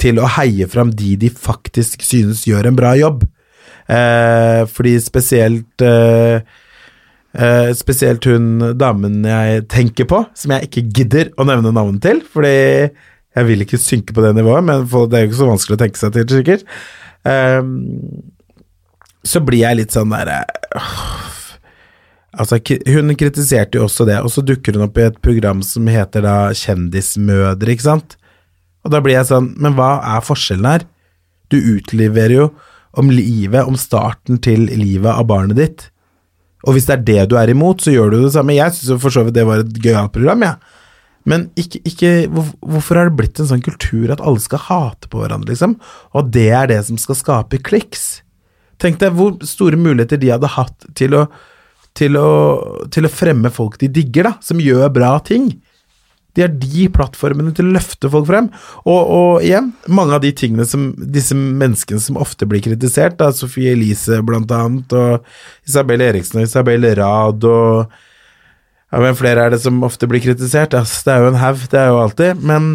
til 0.00 0.20
å 0.20 0.30
heie 0.36 0.66
fram 0.70 0.94
de 0.96 1.14
de 1.20 1.28
faktisk 1.28 2.04
synes 2.06 2.46
gjør 2.48 2.70
en 2.70 2.78
bra 2.78 2.94
jobb. 2.98 3.26
Eh, 3.86 4.62
fordi 4.66 4.96
spesielt 4.98 5.82
eh, 5.86 6.40
eh, 7.38 7.68
Spesielt 7.78 8.26
hun 8.26 8.72
damen 8.74 9.20
jeg 9.22 9.66
tenker 9.70 10.08
på, 10.10 10.24
som 10.34 10.56
jeg 10.56 10.66
ikke 10.66 10.88
gidder 10.90 11.30
å 11.38 11.46
nevne 11.46 11.70
navnet 11.74 12.02
til, 12.02 12.24
fordi 12.32 12.56
jeg 13.36 13.48
vil 13.50 13.64
ikke 13.66 13.80
synke 13.80 14.16
på 14.16 14.24
det 14.24 14.32
nivået, 14.38 14.64
men 14.64 14.86
for 14.88 15.10
det 15.10 15.18
er 15.18 15.26
jo 15.26 15.30
ikke 15.30 15.42
så 15.42 15.50
vanskelig 15.50 15.76
å 15.76 15.82
tenke 15.82 16.00
seg 16.00 16.14
til, 16.14 16.28
sikkert. 16.32 16.64
Um, 17.26 17.72
så 19.26 19.42
blir 19.44 19.64
jeg 19.64 19.80
litt 19.80 19.96
sånn 19.96 20.12
derre 20.14 20.44
Altså, 22.36 22.58
hun 22.92 23.14
kritiserte 23.16 23.78
jo 23.78 23.86
også 23.86 24.04
det, 24.04 24.18
og 24.20 24.28
så 24.28 24.42
dukker 24.44 24.76
hun 24.76 24.84
opp 24.84 24.98
i 25.00 25.06
et 25.06 25.16
program 25.24 25.62
som 25.64 25.86
heter 25.88 26.20
da 26.26 26.50
Kjendismødre, 26.52 27.72
ikke 27.72 27.86
sant? 27.86 28.18
Og 28.84 28.92
da 28.92 29.00
blir 29.00 29.16
jeg 29.16 29.30
sånn, 29.30 29.54
men 29.56 29.72
hva 29.78 29.94
er 30.04 30.24
forskjellen 30.24 30.68
her? 30.68 30.84
Du 31.48 31.56
utleverer 31.56 32.34
jo 32.36 32.50
om 33.00 33.08
livet, 33.08 33.64
om 33.64 33.78
starten 33.80 34.36
til 34.44 34.68
livet 34.68 35.08
av 35.08 35.24
barnet 35.30 35.56
ditt. 35.56 35.86
Og 36.68 36.76
hvis 36.76 36.90
det 36.90 36.98
er 36.98 37.06
det 37.08 37.24
du 37.32 37.38
er 37.40 37.54
imot, 37.54 37.80
så 37.80 37.94
gjør 37.94 38.12
du 38.12 38.18
det 38.26 38.34
samme. 38.36 38.58
Jeg 38.58 38.76
syns 38.76 39.00
for 39.00 39.16
så 39.16 39.24
vidt 39.24 39.38
det 39.38 39.48
var 39.48 39.64
et 39.64 39.80
gøyalt 39.80 40.12
program, 40.12 40.44
jeg. 40.44 40.60
Ja. 40.60 40.75
Men 41.26 41.48
ikke, 41.58 41.80
ikke 41.88 42.12
hvorfor 42.30 43.00
har 43.00 43.10
det 43.10 43.18
blitt 43.18 43.42
en 43.42 43.50
sånn 43.50 43.64
kultur 43.64 44.12
at 44.14 44.22
alle 44.22 44.42
skal 44.42 44.62
hate 44.68 45.10
på 45.10 45.20
hverandre, 45.20 45.50
liksom? 45.50 45.74
Og 46.14 46.30
det 46.34 46.48
er 46.54 46.70
det 46.70 46.78
som 46.86 47.00
skal 47.02 47.18
skape 47.18 47.60
kliks. 47.66 48.22
Tenk 48.82 49.00
deg 49.02 49.16
hvor 49.16 49.34
store 49.46 49.78
muligheter 49.80 50.20
de 50.20 50.30
hadde 50.34 50.54
hatt 50.54 50.88
til 50.98 51.18
å 51.18 51.26
til 51.96 52.18
å, 52.20 52.28
til 52.92 53.08
å 53.08 53.12
fremme 53.12 53.52
folk 53.52 53.78
de 53.80 53.88
digger, 53.88 54.28
da, 54.28 54.34
som 54.44 54.60
gjør 54.60 54.90
bra 54.92 55.14
ting. 55.24 55.48
De 56.36 56.44
har 56.44 56.52
de 56.52 56.88
plattformene 56.92 57.54
til 57.56 57.70
å 57.70 57.74
løfte 57.78 58.10
folk 58.12 58.26
frem. 58.28 58.50
Og, 58.84 58.98
og 59.00 59.46
igjen, 59.46 59.70
mange 59.88 60.18
av 60.18 60.24
de 60.24 60.34
tingene 60.36 60.66
som 60.68 60.90
disse 61.00 61.36
menneskene 61.36 62.02
som 62.02 62.18
ofte 62.20 62.48
blir 62.48 62.60
kritisert, 62.64 63.16
da, 63.22 63.30
Sofie 63.32 63.72
Elise 63.72 64.20
blant 64.26 64.52
annet, 64.52 64.92
og 64.92 65.68
Isabel 65.68 66.04
Eriksen 66.04 66.42
og 66.42 66.50
Isabel 66.50 66.84
Rad 66.98 67.48
og 67.48 67.96
ja, 68.92 69.00
men 69.02 69.18
flere 69.18 69.46
er 69.46 69.54
det 69.54 69.62
som 69.64 69.82
ofte 69.86 70.08
blir 70.10 70.22
kritisert? 70.22 70.76
Altså, 70.78 71.02
det 71.06 71.14
er 71.14 71.24
jo 71.24 71.32
en 71.32 71.40
haug, 71.40 71.64
det 71.72 71.80
er 71.80 71.90
jo 71.90 71.98
alltid. 72.04 72.44
Men, 72.46 72.68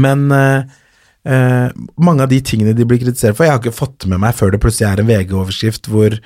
men 0.00 0.24
uh, 0.32 0.64
uh, 1.28 1.68
mange 2.00 2.24
av 2.24 2.32
de 2.32 2.40
tingene 2.40 2.72
de 2.76 2.86
blir 2.88 3.02
kritisert 3.02 3.36
for, 3.36 3.46
jeg 3.46 3.54
har 3.54 3.62
ikke 3.62 3.76
fått 3.76 4.08
med 4.10 4.22
meg 4.24 4.36
før 4.38 4.54
det 4.54 4.62
plutselig 4.64 4.88
er 4.90 5.04
en 5.04 5.12
VG-overskrift 5.12 5.92
hvor 5.92 6.18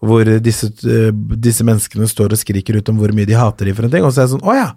hvor 0.00 0.24
disse, 0.40 0.70
uh, 0.88 1.10
disse 1.36 1.64
menneskene 1.66 2.06
står 2.08 2.32
og 2.32 2.40
skriker 2.40 2.78
ut 2.78 2.88
om 2.88 2.96
hvor 3.02 3.12
mye 3.12 3.28
de 3.28 3.36
hater 3.36 3.68
de 3.68 3.74
for 3.76 3.84
en 3.84 3.92
ting, 3.92 4.06
og 4.06 4.14
så 4.14 4.22
er 4.22 4.28
jeg 4.28 4.32
sånn 4.32 4.46
Å 4.48 4.54
ja. 4.56 4.70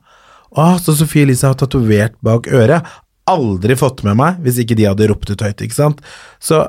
Å, 0.53 0.65
så 0.83 0.95
Sofie 0.97 1.23
Elise 1.23 1.47
har 1.47 1.55
tatovert 1.57 2.17
bak 2.25 2.49
øret. 2.51 2.89
Aldri 3.31 3.77
fått 3.79 4.03
med 4.05 4.19
meg 4.19 4.41
hvis 4.43 4.59
ikke 4.61 4.75
de 4.77 4.89
hadde 4.89 5.07
ropt 5.09 5.31
ut 5.31 5.45
høyt, 5.45 5.63
ikke 5.63 5.77
sant. 5.77 6.03
Så 6.43 6.65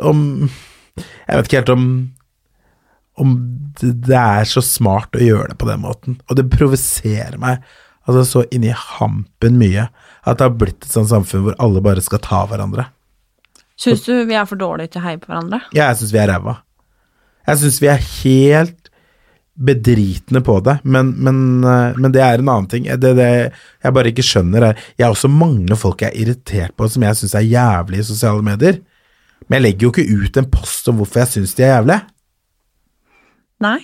om 0.00 0.48
Jeg 0.96 1.36
vet 1.36 1.46
ikke 1.46 1.60
helt 1.60 1.74
om 1.74 1.84
om 3.20 3.36
det 3.80 4.16
er 4.16 4.48
så 4.48 4.62
smart 4.64 5.16
å 5.16 5.22
gjøre 5.22 5.52
det 5.52 5.60
på 5.60 5.68
den 5.68 5.82
måten. 5.84 6.18
Og 6.28 6.38
det 6.38 6.48
provoserer 6.52 7.38
meg 7.40 7.62
altså 8.08 8.24
så 8.26 8.46
inni 8.54 8.72
hampen 8.74 9.58
mye 9.60 9.86
at 10.26 10.40
det 10.40 10.46
har 10.46 10.56
blitt 10.56 10.84
et 10.84 10.92
sånt 10.92 11.10
samfunn 11.12 11.44
hvor 11.46 11.58
alle 11.62 11.82
bare 11.84 12.02
skal 12.04 12.22
ta 12.24 12.42
hverandre. 12.50 12.88
Syns 13.80 14.02
du 14.04 14.12
vi 14.28 14.36
er 14.36 14.48
for 14.48 14.60
dårlige 14.60 14.94
til 14.94 15.02
å 15.02 15.06
heie 15.06 15.20
på 15.20 15.30
hverandre? 15.30 15.62
Ja, 15.72 15.88
jeg 15.88 16.02
syns 16.02 16.12
vi 16.12 16.20
er 16.20 16.28
ræva. 16.32 16.58
Jeg 17.48 17.62
syns 17.62 17.80
vi 17.80 17.88
er 17.88 18.02
helt 18.20 18.90
bedritne 19.60 20.40
på 20.44 20.56
det, 20.64 20.78
men, 20.88 21.10
men, 21.20 21.40
eh, 21.64 21.96
men, 21.98 22.12
det 22.14 22.22
er 22.24 22.40
en 22.40 22.48
annen 22.48 22.68
ting. 22.70 22.86
Det, 23.00 23.12
det 23.18 23.30
jeg 23.50 23.96
bare 23.96 24.12
ikke 24.12 24.24
skjønner, 24.24 24.70
er 24.70 24.84
Jeg 24.96 25.04
har 25.04 25.12
også 25.12 25.28
mange 25.32 25.76
folk 25.76 26.04
jeg 26.04 26.14
er 26.14 26.22
irritert 26.22 26.76
på 26.76 26.88
som 26.88 27.04
jeg 27.04 27.18
syns 27.18 27.36
er 27.36 27.48
jævlige 27.48 28.04
i 28.04 28.08
sosiale 28.08 28.44
medier. 28.46 28.80
Men 29.48 29.58
jeg 29.58 29.66
legger 29.66 29.86
jo 29.86 29.92
ikke 29.94 30.24
ut 30.24 30.40
en 30.40 30.50
post 30.52 30.88
om 30.88 31.00
hvorfor 31.00 31.24
jeg 31.24 31.32
syns 31.34 31.56
de 31.58 31.66
er 31.66 31.74
jævlige. 31.74 32.00
Nei. 33.60 33.80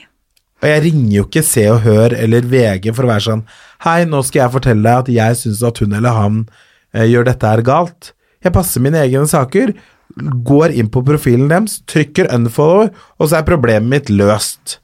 Og 0.63 0.69
jeg 0.71 0.85
ringer 0.87 1.11
jo 1.19 1.25
ikke 1.27 1.45
Se 1.45 1.67
og 1.69 1.83
Hør 1.85 2.15
eller 2.17 2.47
VG 2.49 2.89
for 2.97 3.05
å 3.05 3.11
være 3.11 3.25
sånn 3.27 3.43
Hei, 3.85 4.01
nå 4.09 4.23
skal 4.25 4.47
jeg 4.47 4.55
fortelle 4.55 4.87
deg 4.87 5.03
at 5.03 5.11
jeg 5.13 5.41
syns 5.43 5.61
at 5.69 5.83
hun 5.83 5.99
eller 5.99 6.17
han 6.17 6.39
eh, 6.97 7.05
gjør 7.11 7.29
dette 7.29 7.51
her 7.51 7.61
galt. 7.67 8.15
Jeg 8.45 8.55
passer 8.57 8.81
mine 8.81 9.03
egne 9.03 9.27
saker, 9.29 9.75
går 10.49 10.73
inn 10.81 10.89
på 10.93 11.03
profilen 11.05 11.51
deres, 11.53 11.83
trykker 11.91 12.31
unfollow, 12.33 12.89
og 13.21 13.29
så 13.29 13.41
er 13.41 13.49
problemet 13.49 13.91
mitt 13.93 14.13
løst. 14.13 14.79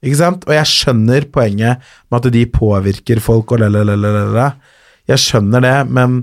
Ikke 0.00 0.20
sant? 0.20 0.46
Og 0.48 0.56
jeg 0.56 0.70
skjønner 0.70 1.28
poenget 1.34 1.84
med 2.08 2.18
at 2.18 2.32
de 2.32 2.46
påvirker 2.48 3.20
folk 3.24 3.52
og 3.52 3.64
lalalala. 3.64 4.52
Jeg 5.10 5.22
skjønner 5.22 5.64
det, 5.64 5.76
men 5.92 6.18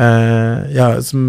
eh, 0.00 0.64
ja, 0.76 0.88
som, 1.04 1.26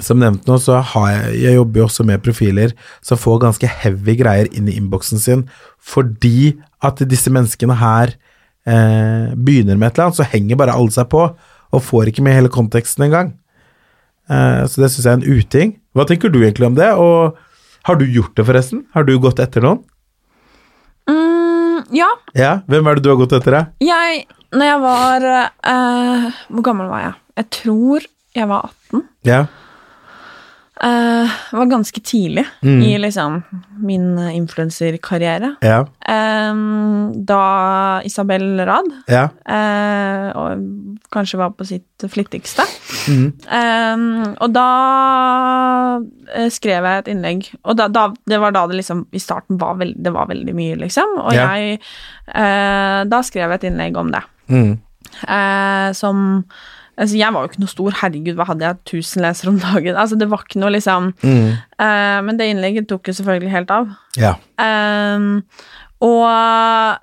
som 0.00 0.18
nevnt 0.18 0.46
nå, 0.48 0.56
så 0.58 0.78
har 0.80 1.08
jeg 1.12 1.40
Jeg 1.42 1.54
jobber 1.58 1.82
jo 1.82 1.84
også 1.84 2.04
med 2.08 2.22
profiler 2.24 2.72
som 3.04 3.18
får 3.20 3.42
ganske 3.44 3.68
heavy 3.68 4.14
greier 4.16 4.48
inn 4.56 4.68
i 4.70 4.76
innboksen 4.80 5.20
sin 5.20 5.42
fordi 5.82 6.54
at 6.82 7.02
disse 7.10 7.30
menneskene 7.30 7.74
her 7.76 8.14
eh, 8.66 9.34
begynner 9.36 9.76
med 9.76 9.90
et 9.90 9.98
eller 9.98 10.08
annet, 10.08 10.16
så 10.20 10.26
henger 10.32 10.56
bare 10.58 10.74
alle 10.74 10.94
seg 10.94 11.08
på 11.12 11.24
og 11.72 11.82
får 11.82 12.08
ikke 12.10 12.22
med 12.22 12.36
hele 12.36 12.50
konteksten 12.52 13.04
engang. 13.06 13.32
Eh, 14.30 14.62
så 14.68 14.82
det 14.82 14.90
syns 14.92 15.04
jeg 15.06 15.12
er 15.12 15.18
en 15.20 15.38
uting. 15.40 15.72
Hva 15.96 16.04
tenker 16.08 16.30
du 16.32 16.40
egentlig 16.42 16.68
om 16.68 16.76
det, 16.78 16.90
og 16.94 17.36
har 17.88 17.98
du 17.98 18.04
gjort 18.06 18.34
det, 18.38 18.44
forresten? 18.46 18.84
Har 18.94 19.04
du 19.08 19.14
gått 19.18 19.40
etter 19.42 19.64
noen? 19.64 19.80
Mm, 21.10 21.82
ja. 21.96 22.10
Ja, 22.38 22.52
Hvem 22.70 22.86
er 22.86 22.94
det 22.98 23.04
du 23.04 23.10
har 23.10 23.18
gått 23.20 23.34
etter? 23.36 23.56
deg? 23.58 23.72
Jeg, 23.88 24.22
når 24.54 24.68
jeg 24.68 24.80
var 24.84 25.26
eh, 25.32 26.26
Hvor 26.52 26.66
gammel 26.68 26.90
var 26.92 27.02
jeg? 27.06 27.14
Jeg 27.42 27.48
tror 27.58 28.06
jeg 28.38 28.48
var 28.48 28.70
18. 28.92 29.02
Ja. 29.28 29.40
Det 30.82 31.56
var 31.56 31.68
ganske 31.70 32.00
tidlig 32.02 32.42
i 32.66 32.98
liksom 32.98 33.42
min 33.78 34.18
influenserkarriere. 34.18 35.54
Ja. 35.62 35.80
Eh, 36.08 36.54
da 37.28 38.00
Isabel 38.04 38.60
Rad 38.66 38.88
Ja. 39.06 39.28
uh, 39.46 40.56
kanskje 41.12 41.38
var 41.38 41.50
på 41.54 41.64
sitt 41.64 42.04
flittigste. 42.10 42.62
Mm. 43.08 43.28
Eh, 43.46 44.32
og 44.40 44.50
da 44.56 44.66
skrev 46.50 46.84
jeg 46.88 46.98
et 47.04 47.10
innlegg, 47.14 47.46
og 47.62 47.76
da, 47.78 47.86
da, 47.92 48.08
det 48.26 48.40
var 48.42 48.54
da 48.56 48.66
det 48.66 48.80
liksom 48.80 49.04
i 49.12 49.20
starten 49.22 49.60
var, 49.60 49.76
veld, 49.78 50.00
det 50.02 50.12
var 50.14 50.26
veldig 50.32 50.54
mye, 50.56 50.76
liksom. 50.82 51.18
Og 51.22 51.32
Ja. 51.36 51.52
jeg 51.54 51.78
Da 53.12 53.22
skrev 53.22 53.50
jeg 53.50 53.60
et 53.60 53.70
innlegg 53.70 53.96
om 53.96 54.10
det. 54.10 54.22
Mm. 54.48 54.78
Som 55.94 56.44
Altså, 56.98 57.16
jeg 57.16 57.32
var 57.32 57.42
jo 57.46 57.48
ikke 57.48 57.60
noe 57.62 57.72
stor, 57.72 57.90
herregud, 58.02 58.34
hva 58.36 58.44
hadde 58.50 58.66
jeg, 58.66 58.76
1000 59.00 59.22
lesere 59.24 59.48
om 59.48 59.58
dagen? 59.62 59.96
Altså, 59.96 60.18
det 60.20 60.28
var 60.30 60.42
ikke 60.44 60.60
noe, 60.60 60.70
liksom 60.74 61.14
Mm. 61.22 61.52
Uh, 61.80 62.18
Men 62.26 62.36
det 62.36 62.50
innlegget 62.52 62.88
tok 62.88 63.08
jo 63.08 63.12
selvfølgelig 63.16 63.50
helt 63.50 63.70
av. 63.70 63.88
Ja. 64.20 64.34
Uh, 64.60 65.40
og 66.02 66.98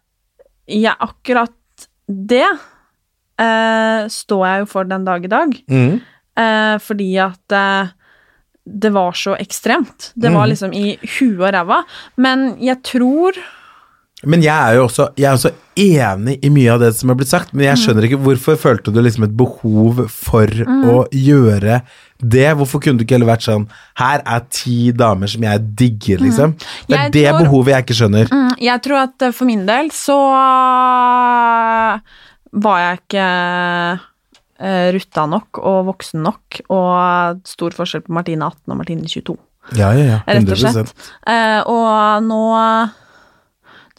ja, 0.70 0.94
akkurat 1.02 1.88
det 2.08 2.46
uh, 3.40 4.06
står 4.12 4.46
jeg 4.48 4.60
jo 4.64 4.66
for 4.70 4.84
den 4.90 5.06
dag 5.08 5.26
i 5.26 5.32
dag. 5.32 5.56
Mm. 5.72 6.00
Eh, 6.40 6.78
fordi 6.80 7.18
at 7.20 7.56
det 8.70 8.92
var 8.96 9.12
så 9.18 9.34
ekstremt. 9.36 10.14
Det 10.16 10.30
var 10.32 10.46
Mhm. 10.46 10.50
liksom 10.52 10.74
i 10.74 10.98
huet 11.18 11.42
og 11.42 11.54
ræva. 11.54 11.84
Men 12.18 12.56
jeg 12.62 12.82
tror 12.84 13.34
Men 14.28 14.42
jeg 14.44 14.52
er 14.52 14.76
jo 14.76 14.84
også, 14.90 15.06
er 15.16 15.30
også 15.32 15.52
enig 15.80 16.34
i 16.44 16.50
mye 16.52 16.74
av 16.74 16.82
det 16.82 16.90
som 16.98 17.10
er 17.14 17.16
blitt 17.16 17.30
sagt, 17.32 17.54
men 17.56 17.70
jeg 17.70 17.80
skjønner 17.80 18.04
ikke 18.04 18.18
hvorfor 18.20 18.58
følte 18.60 18.92
du 18.92 19.00
liksom 19.00 19.24
et 19.30 19.36
behov 19.40 20.02
for 20.12 20.52
å 20.92 21.06
gjøre 21.16 21.78
det? 22.20 22.50
Hvorfor 22.60 22.82
kunne 22.84 23.00
du 23.00 23.06
ikke 23.06 23.16
heller 23.16 23.30
vært 23.32 23.46
sånn 23.48 23.64
Her 24.02 24.20
er 24.28 24.44
ti 24.52 24.92
damer 24.92 25.32
som 25.32 25.46
jeg 25.48 25.64
digger, 25.80 26.20
liksom. 26.26 26.58
Det 26.90 27.00
er 27.00 27.10
det 27.16 27.26
tror- 27.30 27.40
behovet 27.46 27.72
jeg 27.78 27.86
ikke 27.86 28.00
skjønner. 28.02 28.28
mm, 28.28 28.52
Jeg 28.60 28.82
tror 28.84 28.98
at 29.06 29.22
eh, 29.30 29.32
for 29.32 29.46
min 29.48 29.66
del 29.66 29.88
så 29.96 30.20
var 32.60 32.80
jeg 32.84 33.00
ikke 33.04 33.26
eh, 34.60 34.88
rutta 34.96 35.26
nok 35.30 35.60
og 35.64 35.86
voksen 35.94 36.24
nok, 36.26 36.62
og 36.70 37.40
stor 37.48 37.72
forskjell 37.78 38.04
på 38.08 38.16
Martine 38.20 38.48
18 38.52 38.74
og 38.74 38.82
Martine 38.82 39.08
22. 39.08 39.38
Ja, 39.78 39.92
ja, 39.94 40.06
ja. 40.16 40.20
Rett 40.26 40.50
og 40.50 40.56
100 40.58 40.74
slett. 40.74 41.12
Eh, 41.30 41.60
og 41.70 42.26
nå 42.26 42.42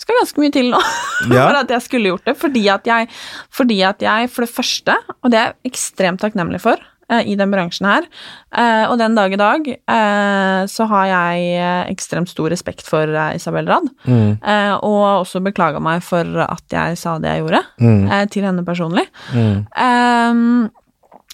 skal 0.01 0.17
ganske 0.21 0.41
mye 0.43 0.53
til 0.55 0.71
nå 0.73 0.81
Ja. 1.35 1.47
for 1.49 1.59
at 1.63 1.71
jeg 1.77 1.83
skulle 1.87 2.13
gjort 2.15 2.25
det. 2.31 2.37
Fordi 2.41 2.63
at 2.73 2.87
jeg, 2.89 3.09
fordi 3.53 3.81
at 3.87 4.01
jeg 4.03 4.31
for 4.33 4.47
det 4.47 4.55
første, 4.55 4.97
og 5.23 5.31
det 5.33 5.39
er 5.43 5.51
jeg 5.53 5.73
ekstremt 5.75 6.23
takknemlig 6.23 6.61
for 6.65 6.81
eh, 7.11 7.27
i 7.29 7.35
den 7.37 7.51
bransjen 7.53 7.89
her, 7.91 8.07
eh, 8.55 8.85
og 8.89 8.97
den 9.01 9.17
dag 9.19 9.33
i 9.35 9.39
dag, 9.41 9.67
eh, 9.69 10.61
så 10.71 10.87
har 10.89 11.07
jeg 11.11 11.47
eh, 11.59 11.91
ekstremt 11.93 12.31
stor 12.33 12.49
respekt 12.55 12.85
for 12.87 13.03
eh, 13.11 13.35
Isabel 13.37 13.67
Rad. 13.69 13.89
Mm. 14.07 14.39
Eh, 14.41 14.75
og 14.79 15.25
også 15.27 15.43
beklaga 15.45 15.83
meg 15.83 16.01
for 16.07 16.25
at 16.47 16.65
jeg 16.77 16.97
sa 17.03 17.19
det 17.21 17.35
jeg 17.37 17.45
gjorde, 17.45 17.63
Mm. 17.81 18.09
til 18.31 18.45
henne 18.47 18.65
personlig. 18.65 19.07
Mm. 19.35 19.67
Ehm, 19.77 20.71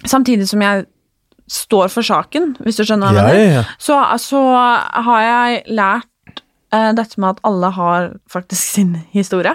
samtidig 0.06 0.48
som 0.48 0.62
jeg 0.64 0.86
står 1.50 1.88
for 1.92 2.02
saken, 2.02 2.56
hvis 2.64 2.80
du 2.80 2.82
skjønner 2.82 3.12
hva 3.14 3.20
Ja, 3.22 3.28
jeg 3.30 3.38
mener. 3.38 3.52
ja, 3.52 3.60
ja. 3.60 3.64
Så, 3.78 4.00
så 4.18 4.40
har 5.06 5.20
jeg 5.22 5.62
lært 5.78 6.08
dette 6.70 7.20
med 7.22 7.36
at 7.36 7.44
alle 7.46 7.68
har 7.72 8.08
faktisk 8.32 8.70
sin 8.76 8.96
historie. 9.14 9.54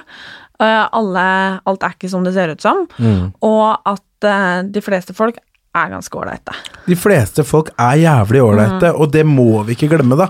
Eh, 0.62 0.84
alle, 0.93 1.26
alt 1.66 1.86
er 1.86 1.95
ikke 1.95 2.09
som 2.12 2.26
det 2.26 2.36
ser 2.36 2.53
ut 2.53 2.62
som. 2.64 2.84
Mm. 3.01 3.32
Og 3.47 3.68
at 3.89 4.28
eh, 4.30 4.57
de 4.70 4.84
fleste 4.86 5.16
folk 5.18 5.39
er 5.72 5.93
ganske 5.93 6.18
ålreite. 6.20 6.55
De 6.86 6.97
fleste 6.99 7.45
folk 7.47 7.72
er 7.80 8.01
jævlig 8.03 8.43
ålreite, 8.43 8.91
og 8.91 9.14
det 9.14 9.24
må 9.26 9.64
vi 9.66 9.78
ikke 9.78 9.89
glemme, 9.93 10.18
da. 10.20 10.30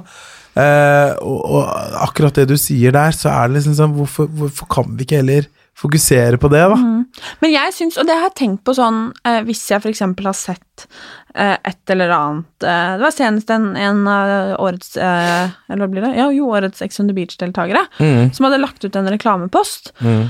Eh, 0.51 1.17
og, 1.25 1.39
og 1.47 1.97
akkurat 2.05 2.37
det 2.37 2.47
du 2.51 2.57
sier 2.59 2.93
der, 2.95 3.15
så 3.15 3.31
er 3.33 3.49
det 3.49 3.59
liksom 3.59 3.75
sånn 3.77 3.93
Hvorfor, 3.95 4.27
hvorfor 4.27 4.67
kan 4.71 4.95
vi 4.97 5.05
ikke 5.07 5.21
heller 5.21 5.47
fokusere 5.81 6.37
på 6.41 6.49
det, 6.53 6.61
da? 6.71 6.77
Men 7.41 7.51
jeg 7.51 7.73
syns, 7.75 7.97
og 7.97 8.05
det 8.07 8.15
har 8.19 8.27
jeg 8.29 8.37
tenkt 8.41 8.63
på 8.67 8.75
sånn 8.77 8.99
eh, 9.25 9.39
Hvis 9.47 9.63
jeg 9.71 9.81
f.eks. 9.81 9.99
har 10.05 10.37
sett 10.37 10.85
eh, 11.35 11.57
et 11.67 11.93
eller 11.95 12.13
annet 12.15 12.63
eh, 12.67 12.93
Det 12.99 13.05
var 13.07 13.15
senest 13.15 13.49
en, 13.55 13.71
en 13.75 14.03
av 14.07 14.31
årets 14.61 14.95
eh, 15.01 15.49
Eller 15.69 15.83
hva 15.85 15.89
blir 15.91 16.05
det? 16.05 16.13
Ja, 16.19 16.29
jo, 16.35 16.51
årets 16.53 16.81
Ex 16.85 17.01
on 17.01 17.09
the 17.11 17.17
Beach-deltakere 17.17 17.85
Mm. 17.99 18.31
som 18.33 18.45
hadde 18.47 18.61
lagt 18.61 18.85
ut 18.85 18.95
en 18.95 19.09
reklamepost 19.11 19.91
Mm. 20.01 20.29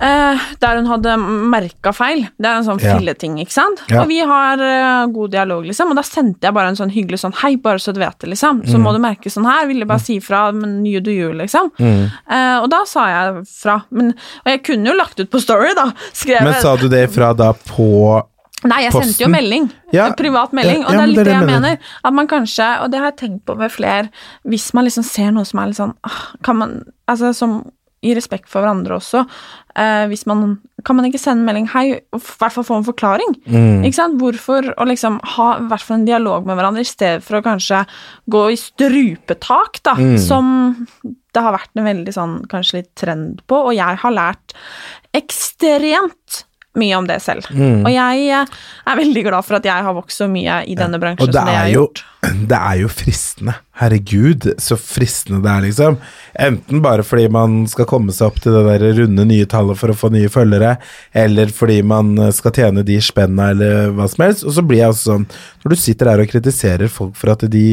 Eh, 0.00 0.38
der 0.62 0.76
hun 0.78 0.86
hadde 0.86 1.16
merka 1.50 1.92
feil. 1.96 2.24
Det 2.38 2.46
er 2.46 2.60
en 2.60 2.66
sånn 2.66 2.80
Ja. 2.82 2.96
filleting, 2.96 3.38
ikke 3.42 3.52
sant? 3.54 3.82
Ja. 3.90 4.02
Og 4.02 4.08
vi 4.08 4.20
har 4.20 4.58
uh, 4.62 5.06
god 5.12 5.30
dialog, 5.34 5.64
liksom, 5.66 5.90
og 5.90 5.96
da 5.96 6.02
sendte 6.06 6.48
jeg 6.48 6.54
bare 6.54 6.68
en 6.72 6.78
sånn 6.78 6.92
hyggelig 6.94 7.20
sånn 7.24 7.34
Hei, 7.42 7.56
bare 7.56 7.78
så 7.82 7.92
du 7.92 8.00
vet 8.00 8.18
det, 8.20 8.30
liksom. 8.30 8.62
Så 8.66 8.78
må 8.78 8.92
du 8.94 8.98
merke 9.02 9.30
sånn 9.30 9.46
her. 9.48 9.66
Ville 9.66 9.86
bare 9.88 10.00
si 10.02 10.18
fra, 10.20 10.50
men 10.52 10.84
you 10.86 11.00
do 11.00 11.10
you, 11.10 11.32
liksom. 11.32 11.70
Mm. 11.78 12.10
Uh, 12.30 12.56
og 12.62 12.70
da 12.70 12.84
sa 12.86 13.08
jeg 13.08 13.44
fra. 13.50 13.80
Men, 13.90 14.14
og 14.44 14.50
jeg 14.54 14.62
kunne 14.64 14.90
jo 14.92 14.96
lagt 14.98 15.20
ut 15.20 15.30
på 15.30 15.40
Story, 15.42 15.74
da. 15.74 15.90
Skrevet. 16.12 16.42
Men 16.44 16.60
sa 16.62 16.76
du 16.76 16.88
det 16.88 17.08
fra 17.14 17.32
da 17.34 17.52
på 17.52 18.22
Nei, 18.66 18.80
jeg 18.82 18.90
sendte 18.90 19.22
jo 19.22 19.28
melding. 19.30 19.68
Ja, 19.94 20.08
Privat 20.18 20.50
melding. 20.56 20.80
ja, 20.82 20.88
og 20.88 20.94
ja, 20.96 20.98
det 20.98 21.02
er 21.04 21.10
litt 21.12 21.18
det 21.18 21.22
er 21.22 21.28
jeg 21.30 21.46
det 21.46 21.52
jeg 21.54 21.60
mener. 21.62 21.92
At 22.02 22.12
man 22.16 22.26
kanskje, 22.26 22.66
og 22.82 22.90
det 22.90 22.98
har 22.98 23.12
jeg 23.12 23.16
tenkt 23.20 23.44
på 23.46 23.54
med 23.54 23.70
flere, 23.70 24.08
hvis 24.50 24.72
man 24.74 24.88
liksom 24.88 25.04
ser 25.06 25.30
noe 25.30 25.46
som 25.46 25.60
er 25.62 25.70
litt 25.70 25.78
sånn 25.78 25.94
Kan 26.42 26.58
man 26.58 26.72
Altså 27.08 27.30
som 27.36 27.60
i 28.02 28.14
respekt 28.14 28.48
for 28.48 28.62
hverandre 28.62 28.94
også, 28.98 29.24
eh, 29.76 30.06
hvis 30.10 30.26
man 30.26 30.60
Kan 30.84 30.94
man 30.94 31.06
ikke 31.06 31.18
sende 31.18 31.40
en 31.42 31.46
melding 31.46 31.66
'hei', 31.68 32.00
og 32.12 32.20
i 32.20 32.24
hvert 32.38 32.52
fall 32.52 32.64
få 32.64 32.76
en 32.78 32.84
forklaring? 32.84 33.34
Mm. 33.46 33.82
Ikke 33.84 33.94
sant? 33.94 34.18
Hvorfor 34.20 34.62
å 34.78 34.86
liksom 34.86 35.18
ha 35.24 35.58
i 35.58 35.66
hvert 35.66 35.82
fall 35.82 35.98
en 35.98 36.04
dialog 36.06 36.46
med 36.46 36.56
hverandre, 36.56 36.80
i 36.80 36.84
stedet 36.84 37.22
for 37.22 37.40
å 37.40 37.42
kanskje 37.42 37.84
gå 38.30 38.52
i 38.52 38.54
strupetak, 38.54 39.82
da, 39.82 39.94
Mm. 39.94 40.18
som 40.18 40.86
det 41.34 41.42
har 41.42 41.52
vært 41.52 41.74
en 41.76 41.84
veldig 41.84 42.14
sånn 42.14 42.46
kanskje 42.46 42.74
litt 42.74 42.94
trend 42.94 43.42
på, 43.48 43.56
og 43.66 43.74
jeg 43.74 43.96
har 43.98 44.12
lært 44.12 44.54
ekstremt 45.12 46.44
mye 46.80 46.98
om 46.98 47.06
det 47.08 47.18
selv. 47.24 47.46
Mm. 47.50 47.82
Og 47.86 47.90
jeg 47.92 48.28
eh, 48.34 48.52
er 48.88 49.00
veldig 49.00 49.24
glad 49.26 49.46
for 49.46 49.58
at 49.58 49.66
jeg 49.68 49.86
har 49.86 49.96
vokst 49.96 50.22
så 50.22 50.28
mye 50.30 50.60
i 50.68 50.76
denne 50.78 51.00
bransjen 51.00 51.26
Og 51.26 51.32
det 51.32 51.38
som 51.38 51.48
det 51.48 51.56
jeg 51.56 51.62
har 51.62 51.72
jo, 51.72 51.82
gjort. 51.82 52.02
det 52.52 52.58
er 52.58 52.80
jo 52.82 52.90
fristende. 52.92 53.54
Herregud, 53.78 54.48
så 54.62 54.78
fristende 54.80 55.40
det 55.44 55.52
er, 55.52 55.66
liksom. 55.68 55.98
Enten 56.48 56.82
bare 56.84 57.06
fordi 57.06 57.28
man 57.34 57.60
skal 57.70 57.88
komme 57.90 58.14
seg 58.14 58.30
opp 58.30 58.42
til 58.42 58.56
det 58.56 58.64
der 58.68 58.86
runde 59.02 59.26
nye 59.28 59.48
tallet 59.50 59.78
for 59.80 59.92
å 59.92 59.98
få 59.98 60.12
nye 60.14 60.30
følgere, 60.32 60.76
eller 61.16 61.54
fordi 61.54 61.80
man 61.86 62.14
skal 62.34 62.54
tjene 62.58 62.86
de 62.86 62.98
spenna 63.04 63.52
eller 63.54 63.94
hva 63.96 64.08
som 64.10 64.26
helst. 64.26 64.46
Og 64.46 64.56
så 64.56 64.64
blir 64.66 64.82
jeg 64.82 64.94
også 64.94 65.12
sånn 65.12 65.26
Når 65.62 65.72
du 65.72 65.80
sitter 65.80 66.12
der 66.12 66.22
og 66.22 66.30
kritiserer 66.30 66.92
folk 66.92 67.16
for 67.18 67.34
at 67.34 67.44
de 67.50 67.66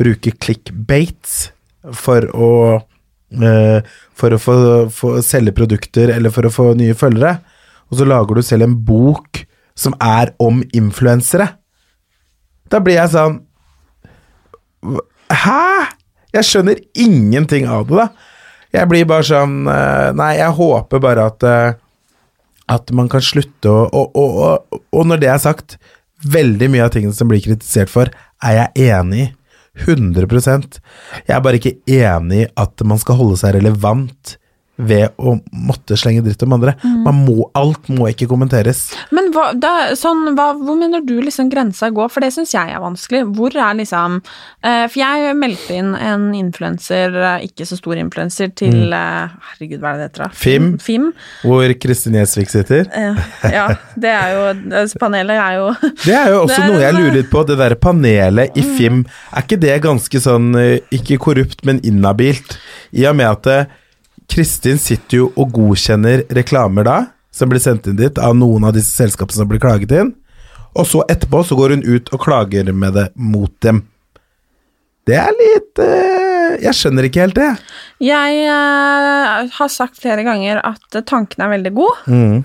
bruker 0.00 0.36
clickbates 0.40 1.50
for 1.96 2.26
å 2.36 2.52
eh, 2.76 3.80
For 4.20 4.36
å 4.36 4.40
få, 4.40 4.56
få 4.92 5.14
selge 5.24 5.54
produkter 5.56 6.12
eller 6.12 6.32
for 6.34 6.46
å 6.46 6.52
få 6.52 6.72
nye 6.78 6.96
følgere, 6.98 7.38
og 7.90 7.98
så 7.98 8.06
lager 8.06 8.38
du 8.38 8.42
selv 8.46 8.66
en 8.66 8.76
bok 8.86 9.42
som 9.78 9.94
er 10.02 10.32
om 10.42 10.62
influensere. 10.76 11.48
Da 12.70 12.80
blir 12.82 13.00
jeg 13.00 13.12
sånn 13.14 13.40
Hæ?! 15.30 15.90
Jeg 16.30 16.46
skjønner 16.46 16.78
ingenting 16.94 17.66
av 17.66 17.88
det, 17.88 17.98
da. 17.98 18.06
Jeg 18.70 18.86
blir 18.90 19.08
bare 19.10 19.26
sånn 19.26 19.64
eh, 19.66 20.10
Nei, 20.14 20.36
jeg 20.38 20.54
håper 20.56 21.02
bare 21.02 21.24
at 21.32 21.46
eh, 21.46 21.72
At 22.70 22.92
man 22.94 23.10
kan 23.10 23.24
slutte 23.24 23.66
å 23.70 23.88
og, 23.88 24.14
og, 24.14 24.38
og, 24.46 24.80
og 24.94 25.08
når 25.10 25.22
det 25.24 25.32
er 25.32 25.42
sagt, 25.42 25.76
veldig 26.22 26.70
mye 26.70 26.86
av 26.86 26.94
tingene 26.94 27.16
som 27.16 27.30
blir 27.30 27.42
kritisert 27.42 27.90
for, 27.90 28.10
er 28.44 28.56
jeg 28.56 28.90
enig 28.94 29.24
i. 29.24 29.28
100 29.80 30.26
Jeg 30.26 31.34
er 31.34 31.40
bare 31.40 31.58
ikke 31.60 31.78
enig 31.86 32.40
i 32.42 32.48
at 32.58 32.82
man 32.84 32.98
skal 33.00 33.16
holde 33.20 33.38
seg 33.40 33.54
relevant 33.54 34.34
ved 34.86 35.16
å 35.20 35.36
måtte 35.52 35.98
slenge 35.98 36.24
dritt 36.24 36.42
om 36.46 36.56
andre. 36.56 36.74
Man 37.04 37.22
må, 37.26 37.50
alt 37.58 37.88
må 37.92 38.08
ikke 38.10 38.28
kommenteres. 38.30 38.88
Men 39.14 39.30
hva, 39.34 39.50
da, 39.58 39.92
sånn, 39.98 40.32
hva, 40.38 40.50
hvor 40.58 40.78
mener 40.78 41.04
du 41.06 41.16
liksom 41.20 41.50
grensa 41.52 41.90
går? 41.94 42.10
For 42.12 42.24
det 42.24 42.32
syns 42.34 42.54
jeg 42.54 42.72
er 42.74 42.82
vanskelig. 42.82 43.24
Hvor 43.36 43.54
er 43.54 43.78
liksom 43.78 44.20
eh, 44.20 44.86
For 44.90 44.98
jeg 45.00 45.36
meldte 45.38 45.78
inn 45.78 45.92
en 45.96 46.30
influenser, 46.36 47.14
eh, 47.14 47.46
ikke 47.50 47.66
så 47.68 47.78
stor 47.78 48.00
influenser, 48.00 48.52
til 48.56 48.94
eh, 48.96 49.36
Herregud, 49.50 49.80
hva 49.82 49.94
er 49.94 49.98
det 49.98 50.00
det 50.00 50.08
heter? 50.10 50.24
da? 50.24 50.30
Fim. 50.34 50.70
Fim. 50.82 51.10
Hvor 51.44 51.74
Kristin 51.80 52.16
Gjelsvik 52.18 52.52
sitter. 52.52 52.88
Eh, 52.96 53.20
ja, 53.54 53.66
det 54.00 54.14
er 54.14 54.36
jo 54.36 54.86
Panelet 55.00 55.38
er 55.40 55.58
jo 55.58 55.68
Det 56.06 56.14
er 56.16 56.32
jo 56.34 56.42
også 56.44 56.60
er 56.62 56.68
noe 56.68 56.82
jeg 56.82 56.96
lurer 56.96 57.18
litt 57.20 57.30
på. 57.32 57.44
Det 57.48 57.58
der 57.60 57.76
panelet 57.80 58.58
i 58.58 58.64
FIM, 58.76 59.04
er 59.34 59.46
ikke 59.46 59.60
det 59.60 59.76
ganske 59.84 60.22
sånn 60.22 60.52
eh, 60.58 60.78
Ikke 60.94 61.20
korrupt, 61.22 61.64
men 61.68 61.82
inhabilt? 61.86 62.58
I 62.96 63.06
og 63.10 63.18
med 63.20 63.30
at 63.30 63.50
eh, 63.50 63.76
Kristin 64.30 64.78
sitter 64.78 65.22
jo 65.22 65.28
og 65.34 65.52
godkjenner 65.56 66.24
reklamer 66.36 66.86
da, 66.86 66.98
som 67.34 67.50
blir 67.50 67.62
sendt 67.62 67.88
inn 67.90 67.98
dit 67.98 68.18
av 68.18 68.34
noen 68.38 68.66
av 68.68 68.74
disse 68.76 68.94
selskapene 68.94 69.40
som 69.42 69.48
blir 69.50 69.62
klaget 69.62 69.92
inn, 69.94 70.12
og 70.78 70.86
så 70.86 71.02
etterpå 71.10 71.42
så 71.46 71.56
går 71.58 71.74
hun 71.76 71.82
ut 71.86 72.12
og 72.14 72.22
klager 72.22 72.70
med 72.72 72.94
det 72.94 73.08
mot 73.18 73.50
dem. 73.64 73.82
Det 75.08 75.16
er 75.18 75.32
litt 75.34 75.80
eh, 75.82 76.60
Jeg 76.62 76.76
skjønner 76.76 77.06
ikke 77.08 77.22
helt 77.24 77.38
det. 77.38 77.48
Jeg 78.04 78.42
uh, 78.46 79.48
har 79.56 79.70
sagt 79.72 79.98
flere 80.02 80.22
ganger 80.26 80.60
at 80.66 80.98
tanken 81.08 81.42
er 81.46 81.54
veldig 81.56 81.72
god, 81.74 82.02
Mm. 82.06 82.40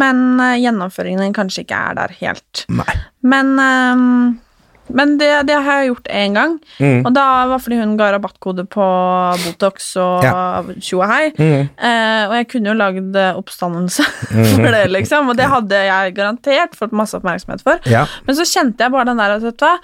men 0.00 0.22
uh, 0.40 0.56
gjennomføringen 0.60 1.32
kanskje 1.36 1.64
ikke 1.64 1.80
er 1.90 1.98
der 2.02 2.14
helt. 2.20 2.64
Nei. 2.68 2.96
Men, 3.24 3.54
eh, 3.60 4.04
men 4.92 5.16
det, 5.18 5.30
det 5.48 5.54
har 5.64 5.80
jeg 5.82 5.92
gjort 5.92 6.08
én 6.12 6.34
gang, 6.36 6.56
Mm. 6.80 7.06
og 7.06 7.12
da 7.14 7.24
var 7.48 7.58
fordi 7.62 7.78
hun 7.80 7.96
ga 7.96 8.10
rabattkode 8.12 8.66
på 8.68 8.84
Botox 9.44 9.96
og 10.02 10.24
tjo 10.82 11.00
og 11.00 11.08
hei. 11.08 11.30
Mm. 11.38 11.68
Eh, 11.78 12.24
og 12.28 12.34
jeg 12.36 12.48
kunne 12.52 12.72
jo 12.72 12.74
lagd 12.78 13.16
eh, 13.16 13.38
oppstandelse 13.38 14.04
for 14.58 14.70
det, 14.74 14.82
liksom, 14.92 15.28
og 15.32 15.36
det 15.38 15.46
hadde 15.48 15.84
jeg 15.86 16.14
garantert 16.16 16.76
fått 16.78 16.92
masse 16.92 17.16
oppmerksomhet 17.16 17.62
for. 17.64 17.78
Ja. 17.90 18.04
Men 18.26 18.36
så 18.36 18.44
kjente 18.48 18.84
jeg 18.84 18.92
bare 18.92 19.08
den 19.08 19.22
der 19.22 19.36
at 19.38 19.42
vet 19.46 19.56
du 19.60 19.64
hva, 19.66 19.76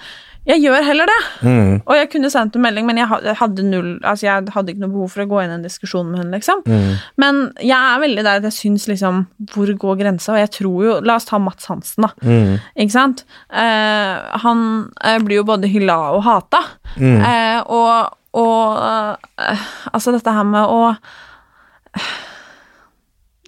jeg 0.49 0.63
gjør 0.63 0.85
heller 0.85 1.09
det. 1.09 1.17
Mm. 1.45 1.73
Og 1.85 1.91
jeg 1.95 2.09
kunne 2.09 2.31
sendt 2.33 2.55
en 2.57 2.63
melding, 2.65 2.87
men 2.89 2.97
jeg 2.97 3.35
hadde 3.37 3.65
null 3.67 3.91
Altså 3.99 4.25
jeg 4.25 4.53
hadde 4.55 4.73
ikke 4.73 4.81
noe 4.81 4.93
behov 4.95 5.11
for 5.13 5.23
å 5.23 5.27
gå 5.29 5.41
inn 5.43 5.53
i 5.53 5.57
en 5.59 5.65
diskusjon 5.65 6.07
med 6.09 6.23
henne, 6.23 6.39
liksom. 6.39 6.63
Mm. 6.65 6.95
Men 7.21 7.41
jeg 7.61 7.77
er 7.77 8.01
veldig 8.01 8.23
der 8.25 8.41
at 8.41 8.47
jeg 8.49 8.57
syns 8.57 8.87
liksom 8.89 9.25
Hvor 9.53 9.73
går 9.83 9.99
grensa? 10.01 10.33
Og 10.33 10.41
jeg 10.41 10.53
tror 10.57 10.87
jo 10.87 10.95
La 11.05 11.19
oss 11.19 11.29
ta 11.29 11.37
Mats 11.41 11.69
Hansen, 11.69 12.07
da. 12.07 12.11
Mm. 12.25 12.57
Ikke 12.85 12.95
sant? 12.95 13.25
Eh, 13.53 14.41
han 14.45 14.65
eh, 15.05 15.19
blir 15.21 15.41
jo 15.41 15.47
både 15.51 15.69
hylla 15.69 15.99
og 16.15 16.25
hata. 16.25 16.63
Mm. 16.97 17.21
Eh, 17.21 17.61
og 17.69 18.17
og 18.31 18.77
eh, 18.79 19.63
altså 19.91 20.13
dette 20.15 20.31
her 20.31 20.45
med 20.47 20.63
å 20.63 20.93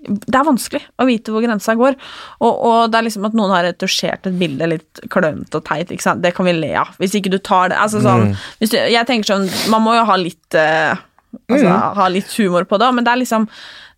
det 0.04 0.36
er 0.36 0.48
vanskelig 0.48 0.82
å 1.00 1.08
vite 1.08 1.34
hvor 1.34 1.44
grensa 1.46 1.76
går. 1.80 1.96
Og, 2.44 2.52
og 2.54 2.80
det 2.92 3.00
er 3.00 3.08
liksom 3.08 3.28
at 3.30 3.38
noen 3.38 3.54
har 3.56 3.66
retusjert 3.68 4.28
et 4.30 4.40
bilde 4.40 4.70
litt 4.76 5.04
klønete 5.14 5.60
og 5.60 5.66
teit. 5.68 5.92
ikke 5.92 6.06
sant? 6.06 6.24
Det 6.24 6.34
kan 6.36 6.48
vi 6.50 6.56
le 6.58 6.74
av. 6.84 6.92
Hvis 7.02 7.16
ikke 7.20 7.32
du 7.34 7.40
tar 7.40 7.72
det 7.74 7.80
altså 7.80 8.04
sånn, 8.04 8.34
hvis 8.60 8.74
du, 8.74 8.78
Jeg 8.78 9.08
tenker 9.10 9.30
sånn 9.34 9.48
Man 9.72 9.84
må 9.86 9.96
jo 9.96 10.04
ha 10.08 10.18
litt 10.20 10.58
uh, 10.58 11.00
altså, 11.48 11.78
Ha 11.98 12.10
litt 12.12 12.32
humor 12.38 12.68
på 12.70 12.80
det, 12.82 12.92
men 12.96 13.08
det 13.08 13.14
er 13.14 13.24
liksom 13.24 13.48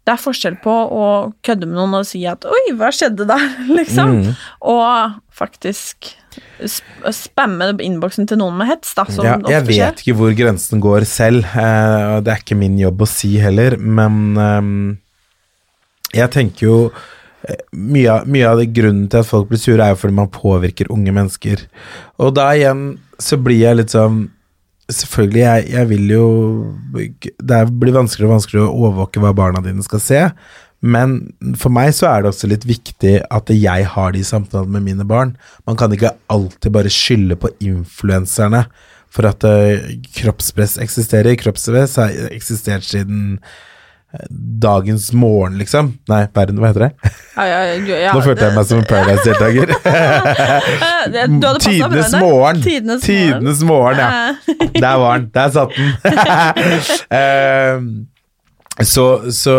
det 0.06 0.14
er 0.14 0.22
forskjell 0.22 0.60
på 0.62 0.70
å 0.94 1.06
kødde 1.46 1.66
med 1.66 1.80
noen 1.80 1.96
og 1.98 2.04
si 2.06 2.20
at 2.30 2.46
'oi, 2.46 2.76
hva 2.78 2.92
skjedde 2.94 3.26
der?' 3.26 3.56
liksom. 3.80 4.20
Og 4.70 5.16
faktisk 5.34 6.12
sp 6.62 7.10
spamme 7.16 7.72
innboksen 7.84 8.28
til 8.30 8.40
noen 8.40 8.58
med 8.60 8.70
hets, 8.70 8.94
da, 8.98 9.06
som 9.10 9.26
Ja, 9.26 9.36
jeg 9.40 9.64
ofte 9.64 9.74
skjer. 9.74 9.90
vet 9.90 10.04
ikke 10.04 10.18
hvor 10.20 10.36
grensen 10.38 10.84
går 10.84 11.08
selv, 11.10 11.48
eh, 11.58 12.20
det 12.22 12.34
er 12.34 12.44
ikke 12.44 12.60
min 12.60 12.78
jobb 12.78 13.02
å 13.02 13.08
si 13.10 13.36
heller, 13.42 13.78
men 13.78 14.38
ehm, 14.38 14.98
jeg 16.16 16.32
tenker 16.34 16.68
jo 16.68 16.78
eh, 17.48 17.62
mye 17.76 18.14
av, 18.14 18.30
mye 18.32 18.48
av 18.50 18.62
det 18.62 18.72
grunnen 18.76 19.10
til 19.12 19.22
at 19.22 19.30
folk 19.30 19.50
blir 19.52 19.62
sure, 19.62 19.82
er 19.84 19.94
jo 19.94 20.02
fordi 20.04 20.20
man 20.22 20.32
påvirker 20.34 20.92
unge 20.94 21.14
mennesker. 21.16 21.66
Og 22.24 22.36
da 22.38 22.50
igjen 22.56 22.88
så 23.22 23.40
blir 23.42 23.64
jeg 23.64 23.82
litt 23.82 23.96
sånn 23.96 24.26
Selvfølgelig, 24.86 25.40
jeg, 25.42 25.62
jeg 25.74 25.88
vil 25.90 26.12
jo 26.14 26.26
Det 27.42 27.62
blir 27.82 27.96
vanskeligere 27.96 28.28
og 28.28 28.36
vanskeligere 28.36 28.68
å 28.68 28.84
overvåke 28.84 29.24
hva 29.24 29.32
barna 29.34 29.64
dine 29.66 29.82
skal 29.82 30.04
se, 30.04 30.20
men 30.86 31.16
for 31.58 31.74
meg 31.74 31.90
så 31.98 32.10
er 32.12 32.22
det 32.22 32.30
også 32.30 32.50
litt 32.52 32.68
viktig 32.70 33.16
at 33.34 33.50
jeg 33.50 33.88
har 33.96 34.14
de 34.14 34.22
samtalene 34.28 34.76
med 34.76 34.86
mine 34.86 35.08
barn. 35.10 35.34
Man 35.66 35.80
kan 35.80 35.94
ikke 35.94 36.14
alltid 36.30 36.76
bare 36.76 36.92
skylde 36.94 37.38
på 37.42 37.50
influenserne 37.64 38.66
for 39.16 39.26
at 39.30 39.46
eh, 39.48 39.96
kroppspress 40.20 40.78
eksisterer. 40.84 41.38
Kroppspress 41.40 41.98
har 42.02 42.14
eksistert 42.36 42.86
siden 42.86 43.40
dagens 44.66 45.12
morgen, 45.14 45.58
liksom. 45.60 45.92
Nei, 46.10 46.22
verden, 46.36 46.60
hva 46.62 46.72
heter 46.72 46.88
det? 46.88 47.12
Ja, 47.36 47.46
ja, 47.50 47.60
ja, 47.76 48.14
Nå 48.16 48.24
følte 48.26 48.48
jeg 48.48 48.56
meg 48.56 48.66
som 48.70 48.82
en 48.82 48.90
Paradise-deltaker. 48.94 49.68
Tidenes 51.66 52.16
morgen. 52.20 52.62
Tidenes 52.64 53.06
morgen. 53.06 53.06
Tidenes 53.06 53.64
morgen, 53.68 54.02
ja. 54.02 54.10
Der 54.80 55.00
var 55.04 55.20
den. 55.20 55.30
Der 55.36 55.56
satt 55.56 55.72
den. 55.78 55.94
Eh, 57.16 57.80
så, 58.84 59.32
så 59.32 59.54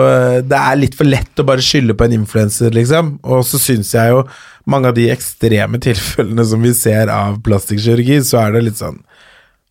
det 0.45 0.59
er 0.59 0.77
litt 0.77 0.97
for 0.99 1.09
lett 1.09 1.41
å 1.41 1.47
bare 1.49 1.65
skylde 1.65 1.95
på 1.97 2.05
en 2.05 2.17
influenser, 2.19 2.75
liksom. 2.77 3.15
Og 3.25 3.47
så 3.49 3.61
syns 3.61 3.95
jeg 3.97 4.13
jo 4.13 4.25
mange 4.69 4.91
av 4.91 4.97
de 4.99 5.07
ekstreme 5.13 5.81
tilfellene 5.81 6.45
som 6.45 6.65
vi 6.65 6.73
ser 6.77 7.13
av 7.13 7.39
plastikkirurgi, 7.47 8.19
så 8.27 8.43
er 8.43 8.57
det 8.57 8.67
litt 8.67 8.81
sånn 8.83 8.99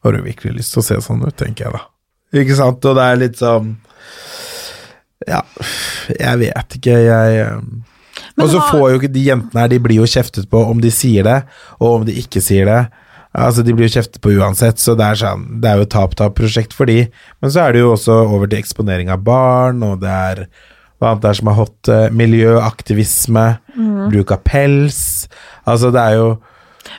Har 0.05 0.13
du 0.15 0.21
virkelig 0.25 0.59
lyst 0.59 0.73
til 0.75 0.81
å 0.81 0.86
se 0.86 0.97
sånn 1.01 1.25
ut, 1.25 1.36
tenker 1.38 1.67
jeg 1.67 1.75
da. 1.75 1.83
Ikke 2.41 2.57
sant? 2.57 2.86
Og 2.86 2.97
det 2.97 3.05
er 3.05 3.21
litt 3.21 3.38
sånn 3.41 3.75
Ja, 5.28 5.41
jeg 6.19 6.41
vet 6.43 6.78
ikke, 6.78 6.95
jeg 7.01 7.39
eh, 7.41 7.57
og 8.36 8.49
så 8.51 8.59
får 8.67 8.86
jo 8.91 8.99
ikke 8.99 9.13
de 9.15 9.23
jentene 9.30 9.61
her, 9.63 9.71
de 9.71 9.80
blir 9.80 10.01
jo 10.01 10.07
kjeftet 10.09 10.47
på 10.51 10.59
om 10.67 10.80
de 10.84 10.91
sier 10.91 11.23
det, 11.28 11.38
og 11.80 12.01
om 12.01 12.05
de 12.07 12.15
ikke 12.19 12.41
sier 12.43 12.67
det. 12.67 12.82
Altså, 13.36 13.63
De 13.67 13.73
blir 13.76 13.89
jo 13.89 13.95
kjeftet 13.97 14.21
på 14.23 14.32
uansett, 14.38 14.80
så 14.80 14.95
det 14.95 15.07
er 15.07 15.19
sånn, 15.19 15.43
det 15.63 15.71
er 15.71 15.82
jo 15.82 15.88
tap-tap-prosjekt 15.91 16.76
for 16.76 16.88
de. 16.88 17.05
Men 17.43 17.51
så 17.51 17.65
er 17.65 17.76
det 17.76 17.84
jo 17.84 17.93
også 17.95 18.15
over 18.32 18.47
til 18.51 18.61
eksponering 18.61 19.11
av 19.11 19.23
barn, 19.28 19.84
og 19.84 19.99
det 20.03 20.11
er 20.11 20.45
hva 20.99 21.11
annet 21.11 21.28
er 21.28 21.39
som 21.39 21.49
har 21.51 21.57
hot 21.59 21.91
eh, 21.91 22.09
miljøaktivisme, 22.15 23.47
Mm. 23.76 24.07
bruk 24.07 24.30
av 24.32 24.39
pels 24.47 25.28
Altså, 25.67 25.89
det 25.91 25.99
er 25.99 26.13
jo 26.15 26.28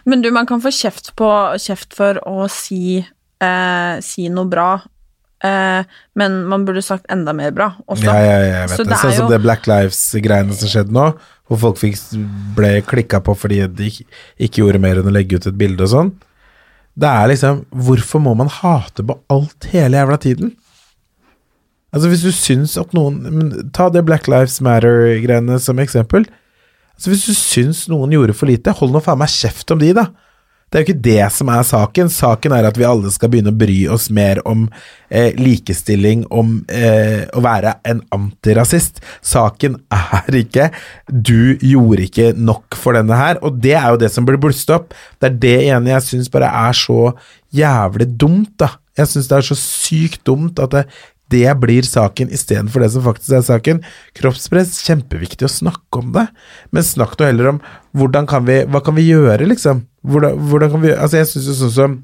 Men 0.04 0.20
du, 0.20 0.28
man 0.30 0.44
kan 0.44 0.60
få 0.60 0.68
kjeft, 0.68 1.14
på, 1.16 1.30
kjeft 1.56 1.94
for 1.96 2.20
å 2.28 2.44
si, 2.52 2.98
eh, 3.40 4.00
si 4.04 4.28
noe 4.28 4.44
bra 4.44 4.82
men 5.44 6.36
man 6.48 6.64
burde 6.64 6.82
sagt 6.82 7.04
enda 7.12 7.32
mer 7.36 7.50
bra 7.52 7.74
også. 7.86 8.04
Ja, 8.08 8.14
ja, 8.24 8.36
ja, 8.40 8.60
jeg 8.62 8.68
vet 8.70 8.76
Så 8.78 8.84
det. 8.88 8.96
Sånn 9.02 9.12
som 9.12 9.26
jo- 9.26 9.32
det 9.34 9.42
Black 9.42 9.66
Lives-greiene 9.68 10.54
som 10.56 10.68
skjedde 10.72 10.92
nå, 10.96 11.10
hvor 11.46 11.58
folk 11.60 11.76
fikk, 11.78 11.98
ble 12.56 12.70
klikka 12.82 13.20
på 13.22 13.34
fordi 13.36 13.60
de 13.68 13.90
ikke, 13.92 14.62
gjorde 14.62 14.80
mer 14.80 14.96
enn 15.02 15.10
å 15.10 15.12
legge 15.12 15.36
ut 15.36 15.46
et 15.46 15.58
bilde 15.58 15.82
og 15.84 15.92
sånn. 15.92 16.12
Det 16.96 17.06
er 17.08 17.28
liksom 17.28 17.66
Hvorfor 17.76 18.22
må 18.24 18.34
man 18.34 18.48
hate 18.48 19.04
på 19.04 19.18
alt 19.28 19.64
hele 19.70 19.98
jævla 20.00 20.16
tiden? 20.18 20.54
Altså 21.92 22.08
Hvis 22.08 22.22
du 22.24 22.32
syns 22.32 22.76
at 22.80 22.92
noen 22.96 23.20
men 23.22 23.70
Ta 23.72 23.88
det 23.90 24.04
Black 24.04 24.26
Lives 24.28 24.60
Matter-greiene 24.64 25.60
som 25.60 25.76
eksempel. 25.78 26.24
Altså 26.96 27.12
Hvis 27.12 27.26
du 27.28 27.34
syns 27.36 27.86
noen 27.92 28.10
gjorde 28.16 28.34
for 28.34 28.46
lite, 28.48 28.72
hold 28.72 28.92
nå 28.92 29.02
faen 29.04 29.18
meg 29.20 29.28
kjeft 29.28 29.70
om 29.70 29.78
de, 29.78 29.92
da. 29.92 30.06
Det 30.66 30.78
er 30.78 30.82
jo 30.82 30.86
ikke 30.88 31.04
det 31.04 31.26
som 31.30 31.50
er 31.54 31.62
saken. 31.62 32.08
Saken 32.10 32.54
er 32.56 32.66
at 32.66 32.78
vi 32.78 32.86
alle 32.88 33.10
skal 33.14 33.30
begynne 33.30 33.52
å 33.54 33.58
bry 33.58 33.76
oss 33.94 34.08
mer 34.10 34.40
om 34.50 34.64
eh, 35.06 35.30
likestilling, 35.38 36.24
om 36.34 36.56
eh, 36.66 37.22
å 37.30 37.42
være 37.44 37.76
en 37.86 38.00
antirasist. 38.14 38.98
Saken 39.22 39.78
er 39.94 40.40
ikke 40.42 40.72
'du 41.06 41.54
gjorde 41.62 42.08
ikke 42.08 42.32
nok 42.34 42.74
for 42.74 42.98
denne 42.98 43.14
her', 43.14 43.38
og 43.46 43.62
det 43.62 43.76
er 43.78 43.94
jo 43.94 44.00
det 44.02 44.10
som 44.10 44.26
blir 44.26 44.42
blusset 44.42 44.74
opp. 44.74 44.90
Det 45.22 45.30
er 45.30 45.38
det 45.46 45.56
ene 45.70 45.94
jeg 45.94 46.08
syns 46.08 46.32
bare 46.34 46.50
er 46.50 46.74
så 46.74 47.14
jævlig 47.54 48.10
dumt, 48.18 48.56
da. 48.58 48.74
Jeg 48.98 49.12
syns 49.12 49.30
det 49.30 49.38
er 49.38 49.46
så 49.46 49.58
sykt 49.60 50.26
dumt 50.26 50.58
at 50.58 50.72
det, 50.74 50.84
det 51.32 51.48
blir 51.58 51.86
saken 51.86 52.30
istedenfor 52.34 52.84
det 52.84 52.90
som 52.94 53.04
faktisk 53.06 53.34
er 53.34 53.46
saken. 53.46 53.80
Kroppspress, 54.18 54.76
kjempeviktig 54.86 55.48
å 55.48 55.52
snakke 55.52 56.02
om 56.02 56.12
det, 56.14 56.26
men 56.70 56.86
snakk 56.86 57.16
nå 57.18 57.30
heller 57.30 57.52
om 57.54 57.62
hvordan 57.96 58.28
kan 58.30 58.46
vi, 58.46 58.60
hva 58.70 58.82
kan 58.84 58.96
vi 58.98 59.08
gjøre, 59.08 59.48
liksom? 59.50 59.86
Hvordan, 60.06 60.38
hvordan 60.50 60.74
kan 60.74 60.84
vi, 60.84 60.92
altså 60.94 61.22
jeg 61.22 61.30
synes 61.32 61.48
jo 61.50 61.56
sånn 61.64 61.74
som 61.76 61.96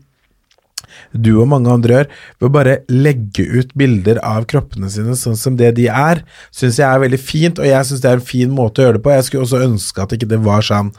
du 1.13 1.31
og 1.37 1.49
mange 1.51 1.73
andre 1.73 1.97
gjør, 1.97 2.09
ved 2.41 2.49
å 2.49 2.53
bare 2.53 2.77
legge 2.91 3.45
ut 3.45 3.75
bilder 3.79 4.21
av 4.27 4.47
kroppene 4.51 4.91
sine 4.93 5.17
sånn 5.19 5.39
som 5.39 5.59
det 5.61 5.75
de 5.77 5.89
er, 5.89 6.23
syns 6.55 6.81
jeg 6.81 6.89
er 6.89 7.03
veldig 7.05 7.21
fint, 7.21 7.61
og 7.61 7.69
jeg 7.69 7.89
syns 7.89 8.03
det 8.05 8.11
er 8.11 8.19
en 8.19 8.31
fin 8.33 8.53
måte 8.53 8.83
å 8.83 8.89
gjøre 8.89 8.99
det 8.99 9.05
på. 9.05 9.13
Jeg 9.15 9.29
skulle 9.29 9.47
også 9.47 9.63
ønske 9.67 10.05
at 10.05 10.17
ikke 10.17 10.31
det 10.33 10.41
var 10.45 10.67
sånn 10.67 10.93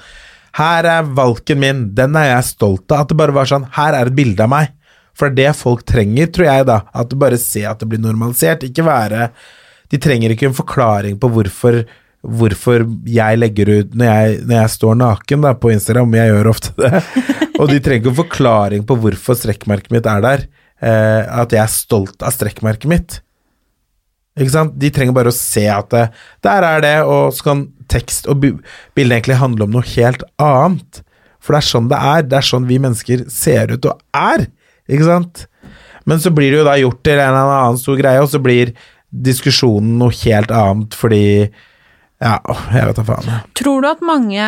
Her 0.53 0.85
er 0.85 1.07
valken 1.17 1.57
min, 1.59 1.79
den 1.97 2.15
er 2.19 2.27
jeg 2.29 2.51
stolt 2.51 2.91
av. 2.93 3.03
At 3.03 3.09
det 3.09 3.17
bare 3.17 3.33
var 3.33 3.49
sånn 3.49 3.65
Her 3.73 3.97
er 3.97 4.11
et 4.11 4.17
bilde 4.17 4.45
av 4.45 4.51
meg. 4.53 4.73
For 5.17 5.29
det 5.29 5.45
er 5.45 5.51
det 5.53 5.59
folk 5.59 5.83
trenger, 5.85 6.29
tror 6.33 6.47
jeg, 6.49 6.65
da. 6.69 6.79
At 6.93 7.09
du 7.11 7.17
bare 7.21 7.37
ser 7.41 7.67
at 7.69 7.79
det 7.83 7.89
blir 7.91 8.01
normalisert. 8.01 8.63
Ikke 8.65 8.85
være 8.87 9.27
De 9.93 9.99
trenger 10.01 10.33
ikke 10.33 10.47
en 10.49 10.55
forklaring 10.57 11.19
på 11.21 11.29
hvorfor 11.29 11.83
hvorfor 12.23 12.85
jeg 13.11 13.35
legger 13.35 13.67
ut 13.67 13.95
når 13.99 14.07
jeg, 14.07 14.35
når 14.47 14.55
jeg 14.61 14.71
står 14.77 14.93
naken 14.95 15.41
da, 15.43 15.49
på 15.59 15.73
Instagram, 15.73 16.13
jeg 16.15 16.29
gjør 16.31 16.47
ofte 16.53 16.71
det, 16.79 17.01
og 17.59 17.67
de 17.67 17.79
trenger 17.83 17.99
ikke 17.99 18.11
en 18.13 18.19
forklaring 18.21 18.85
på 18.87 18.95
hvorfor 19.03 19.35
strekkmerket 19.35 19.91
mitt 19.91 20.07
er 20.07 20.23
der, 20.23 20.45
eh, 20.79 21.27
at 21.41 21.51
jeg 21.51 21.59
er 21.65 21.73
stolt 21.73 22.23
av 22.23 22.31
strekkmerket 22.31 22.87
mitt. 22.87 23.17
Ikke 24.39 24.53
sant? 24.55 24.77
De 24.79 24.87
trenger 24.95 25.13
bare 25.19 25.33
å 25.33 25.35
se 25.35 25.65
at 25.69 25.91
det, 25.91 26.05
der 26.47 26.65
er 26.69 26.85
det, 26.87 26.93
og 27.05 27.35
så 27.35 27.49
kan 27.51 27.65
tekst 27.91 28.31
og 28.31 28.39
bi- 28.41 28.55
bilde 28.95 29.19
egentlig 29.19 29.41
handle 29.43 29.67
om 29.67 29.75
noe 29.75 29.85
helt 29.91 30.23
annet. 30.41 31.03
For 31.43 31.53
det 31.53 31.59
er 31.59 31.69
sånn 31.73 31.91
det 31.91 31.99
er, 32.15 32.23
det 32.31 32.39
er 32.39 32.47
sånn 32.53 32.69
vi 32.71 32.79
mennesker 32.87 33.27
ser 33.35 33.75
ut 33.75 33.91
og 33.91 33.99
er, 34.15 34.47
ikke 34.89 35.05
sant? 35.07 35.45
Men 36.05 36.19
så 36.19 36.31
blir 36.35 36.51
det 36.51 36.57
jo 36.59 36.65
da 36.67 36.75
gjort 36.81 37.03
til 37.05 37.15
en 37.19 37.29
eller 37.35 37.53
annen 37.61 37.77
stor 37.79 37.95
greie, 37.99 38.19
og 38.23 38.27
så 38.31 38.41
blir 38.43 38.73
diskusjonen 39.13 39.97
noe 40.01 40.11
helt 40.23 40.51
annet 40.51 40.95
fordi 40.97 41.21
Ja, 42.23 42.37
jeg 42.71 42.85
vet 42.87 42.95
da 42.95 43.03
faen. 43.03 43.25
Tror 43.57 43.81
du 43.83 43.87
at 43.89 44.03
mange 44.05 44.43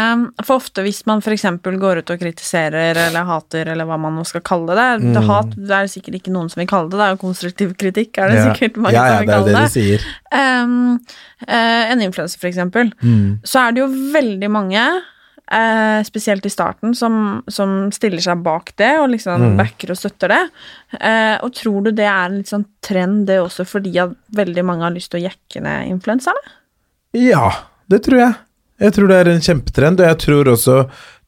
For 0.48 0.62
ofte 0.62 0.84
hvis 0.86 1.02
man 1.10 1.20
f.eks. 1.20 1.44
går 1.82 2.00
ut 2.00 2.12
og 2.14 2.22
kritiserer 2.22 2.96
eller 3.08 3.26
hater, 3.28 3.68
eller 3.74 3.86
hva 3.90 3.98
man 4.00 4.16
nå 4.16 4.24
skal 4.26 4.44
kalle 4.48 4.78
det 4.78 5.12
det, 5.14 5.24
hat, 5.28 5.52
det 5.58 5.76
er 5.76 5.90
sikkert 5.92 6.16
ikke 6.22 6.32
noen 6.32 6.48
som 6.52 6.62
vil 6.62 6.70
kalle 6.72 6.88
det, 6.94 7.00
det 7.02 7.08
er 7.08 7.16
jo 7.18 7.22
konstruktiv 7.26 7.74
kritikk, 7.76 8.16
er 8.18 8.32
det 8.32 8.38
Ja. 8.40 8.46
sikkert 8.54 8.78
mange 8.80 8.96
ja, 8.96 9.04
ja, 9.06 9.18
som 9.18 9.20
vil 9.20 9.28
det 9.28 9.36
kalle 9.36 9.50
det 9.50 9.58
det. 9.58 9.66
de 9.66 9.76
sier. 9.76 10.08
Um, 10.32 10.78
uh, 11.50 11.84
en 11.92 12.06
influenser, 12.08 12.48
eksempel, 12.48 12.94
Mm. 13.04 13.40
så 13.44 13.68
er 13.68 13.72
det 13.76 13.84
jo 13.84 13.90
veldig 14.16 14.52
mange, 14.52 14.86
eh, 15.52 16.02
spesielt 16.08 16.46
i 16.46 16.50
starten, 16.50 16.96
som, 16.98 17.44
som 17.48 17.92
stiller 17.94 18.22
seg 18.24 18.42
bak 18.46 18.72
det 18.82 18.94
og 19.02 19.10
liksom 19.14 19.42
Mm. 19.46 19.58
backer 19.60 19.92
og 19.92 19.98
støtter 20.00 20.32
det. 20.34 20.42
Eh, 21.00 21.38
og 21.44 21.54
tror 21.54 21.84
du 21.86 21.92
det 21.92 22.06
er 22.08 22.26
en 22.30 22.38
litt 22.40 22.50
sånn 22.52 22.66
trend, 22.82 23.26
det 23.28 23.40
også, 23.44 23.66
fordi 23.68 23.98
at 24.02 24.16
veldig 24.36 24.64
mange 24.66 24.84
har 24.88 24.96
lyst 24.96 25.12
til 25.12 25.22
å 25.22 25.28
jekke 25.30 25.62
ned 25.62 25.90
influenserne? 25.92 26.56
Ja, 27.14 27.52
det 27.90 28.04
tror 28.08 28.20
jeg. 28.20 28.36
Jeg 28.82 28.92
tror 28.92 29.08
det 29.08 29.16
er 29.22 29.30
en 29.32 29.44
kjempetrend, 29.46 30.00
og 30.02 30.10
jeg 30.10 30.18
tror 30.26 30.50
også 30.52 30.80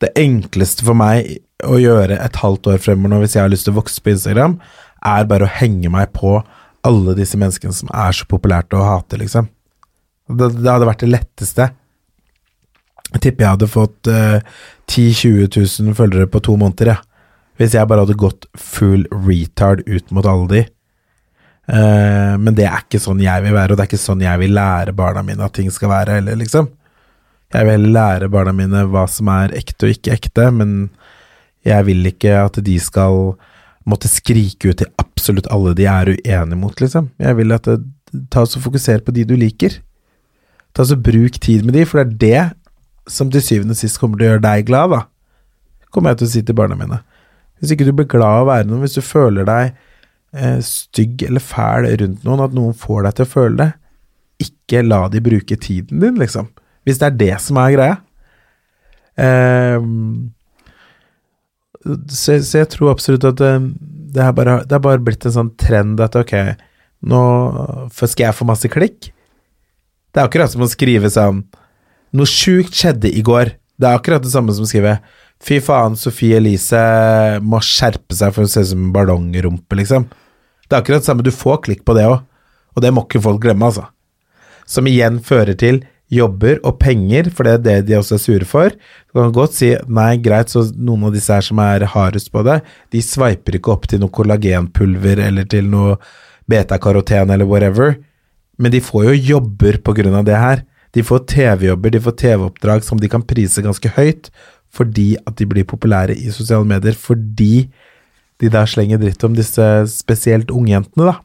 det 0.03 0.09
enkleste 0.19 0.83
for 0.83 0.97
meg 0.99 1.37
å 1.63 1.77
gjøre 1.79 2.17
et 2.19 2.35
halvt 2.41 2.67
år 2.73 2.81
fremover 2.83 3.13
nå, 3.15 3.19
hvis 3.23 3.37
jeg 3.37 3.45
har 3.45 3.49
lyst 3.53 3.65
til 3.69 3.73
å 3.73 3.79
vokse 3.79 4.01
på 4.03 4.11
Instagram, 4.11 4.57
er 5.05 5.29
bare 5.29 5.47
å 5.47 5.53
henge 5.61 5.89
meg 5.93 6.11
på 6.13 6.41
alle 6.87 7.15
disse 7.17 7.37
menneskene 7.39 7.73
som 7.73 7.89
er 7.95 8.11
så 8.17 8.27
populært 8.29 8.75
å 8.75 8.83
hate, 8.83 9.17
liksom. 9.21 9.47
Det, 10.27 10.49
det 10.59 10.67
hadde 10.69 10.89
vært 10.89 11.05
det 11.05 11.09
letteste. 11.13 11.69
Jeg 13.13 13.23
tipper 13.23 13.45
jeg 13.45 13.55
hadde 13.55 13.69
fått 13.71 14.09
uh, 14.11 14.39
10 14.91 15.11
000-20 15.47 15.83
000 15.87 15.97
følgere 15.97 16.29
på 16.31 16.41
to 16.43 16.57
måneder, 16.59 16.95
ja. 16.95 16.97
Hvis 17.57 17.73
jeg 17.73 17.89
bare 17.89 18.03
hadde 18.03 18.19
gått 18.19 18.45
full 18.59 19.07
retard 19.11 19.81
ut 19.87 20.11
mot 20.13 20.27
alle 20.29 20.49
de. 20.51 20.63
Uh, 21.67 22.35
men 22.39 22.55
det 22.55 22.67
er 22.67 22.83
ikke 22.83 23.01
sånn 23.01 23.23
jeg 23.23 23.43
vil 23.43 23.55
være, 23.55 23.73
og 23.73 23.79
det 23.79 23.85
er 23.85 23.91
ikke 23.91 24.03
sånn 24.03 24.23
jeg 24.23 24.41
vil 24.43 24.53
lære 24.55 24.95
barna 24.95 25.23
mine 25.25 25.43
at 25.43 25.55
ting 25.57 25.71
skal 25.73 25.91
være 25.91 26.19
heller, 26.19 26.37
liksom. 26.39 26.69
Jeg 27.55 27.63
vil 27.63 27.77
heller 27.77 27.95
lære 27.95 28.31
barna 28.31 28.53
mine 28.55 28.83
hva 28.91 29.05
som 29.11 29.31
er 29.31 29.55
ekte 29.55 29.87
og 29.87 29.95
ikke 29.95 30.15
ekte, 30.17 30.49
men 30.55 30.77
jeg 31.67 31.87
vil 31.87 32.11
ikke 32.11 32.35
at 32.43 32.59
de 32.63 32.75
skal 32.79 33.35
måtte 33.87 34.11
skrike 34.11 34.71
ut 34.71 34.81
til 34.81 34.91
absolutt 34.99 35.47
alle 35.51 35.73
de 35.77 35.87
er 35.87 36.11
uenige 36.11 36.59
mot, 36.59 36.75
liksom. 36.83 37.09
Jeg 37.23 37.39
vil 37.39 37.55
at 37.55 37.67
det, 37.67 37.79
ta 38.31 38.43
oss 38.43 38.55
og 38.59 38.65
fokusere 38.67 39.03
på 39.03 39.15
de 39.15 39.25
du 39.27 39.35
liker. 39.39 39.79
Ta 40.75 40.83
oss 40.83 40.93
og 40.95 41.03
Bruk 41.03 41.39
tid 41.43 41.65
med 41.65 41.75
de, 41.75 41.85
for 41.87 42.03
det 42.03 42.07
er 42.07 42.15
det 42.21 42.66
som 43.11 43.31
til 43.31 43.43
syvende 43.43 43.75
og 43.75 43.79
sist 43.79 43.99
kommer 44.01 44.19
til 44.19 44.27
å 44.27 44.31
gjøre 44.33 44.45
deg 44.45 44.67
glad, 44.67 44.93
da. 44.93 45.01
Kommer 45.93 46.13
jeg 46.13 46.21
til 46.21 46.27
å 46.27 46.33
si 46.33 46.43
til 46.45 46.57
barna 46.57 46.77
mine. 46.79 47.01
Hvis 47.57 47.73
ikke 47.73 47.87
du 47.87 47.93
blir 47.95 48.09
glad 48.11 48.41
av 48.41 48.45
å 48.45 48.49
være 48.51 48.67
noen, 48.69 48.83
hvis 48.85 48.97
du 48.97 49.03
føler 49.05 49.47
deg 49.47 49.73
eh, 50.35 50.59
stygg 50.65 51.23
eller 51.25 51.43
fæl 51.43 51.89
rundt 52.03 52.25
noen, 52.27 52.43
at 52.45 52.55
noen 52.55 52.75
får 52.77 53.07
deg 53.07 53.17
til 53.17 53.27
å 53.27 53.31
føle 53.31 53.59
det, 53.61 53.69
ikke 54.47 54.83
la 54.85 55.01
de 55.09 55.23
bruke 55.23 55.57
tiden 55.57 56.03
din, 56.03 56.19
liksom. 56.21 56.51
Hvis 56.85 57.01
det 57.01 57.07
er 57.07 57.19
det 57.19 57.35
som 57.43 57.59
er 57.59 57.73
greia. 57.73 57.97
Eh, 59.17 59.79
så, 62.11 62.37
så 62.43 62.61
jeg 62.61 62.71
tror 62.73 62.93
absolutt 62.93 63.25
at 63.27 63.39
det, 63.41 63.53
det, 64.13 64.23
er 64.23 64.33
bare, 64.35 64.59
bare 64.67 65.03
blitt 65.03 65.25
en 65.25 65.35
sånn 65.39 65.53
trend 65.59 66.01
at 66.03 66.15
ok, 66.19 66.35
nå 67.07 67.21
skal 67.93 68.27
jeg 68.27 68.37
få 68.37 68.47
masse 68.49 68.69
klikk. 68.71 69.09
Det 70.11 70.21
er 70.21 70.29
akkurat 70.29 70.51
som 70.51 70.65
å 70.65 70.69
skrive 70.69 71.09
sånn 71.13 71.43
Noe 72.15 72.29
sjukt 72.29 72.75
skjedde 72.77 73.11
i 73.11 73.23
går. 73.25 73.55
Det 73.77 73.87
er 73.87 73.97
akkurat 73.97 74.23
det 74.23 74.31
samme 74.31 74.53
som 74.55 74.65
å 74.65 74.69
skrive 74.69 74.99
Fy 75.43 75.59
faen, 75.61 75.93
Sofie 75.99 76.39
Elise 76.39 76.79
må 77.45 77.59
skjerpe 77.61 78.15
seg 78.17 78.33
for 78.33 78.47
å 78.47 78.49
se 78.49 78.63
ut 78.63 78.71
som 78.71 78.87
en 78.87 78.93
ballongrumpe, 78.95 79.77
liksom. 79.77 80.07
Det 80.65 80.73
er 80.73 80.81
akkurat 80.81 81.03
det 81.03 81.09
samme, 81.09 81.25
du 81.25 81.29
får 81.29 81.61
klikk 81.67 81.83
på 81.85 81.93
det 81.93 82.07
òg, 82.09 82.23
og 82.73 82.81
det 82.81 82.89
må 82.93 83.03
ikke 83.05 83.21
folk 83.21 83.43
glemme, 83.43 83.69
altså. 83.69 83.85
Som 84.65 84.89
igjen 84.89 85.19
fører 85.23 85.53
til 85.59 85.83
jobber 86.09 86.57
og 86.65 86.79
penger, 86.81 87.29
for 87.35 87.45
det 87.45 87.53
er 87.53 87.63
det 87.65 87.75
de 87.89 87.97
også 87.99 88.15
er 88.15 88.23
sure 88.23 88.47
for. 88.47 88.73
Du 89.11 89.19
kan 89.19 89.35
godt 89.35 89.57
si 89.59 89.73
nei, 89.85 90.15
greit, 90.23 90.49
så 90.49 90.63
noen 90.73 91.09
av 91.09 91.13
disse 91.15 91.33
her 91.35 91.45
som 91.45 91.61
er 91.61 91.85
hardest 91.93 92.31
på 92.33 92.43
det, 92.47 92.61
de 92.95 93.03
sveiper 93.03 93.59
ikke 93.59 93.75
opp 93.75 93.85
til 93.91 94.01
noe 94.01 94.13
kollagenpulver 94.13 95.21
eller 95.27 95.47
til 95.51 95.69
noe 95.69 95.99
betakaroten 96.49 97.29
eller 97.35 97.47
whatever, 97.47 97.97
men 98.57 98.73
de 98.73 98.81
får 98.81 99.11
jo 99.11 99.17
jobber 99.35 99.77
på 99.83 99.93
grunn 99.99 100.17
av 100.17 100.25
det 100.25 100.39
her. 100.39 100.63
De 100.97 101.03
får 101.05 101.25
TV-jobber, 101.29 101.93
de 101.93 102.01
får 102.01 102.15
TV-oppdrag 102.23 102.83
som 102.87 102.97
de 103.01 103.09
kan 103.11 103.21
prise 103.27 103.61
ganske 103.61 103.91
høyt, 103.97 104.31
fordi 104.73 105.11
at 105.29 105.37
de 105.37 105.45
blir 105.49 105.67
populære 105.69 106.15
i 106.17 106.31
sosiale 106.33 106.65
medier, 106.67 106.97
fordi 106.97 107.67
de 108.41 108.49
der 108.53 108.65
slenger 108.69 108.99
dritt 109.01 109.23
om 109.25 109.33
disse 109.37 109.65
spesielt 109.93 110.49
ungjentene, 110.53 111.11
da. 111.13 111.15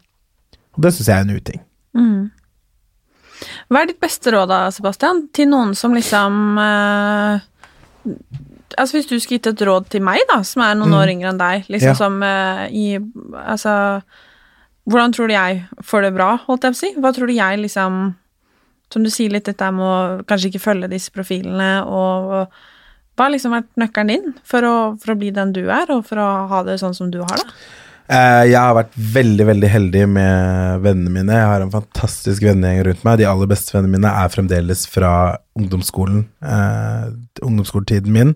Og 0.76 0.84
det 0.86 0.92
syns 0.96 1.08
jeg 1.10 1.16
er 1.18 1.26
en 1.26 1.36
uting. 1.36 1.62
Hva 3.72 3.82
er 3.82 3.88
ditt 3.90 4.00
beste 4.02 4.30
råd 4.32 4.48
da, 4.52 4.60
Sebastian, 4.72 5.24
til 5.34 5.48
noen 5.50 5.72
som 5.76 5.94
liksom 5.96 6.58
eh, 6.62 7.42
Altså 8.78 8.96
Hvis 8.96 9.08
du 9.10 9.16
skulle 9.20 9.38
gitt 9.40 9.48
et 9.50 9.64
råd 9.66 9.88
til 9.92 10.02
meg, 10.04 10.22
da, 10.30 10.38
som 10.46 10.62
er 10.64 10.76
noen 10.78 10.94
år 10.96 11.10
yngre 11.12 11.32
enn 11.32 11.40
deg, 11.40 11.66
liksom 11.72 11.90
Ja. 11.92 11.98
som 11.98 12.22
eh, 12.22 12.62
i 12.70 12.86
Altså 13.42 13.74
Hvordan 14.88 15.12
tror 15.14 15.28
du 15.30 15.34
jeg 15.34 15.64
får 15.84 16.06
det 16.06 16.12
bra, 16.16 16.30
holdt 16.46 16.64
jeg 16.68 16.72
på 16.74 16.78
å 16.78 16.80
si? 16.80 16.92
Hva 17.02 17.12
tror 17.14 17.30
du 17.30 17.34
jeg 17.36 17.60
liksom 17.64 17.98
Som 18.92 19.06
du 19.06 19.10
sier 19.12 19.32
litt, 19.32 19.48
dette 19.48 19.70
med 19.72 19.86
å 19.88 20.24
kanskje 20.28 20.52
ikke 20.52 20.66
følge 20.66 20.90
disse 20.92 21.12
profilene, 21.14 21.70
og 21.88 22.52
hva 23.12 23.26
har 23.26 23.32
liksom 23.34 23.54
vært 23.54 23.70
nøkkelen 23.80 24.10
din 24.12 24.34
for 24.48 24.64
å, 24.64 24.74
for 25.00 25.14
å 25.14 25.20
bli 25.20 25.30
den 25.34 25.52
du 25.56 25.62
er, 25.66 25.88
og 25.92 26.04
for 26.08 26.20
å 26.20 26.28
ha 26.50 26.60
det 26.66 26.78
sånn 26.80 26.96
som 26.96 27.10
du 27.12 27.20
har 27.24 27.40
det? 27.40 27.48
Eh, 28.12 28.44
Jeg 28.50 28.58
har 28.58 28.74
vært 28.76 28.96
veldig 29.14 29.46
veldig 29.48 29.70
heldig 29.70 30.02
med 30.10 30.82
vennene 30.84 31.12
mine. 31.12 31.38
Jeg 31.38 31.50
har 31.50 31.64
en 31.64 31.72
fantastisk 31.72 32.44
vennegjeng 32.44 32.82
rundt 32.88 33.04
meg. 33.06 33.20
De 33.20 33.28
aller 33.30 33.50
beste 33.52 33.76
vennene 33.76 33.94
mine 33.96 34.12
er 34.22 34.32
fremdeles 34.32 34.84
fra 34.90 35.12
ungdomsskolen, 35.58 36.26
eh, 36.42 37.08
ungdomsskoletiden 37.44 38.12
min. 38.12 38.34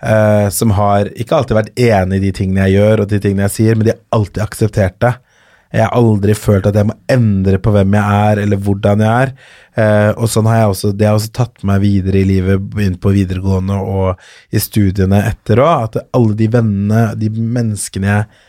Eh, 0.00 0.48
som 0.54 0.70
har 0.78 1.10
ikke 1.18 1.34
alltid 1.34 1.56
vært 1.58 1.74
enig 1.74 2.20
i 2.20 2.26
de 2.28 2.32
tingene 2.32 2.68
jeg 2.68 2.78
gjør 2.78 3.02
og 3.02 3.08
de 3.10 3.18
tingene 3.18 3.48
jeg 3.48 3.56
sier, 3.56 3.74
men 3.74 3.88
de 3.88 3.94
har 3.96 4.02
alltid 4.14 4.44
akseptert 4.44 4.98
det. 5.02 5.14
Jeg 5.68 5.84
har 5.84 5.92
aldri 5.98 6.32
følt 6.32 6.66
at 6.70 6.76
jeg 6.78 6.88
må 6.88 6.94
endre 7.12 7.58
på 7.60 7.72
hvem 7.74 7.96
jeg 7.98 8.20
er, 8.28 8.40
eller 8.44 8.60
hvordan 8.64 9.02
jeg 9.04 9.24
er. 9.26 9.32
Eh, 9.78 10.10
og 10.14 10.30
sånn 10.32 10.48
har 10.48 10.62
jeg 10.62 10.72
også, 10.72 10.92
Det 10.96 11.08
har 11.08 11.18
også 11.18 11.32
tatt 11.36 11.64
meg 11.68 11.82
videre 11.84 12.22
i 12.22 12.28
livet, 12.28 12.62
begynt 12.72 13.00
på 13.02 13.12
videregående 13.12 13.76
og 13.76 14.54
i 14.54 14.62
studiene 14.62 15.20
etter 15.28 15.60
òg. 15.64 15.88
At 15.90 16.14
alle 16.16 16.38
de 16.38 16.48
vennene, 16.52 17.02
de 17.20 17.28
menneskene 17.36 18.12
jeg 18.14 18.46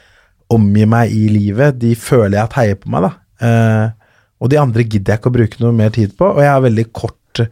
omgir 0.50 0.88
meg 0.90 1.12
i 1.14 1.28
livet, 1.34 1.76
de 1.82 1.92
føler 2.00 2.40
jeg 2.40 2.46
at 2.48 2.58
heier 2.62 2.80
på 2.80 2.94
meg, 2.94 3.10
da. 3.10 3.12
Eh, 3.44 4.16
og 4.40 4.52
de 4.54 4.62
andre 4.62 4.88
gidder 4.88 5.14
jeg 5.14 5.20
ikke 5.20 5.32
å 5.34 5.36
bruke 5.36 5.62
noe 5.64 5.76
mer 5.76 5.92
tid 5.94 6.16
på, 6.16 6.32
og 6.32 6.40
jeg 6.40 6.54
har 6.54 6.64
veldig 6.64 6.88
kort 6.96 7.44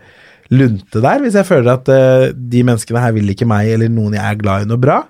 lunte 0.54 1.02
der, 1.04 1.20
hvis 1.20 1.36
jeg 1.36 1.48
føler 1.48 1.74
at 1.74 1.92
eh, 1.92 2.30
de 2.32 2.64
menneskene 2.64 3.04
her 3.04 3.14
vil 3.18 3.34
ikke 3.34 3.48
meg 3.50 3.74
eller 3.74 3.92
noen 3.92 4.16
jeg 4.16 4.24
er 4.24 4.40
glad 4.40 4.64
i 4.64 4.70
noe 4.70 4.82
bra. 4.82 5.02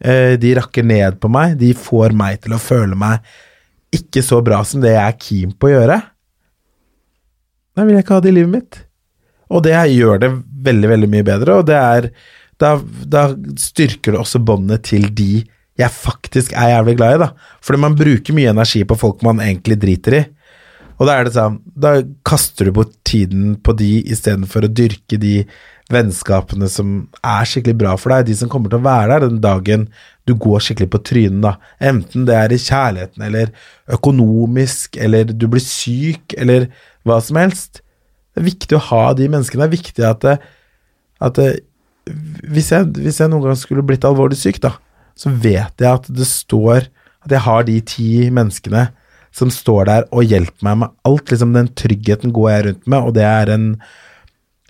Eh, 0.00 0.34
de 0.40 0.54
rakker 0.56 0.86
ned 0.86 1.20
på 1.20 1.28
meg, 1.32 1.58
de 1.60 1.74
får 1.76 2.16
meg 2.16 2.40
til 2.44 2.56
å 2.56 2.62
føle 2.62 2.96
meg 2.98 3.20
ikke 3.94 4.22
så 4.24 4.40
bra 4.44 4.60
som 4.66 4.82
det 4.82 4.94
jeg 4.94 5.02
er 5.02 5.18
keen 5.20 5.54
på 5.54 5.68
å 5.68 5.72
gjøre. 5.74 5.98
Da 7.76 7.86
vil 7.86 7.96
jeg 7.96 8.04
ikke 8.04 8.18
ha 8.18 8.24
det 8.24 8.32
i 8.32 8.36
livet 8.36 8.54
mitt. 8.54 8.80
Og 9.50 9.64
det 9.66 9.74
gjør 9.74 10.20
det 10.22 10.30
veldig, 10.66 10.90
veldig 10.92 11.08
mye 11.10 11.26
bedre, 11.26 11.58
og 11.60 11.70
det 11.70 11.80
er 11.80 12.12
Da, 12.60 12.74
da 13.08 13.30
styrker 13.56 14.12
det 14.12 14.18
også 14.20 14.36
båndet 14.44 14.82
til 14.90 15.06
de 15.16 15.46
jeg 15.80 15.88
faktisk 15.94 16.52
er 16.52 16.74
jævlig 16.74 16.96
glad 16.98 17.14
i, 17.14 17.20
da. 17.22 17.28
Fordi 17.64 17.80
man 17.80 17.96
bruker 17.96 18.36
mye 18.36 18.50
energi 18.52 18.82
på 18.84 18.98
folk 19.00 19.22
man 19.24 19.40
egentlig 19.40 19.78
driter 19.80 20.16
i. 20.18 20.20
Og 21.00 21.08
da 21.08 21.14
er 21.16 21.24
det 21.24 21.32
sånn, 21.32 21.56
da 21.72 21.94
kaster 22.28 22.68
du 22.68 22.74
bort 22.76 22.92
tiden 23.08 23.54
på 23.64 23.72
de 23.78 24.02
istedenfor 24.12 24.66
å 24.66 24.72
dyrke 24.76 25.16
de 25.16 25.38
vennskapene 25.90 26.68
som 26.70 27.08
er 27.24 27.48
skikkelig 27.48 27.78
bra 27.80 27.94
for 27.96 28.12
deg, 28.12 28.28
de 28.28 28.36
som 28.36 28.50
kommer 28.52 28.68
til 28.68 28.82
å 28.82 28.84
være 28.84 29.14
der 29.14 29.24
den 29.24 29.40
dagen 29.40 29.88
du 30.28 30.34
går 30.38 30.62
skikkelig 30.62 30.90
på 30.92 31.00
trynet, 31.10 31.40
da. 31.44 31.54
Enten 31.90 32.26
det 32.28 32.36
er 32.36 32.52
i 32.52 32.60
kjærligheten 32.60 33.24
eller 33.26 33.52
økonomisk, 33.90 34.98
eller 35.00 35.32
du 35.32 35.46
blir 35.50 35.64
syk, 35.64 36.36
eller 36.38 36.68
hva 37.08 37.18
som 37.24 37.40
helst. 37.40 37.80
Det 38.30 38.42
er 38.42 38.50
viktig 38.50 38.78
å 38.78 38.84
ha 38.90 39.02
de 39.16 39.26
menneskene. 39.32 39.64
Det 39.64 39.68
er 39.68 39.78
viktig 39.78 40.06
at, 40.06 40.26
det, 40.26 40.36
at 41.24 41.40
det, 41.40 41.48
hvis, 42.46 42.70
jeg, 42.74 42.92
hvis 43.00 43.20
jeg 43.22 43.32
noen 43.32 43.48
gang 43.48 43.58
skulle 43.58 43.86
blitt 43.86 44.06
alvorlig 44.06 44.38
syk, 44.38 44.60
da, 44.62 44.76
så 45.18 45.32
vet 45.32 45.82
jeg 45.82 45.90
at 45.90 46.06
det 46.08 46.28
står 46.28 46.86
At 47.20 47.34
jeg 47.34 47.44
har 47.44 47.64
de 47.68 47.74
ti 47.84 48.30
menneskene 48.32 48.86
som 49.36 49.50
står 49.52 49.82
der 49.84 50.06
og 50.08 50.24
hjelper 50.24 50.64
meg 50.64 50.78
med 50.80 50.94
alt. 51.04 51.28
Liksom 51.28 51.52
Den 51.52 51.68
tryggheten 51.76 52.32
går 52.32 52.48
jeg 52.50 52.64
rundt 52.66 52.86
med, 52.88 52.98
og 53.04 53.12
det 53.18 53.26
er 53.28 53.52
en 53.52 53.66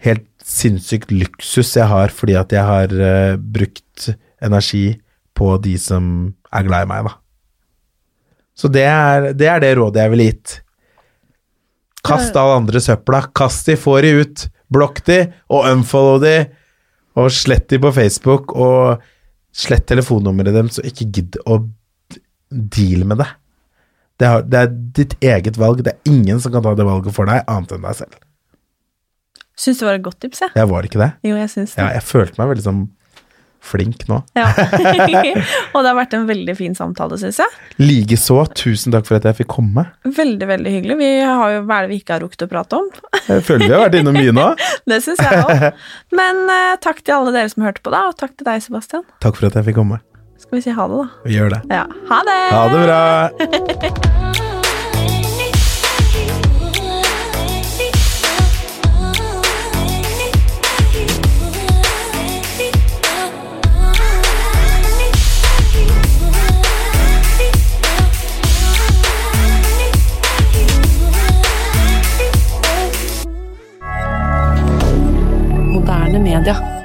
helt 0.02 0.26
sinnssykt 0.42 1.12
luksus 1.12 1.76
jeg 1.76 1.86
har 1.86 2.10
fordi 2.10 2.34
at 2.40 2.50
jeg 2.50 2.64
har 2.66 2.90
uh, 2.96 3.38
brukt 3.38 4.08
energi 4.42 4.98
på 5.40 5.54
de 5.64 5.74
som 5.80 6.04
er 6.52 6.66
glad 6.66 6.86
i 6.86 6.90
meg, 6.90 7.08
da. 7.08 7.16
Så 8.60 8.68
det 8.68 8.84
er 8.84 9.30
det, 9.32 9.48
er 9.48 9.62
det 9.62 9.76
rådet 9.78 10.04
jeg 10.04 10.12
ville 10.12 10.28
gitt. 10.28 10.56
Kast 12.04 12.36
all 12.36 12.58
andre 12.58 12.80
søpla. 12.82 13.22
Kast 13.36 13.68
de, 13.68 13.76
få 13.80 13.98
de 14.04 14.12
ut. 14.20 14.46
Blokk 14.72 15.00
de, 15.08 15.22
og 15.50 15.66
unfollow 15.72 16.20
de, 16.22 16.34
og 17.18 17.32
slett 17.34 17.66
de 17.72 17.80
på 17.82 17.90
Facebook, 17.92 18.52
og 18.54 19.00
slett 19.50 19.88
telefonnummeret 19.90 20.54
deres, 20.54 20.78
og 20.78 20.86
ikke 20.86 21.08
gidd 21.10 21.40
å 21.42 21.58
deale 22.50 23.08
med 23.08 23.22
det. 23.22 23.28
Det 24.20 24.28
er, 24.28 24.44
det 24.46 24.60
er, 24.60 24.72
ditt 25.00 25.16
eget 25.24 25.58
valg. 25.58 25.82
Det 25.86 25.96
er 25.96 26.12
ingen 26.12 26.40
som 26.42 26.52
kan 26.54 26.64
ta 26.64 26.76
det 26.76 26.86
valget 26.86 27.16
for 27.16 27.30
deg, 27.30 27.42
annet 27.50 27.74
enn 27.74 27.86
deg 27.88 27.98
selv. 28.02 28.20
Syns 29.60 29.80
det 29.80 29.88
var 29.88 29.98
et 29.98 30.04
godt 30.04 30.20
tips, 30.22 30.44
jeg. 30.44 30.52
Ja. 30.54 30.62
Jeg 30.62 30.70
var 30.70 30.82
det 30.84 30.90
ikke 30.92 31.02
det? 31.02 31.10
Jo, 31.26 31.36
jeg 31.40 31.52
syns 31.52 31.74
det. 31.74 31.82
Ja, 31.82 31.90
jeg 31.96 32.06
følte 32.06 32.40
meg 32.40 32.52
veldig 32.52 32.66
sånn 32.68 32.84
flink 33.64 34.06
nå. 34.08 34.20
Ja. 34.38 34.48
og 35.74 35.82
det 35.82 35.88
har 35.90 35.96
vært 35.98 36.16
en 36.16 36.26
veldig 36.28 36.56
fin 36.58 36.76
samtale, 36.76 37.18
syns 37.20 37.40
jeg. 37.42 37.58
Likeså. 37.80 38.40
Tusen 38.56 38.94
takk 38.94 39.08
for 39.08 39.20
at 39.20 39.28
jeg 39.28 39.40
fikk 39.42 39.52
komme. 39.56 39.86
Veldig, 40.04 40.48
veldig 40.50 40.74
hyggelig. 40.76 40.98
Vi 41.00 41.10
har 41.20 41.56
jo 41.56 41.64
hva 41.68 41.80
er 41.80 41.88
det 41.88 41.94
vi 41.94 42.00
ikke 42.02 42.16
har 42.16 42.24
rukket 42.24 42.46
å 42.46 42.50
prate 42.50 42.80
om? 42.80 42.90
Jeg 43.26 43.46
føler 43.46 43.66
vi 43.66 43.74
har 43.74 43.84
vært 43.86 43.98
innom 44.00 44.16
mye 44.16 44.36
nå. 44.36 44.46
det 44.90 45.02
syns 45.04 45.22
jeg 45.24 45.42
òg. 45.44 45.66
Men 46.16 46.44
uh, 46.48 46.76
takk 46.82 47.04
til 47.04 47.18
alle 47.18 47.34
dere 47.36 47.52
som 47.52 47.66
hørte 47.66 47.84
på, 47.84 47.92
da, 47.94 48.06
og 48.10 48.18
takk 48.20 48.36
til 48.36 48.48
deg, 48.48 48.64
Sebastian. 48.64 49.06
Takk 49.24 49.38
for 49.38 49.50
at 49.50 49.60
jeg 49.60 49.70
fikk 49.70 49.80
komme. 49.82 50.02
Skal 50.40 50.58
vi 50.58 50.64
si 50.64 50.74
ha 50.74 50.88
det, 50.90 51.04
da? 51.04 51.22
Vi 51.28 51.36
gjør 51.36 51.54
det. 51.56 51.62
Ja. 51.70 51.86
Ha 52.10 52.24
det! 52.26 52.42
Ha 52.56 52.66
det 52.72 52.84
bra! 52.88 54.29
Moderne 75.90 76.20
media. 76.20 76.79